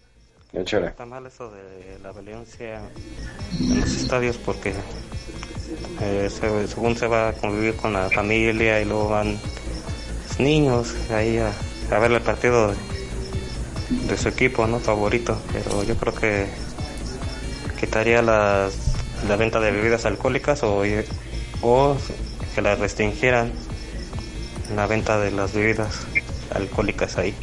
Está 0.53 1.05
mal 1.05 1.25
eso 1.25 1.51
de 1.51 1.99
la 2.01 2.13
violencia 2.13 2.81
en 3.59 3.79
los 3.81 3.93
estadios 3.93 4.37
porque 4.37 4.73
eh, 6.01 6.29
según 6.29 6.95
se 6.95 7.07
va 7.07 7.29
a 7.29 7.33
convivir 7.33 7.75
con 7.75 7.91
la 7.91 8.09
familia 8.09 8.81
y 8.81 8.85
luego 8.85 9.09
van 9.09 9.37
niños 10.39 10.93
ahí 11.11 11.37
a, 11.37 11.99
ver 11.99 12.11
el 12.11 12.21
partido 12.21 12.73
de, 14.07 14.17
su 14.17 14.29
equipo 14.29 14.67
no 14.67 14.79
favorito 14.79 15.39
pero 15.53 15.83
yo 15.83 15.95
creo 15.95 16.15
que 16.15 16.47
quitaría 17.79 18.21
las, 18.21 18.73
la 19.27 19.35
venta 19.35 19.59
de 19.59 19.71
bebidas 19.71 20.05
alcohólicas 20.05 20.63
o, 20.63 20.83
o 21.61 21.97
que 22.53 22.61
la 22.61 22.75
restringieran 22.75 23.51
la 24.75 24.87
venta 24.87 25.19
de 25.19 25.31
las 25.31 25.53
bebidas 25.53 25.93
alcohólicas 26.51 27.17
ahí. 27.17 27.35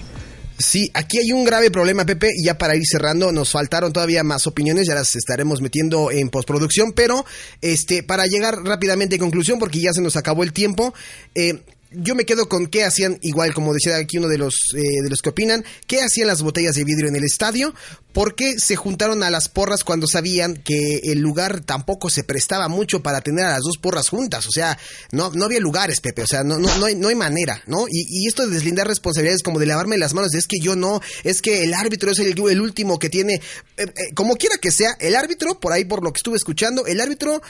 Sí, 0.59 0.91
aquí 0.95 1.19
hay 1.19 1.33
un 1.33 1.45
grave 1.45 1.71
problema, 1.71 2.05
Pepe, 2.05 2.31
y 2.37 2.45
ya 2.45 2.57
para 2.57 2.77
ir 2.77 2.85
cerrando, 2.87 3.33
nos 3.33 3.51
faltaron 3.51 3.93
todavía 3.93 4.23
más 4.23 4.47
opiniones, 4.47 4.87
ya 4.87 4.95
las 4.95 5.17
estaremos 5.17 5.61
metiendo 5.61 6.13
en 6.13 6.29
postproducción, 6.29 6.93
pero 6.93 7.25
este, 7.61 8.05
para 8.05 8.27
llegar 8.27 8.59
rápidamente 8.63 9.17
a 9.17 9.19
conclusión, 9.19 9.59
porque 9.59 9.81
ya 9.81 9.93
se 9.93 10.01
nos 10.01 10.17
acabó 10.17 10.45
el 10.45 10.53
tiempo, 10.53 10.95
eh, 11.35 11.63
yo 11.95 12.15
me 12.15 12.25
quedo 12.25 12.49
con 12.49 12.67
qué 12.67 12.85
hacían, 12.85 13.19
igual 13.23 13.55
como 13.55 13.73
decía 13.73 13.97
aquí 13.97 14.19
uno 14.19 14.29
de 14.29 14.39
los, 14.39 14.55
eh, 14.75 15.03
de 15.03 15.11
los 15.11 15.21
que 15.21 15.31
opinan, 15.31 15.65
qué 15.87 16.03
hacían 16.03 16.29
las 16.29 16.43
botellas 16.43 16.75
de 16.75 16.85
vidrio 16.85 17.09
en 17.09 17.17
el 17.17 17.25
estadio, 17.25 17.75
por 18.13 18.35
qué 18.35 18.55
se 18.59 18.77
juntaron 18.77 19.23
a 19.23 19.31
las 19.31 19.49
porras 19.49 19.85
cuando 19.85 20.07
sabían 20.07 20.57
que 20.57 21.01
el 21.05 21.21
lugar 21.21 21.61
tampoco 21.65 22.11
se 22.11 22.25
prestaba 22.25 22.69
mucho 22.69 23.03
para 23.03 23.21
tener 23.21 23.45
a 23.45 23.53
las 23.53 23.63
dos 23.63 23.79
porras 23.79 24.09
juntas, 24.09 24.47
o 24.47 24.51
sea, 24.51 24.79
no, 25.11 25.31
no 25.31 25.45
había 25.45 25.61
lugares, 25.61 26.01
Pepe, 26.01 26.23
o 26.23 26.27
sea, 26.27 26.43
no, 26.43 26.59
no, 26.59 26.69
no, 26.77 26.87
hay, 26.87 27.15
manera, 27.15 27.63
¿no? 27.67 27.87
Y, 27.89 28.27
esto 28.27 28.47
de 28.47 28.55
deslindar 28.55 28.87
responsabilidades 28.87 29.43
como 29.43 29.59
de 29.59 29.67
lavarme 29.67 29.99
las 29.99 30.15
manos, 30.15 30.35
es 30.35 30.47
que 30.47 30.59
yo 30.61 30.77
no, 30.77 31.01
es 31.25 31.43
que 31.43 31.65
el 31.65 31.75
árbitro 31.75 32.11
es 32.11 32.19
el, 32.19 32.39
el 32.39 32.61
último 32.61 32.99
que 32.99 33.09
tiene, 33.09 33.35
eh, 33.35 33.41
eh, 33.85 34.15
como 34.15 34.37
quiera 34.37 34.57
que 34.57 34.71
sea, 34.71 34.97
el 35.01 35.17
árbitro, 35.17 35.61
por 35.61 35.73
ahí 35.73 35.85
por 35.85 36.03
lo 36.03 36.13
que 36.13 36.19
estuve 36.19 36.37
escuchando, 36.37 36.87
el 36.87 37.01
árbitro 37.01 37.43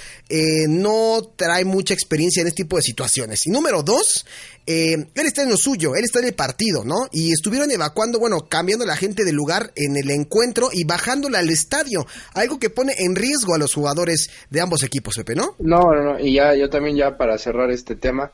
no 0.68 1.32
trae 1.36 1.64
mucha 1.64 1.94
experiencia 1.94 2.40
en 2.40 2.48
este 2.48 2.62
tipo 2.64 2.76
de 2.76 2.82
situaciones. 2.82 3.46
Y 3.46 3.50
número 3.50 3.82
dos, 3.82 4.24
eh, 4.66 4.94
él 4.94 5.26
está 5.26 5.42
en 5.42 5.50
lo 5.50 5.56
suyo, 5.56 5.94
él 5.96 6.04
está 6.04 6.20
en 6.20 6.26
el 6.26 6.34
partido, 6.34 6.84
¿no? 6.84 7.08
Y 7.10 7.32
estuvieron 7.32 7.70
evacuando, 7.70 8.18
bueno, 8.18 8.48
cambiando 8.48 8.84
la 8.84 8.96
gente 8.96 9.24
de 9.24 9.32
lugar 9.32 9.72
en 9.76 9.96
el 9.96 10.10
encuentro 10.10 10.68
y 10.72 10.84
bajándola 10.84 11.40
al 11.40 11.50
estadio, 11.50 12.06
algo 12.34 12.58
que 12.58 12.70
pone 12.70 12.92
en 12.98 13.16
riesgo 13.16 13.54
a 13.54 13.58
los 13.58 13.74
jugadores 13.74 14.30
de 14.50 14.60
ambos 14.60 14.82
equipos, 14.82 15.14
Pepe, 15.16 15.34
¿no? 15.34 15.56
No, 15.58 15.92
no, 15.92 16.02
no, 16.02 16.20
y 16.20 16.34
ya, 16.34 16.54
yo 16.54 16.70
también 16.70 16.96
ya 16.96 17.16
para 17.16 17.38
cerrar 17.38 17.70
este 17.70 17.96
tema, 17.96 18.30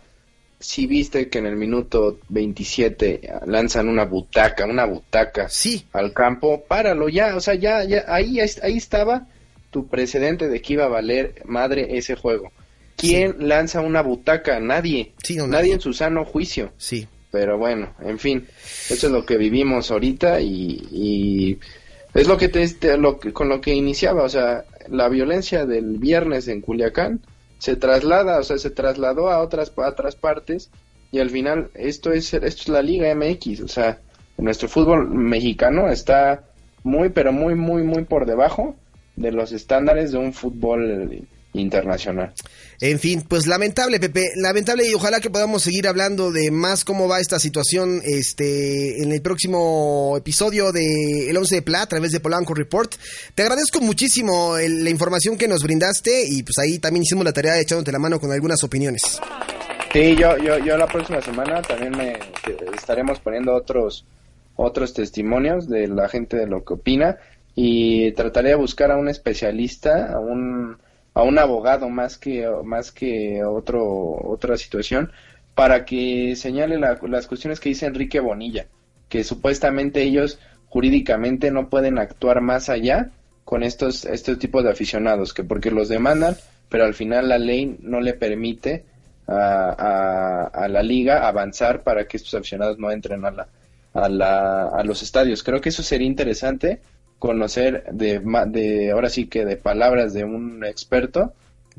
si 0.60 0.86
viste 0.86 1.28
que 1.28 1.38
en 1.38 1.46
el 1.46 1.56
minuto 1.56 2.18
27 2.28 3.20
lanzan 3.46 3.88
una 3.88 4.04
butaca, 4.04 4.66
una 4.66 4.84
butaca 4.84 5.48
sí. 5.48 5.86
al 5.92 6.12
campo, 6.12 6.64
páralo 6.66 7.08
ya, 7.08 7.36
o 7.36 7.40
sea, 7.40 7.54
ya, 7.54 7.84
ya, 7.84 8.04
ahí, 8.08 8.38
ahí 8.40 8.76
estaba 8.76 9.26
tu 9.70 9.86
precedente 9.86 10.48
de 10.48 10.60
que 10.60 10.74
iba 10.74 10.84
a 10.84 10.88
valer 10.88 11.42
madre 11.44 11.96
ese 11.96 12.16
juego. 12.16 12.50
¿Quién 12.98 13.36
lanza 13.48 13.80
una 13.80 14.02
butaca? 14.02 14.58
Nadie. 14.58 15.12
nadie. 15.46 15.74
en 15.74 15.80
su 15.80 15.92
sano 15.92 16.24
juicio. 16.24 16.72
Sí. 16.76 17.06
Pero 17.30 17.56
bueno, 17.56 17.94
en 18.00 18.18
fin, 18.18 18.46
eso 18.90 19.06
es 19.06 19.12
lo 19.12 19.24
que 19.24 19.36
vivimos 19.36 19.90
ahorita 19.90 20.40
y, 20.40 21.58
es 22.14 22.26
lo 22.26 22.36
que 22.36 22.48
te, 22.48 22.96
lo 22.96 23.20
con 23.20 23.48
lo 23.48 23.60
que 23.60 23.74
iniciaba, 23.74 24.24
o 24.24 24.28
sea, 24.28 24.64
la 24.88 25.08
violencia 25.08 25.66
del 25.66 25.98
viernes 25.98 26.48
en 26.48 26.62
Culiacán 26.62 27.20
se 27.58 27.76
traslada, 27.76 28.38
o 28.38 28.42
sea, 28.42 28.58
se 28.58 28.70
trasladó 28.70 29.30
a 29.30 29.42
otras 29.42 29.72
a 29.76 29.88
otras 29.88 30.16
partes 30.16 30.70
y 31.12 31.20
al 31.20 31.30
final 31.30 31.70
esto 31.74 32.12
es 32.12 32.32
esto 32.32 32.46
es 32.46 32.68
la 32.68 32.82
Liga 32.82 33.14
MX, 33.14 33.60
o 33.60 33.68
sea, 33.68 34.00
nuestro 34.38 34.68
fútbol 34.68 35.10
mexicano 35.10 35.90
está 35.90 36.44
muy 36.82 37.10
pero 37.10 37.30
muy 37.30 37.54
muy 37.54 37.82
muy 37.82 38.04
por 38.04 38.24
debajo 38.24 38.74
de 39.16 39.32
los 39.32 39.52
estándares 39.52 40.12
de 40.12 40.18
un 40.18 40.32
fútbol 40.32 41.28
internacional. 41.58 42.32
En 42.80 42.98
fin, 42.98 43.22
pues 43.28 43.46
lamentable, 43.46 43.98
Pepe, 43.98 44.30
lamentable 44.36 44.88
y 44.88 44.94
ojalá 44.94 45.20
que 45.20 45.30
podamos 45.30 45.62
seguir 45.62 45.88
hablando 45.88 46.30
de 46.30 46.50
más 46.50 46.84
cómo 46.84 47.08
va 47.08 47.20
esta 47.20 47.38
situación 47.40 48.00
este 48.04 49.02
en 49.02 49.10
el 49.12 49.20
próximo 49.22 50.14
episodio 50.16 50.70
de 50.72 51.28
El 51.30 51.36
11 51.36 51.56
de 51.56 51.62
Pla 51.62 51.82
a 51.82 51.86
través 51.86 52.12
de 52.12 52.20
Polanco 52.20 52.54
Report. 52.54 52.94
Te 53.34 53.42
agradezco 53.42 53.80
muchísimo 53.80 54.56
el- 54.56 54.84
la 54.84 54.90
información 54.90 55.36
que 55.36 55.48
nos 55.48 55.62
brindaste 55.62 56.24
y 56.28 56.42
pues 56.42 56.58
ahí 56.58 56.78
también 56.78 57.02
hicimos 57.02 57.24
la 57.24 57.32
tarea 57.32 57.54
de 57.54 57.62
echándote 57.62 57.90
la 57.92 57.98
mano 57.98 58.20
con 58.20 58.30
algunas 58.30 58.62
opiniones. 58.62 59.02
Sí, 59.92 60.14
yo, 60.16 60.36
yo, 60.38 60.58
yo 60.58 60.76
la 60.76 60.86
próxima 60.86 61.20
semana 61.22 61.62
también 61.62 61.96
me 61.96 62.18
estaremos 62.76 63.18
poniendo 63.20 63.54
otros 63.54 64.04
otros 64.60 64.92
testimonios 64.92 65.68
de 65.68 65.86
la 65.86 66.08
gente 66.08 66.36
de 66.36 66.46
lo 66.46 66.64
que 66.64 66.74
opina 66.74 67.16
y 67.54 68.10
trataré 68.12 68.50
de 68.50 68.54
buscar 68.56 68.90
a 68.90 68.96
un 68.96 69.08
especialista, 69.08 70.12
a 70.12 70.18
un 70.18 70.76
a 71.18 71.22
un 71.30 71.36
abogado 71.38 71.88
más 72.00 72.16
que 72.22 72.34
más 72.64 72.92
que 72.92 73.42
otro 73.44 73.82
otra 74.36 74.56
situación 74.56 75.10
para 75.54 75.84
que 75.84 76.36
señale 76.36 76.78
la- 76.78 76.98
las 77.16 77.26
cuestiones 77.26 77.58
que 77.60 77.70
dice 77.70 77.86
Enrique 77.86 78.20
Bonilla, 78.20 78.64
que 79.08 79.24
supuestamente 79.24 80.02
ellos 80.02 80.38
jurídicamente 80.68 81.50
no 81.50 81.68
pueden 81.68 81.98
actuar 81.98 82.40
más 82.40 82.68
allá 82.68 83.10
con 83.44 83.62
estos 83.62 84.04
estos 84.04 84.38
tipos 84.38 84.62
de 84.64 84.70
aficionados, 84.70 85.32
que 85.34 85.42
porque 85.44 85.70
los 85.70 85.88
demandan, 85.88 86.36
pero 86.68 86.84
al 86.84 86.94
final 86.94 87.28
la 87.28 87.38
ley 87.38 87.76
no 87.80 88.00
le 88.00 88.14
permite 88.14 88.84
a, 89.26 89.74
a- 89.78 90.64
a 90.64 90.68
la 90.68 90.82
liga 90.82 91.26
avanzar 91.28 91.82
para 91.82 92.06
que 92.06 92.16
estos 92.18 92.34
aficionados 92.34 92.78
no 92.78 92.90
entren 92.90 93.24
a 93.24 93.30
la, 93.30 93.48
a 93.94 94.08
la 94.08 94.68
a 94.68 94.84
los 94.84 95.02
estadios. 95.02 95.42
Creo 95.42 95.60
que 95.60 95.70
eso 95.70 95.82
sería 95.82 96.06
interesante 96.06 96.80
conocer 97.18 97.84
de 97.92 98.20
de 98.48 98.90
ahora 98.92 99.10
sí 99.10 99.26
que 99.26 99.44
de 99.44 99.56
palabras 99.56 100.12
de 100.14 100.24
un 100.24 100.64
experto, 100.64 101.32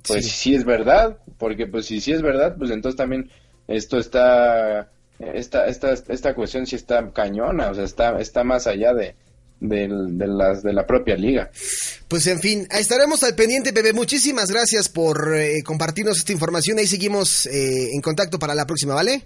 pues 0.08 0.26
Sí. 0.26 0.32
si 0.32 0.56
es 0.56 0.66
verdad, 0.66 1.18
porque 1.38 1.66
pues 1.68 1.86
si 1.86 2.02
sí 2.02 2.12
es 2.12 2.22
verdad, 2.22 2.56
pues 2.58 2.72
entonces 2.72 2.98
también 2.98 3.30
esto 3.68 3.98
está 3.98 4.90
esta 5.20 5.68
esta 5.68 5.94
esta 5.94 6.34
cuestión 6.36 6.66
sí 6.66 6.76
está 6.76 7.12
cañona, 7.12 7.70
o 7.72 7.76
sea, 7.76 7.84
está 7.84 8.20
está 8.20 8.44
más 8.44 8.68
allá 8.68 8.94
de 8.94 9.16
del- 9.62 10.18
de 10.18 10.26
las 10.28 10.64
de 10.64 10.72
la 10.72 10.88
propia 10.88 11.16
liga. 11.18 11.52
Pues 12.08 12.26
en 12.28 12.40
fin, 12.40 12.66
estaremos 12.72 13.22
al 13.24 13.36
pendiente, 13.36 13.74
Pepe. 13.74 13.92
Muchísimas 13.92 14.50
gracias 14.50 14.88
por 14.88 15.36
eh, 15.36 15.62
compartirnos 15.66 16.18
esta 16.18 16.32
información. 16.32 16.78
Ahí 16.80 16.88
seguimos 16.88 17.46
eh, 17.46 17.90
en 17.94 18.00
contacto 18.02 18.40
para 18.40 18.56
la 18.56 18.66
próxima, 18.66 18.94
¿vale? 18.94 19.24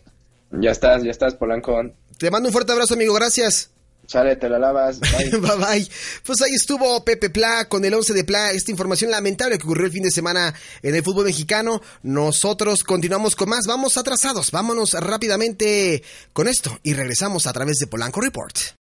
Ya 0.51 0.71
estás, 0.71 1.03
ya 1.03 1.11
estás 1.11 1.35
Polanco. 1.35 1.79
Te 2.17 2.31
mando 2.31 2.49
un 2.49 2.53
fuerte 2.53 2.71
abrazo, 2.71 2.95
amigo. 2.95 3.13
Gracias. 3.13 3.69
Sale, 4.07 4.35
te 4.35 4.49
la 4.49 4.59
lavas. 4.59 4.99
Bye. 4.99 5.39
bye 5.39 5.55
bye. 5.57 5.87
Pues 6.25 6.41
ahí 6.41 6.51
estuvo 6.53 7.03
Pepe 7.03 7.29
Pla 7.29 7.67
con 7.69 7.85
el 7.85 7.93
11 7.93 8.13
de 8.13 8.23
Pla. 8.23 8.51
Esta 8.51 8.71
información 8.71 9.11
lamentable 9.11 9.57
que 9.57 9.63
ocurrió 9.63 9.85
el 9.85 9.91
fin 9.91 10.03
de 10.03 10.11
semana 10.11 10.53
en 10.81 10.95
el 10.95 11.03
fútbol 11.03 11.25
mexicano. 11.25 11.81
Nosotros 12.03 12.83
continuamos 12.83 13.35
con 13.35 13.49
más. 13.49 13.65
Vamos 13.67 13.97
atrasados. 13.97 14.51
Vámonos 14.51 14.93
rápidamente 14.93 16.03
con 16.33 16.47
esto 16.47 16.79
y 16.83 16.93
regresamos 16.93 17.47
a 17.47 17.53
través 17.53 17.77
de 17.77 17.87
Polanco 17.87 18.21
Report. 18.21 18.82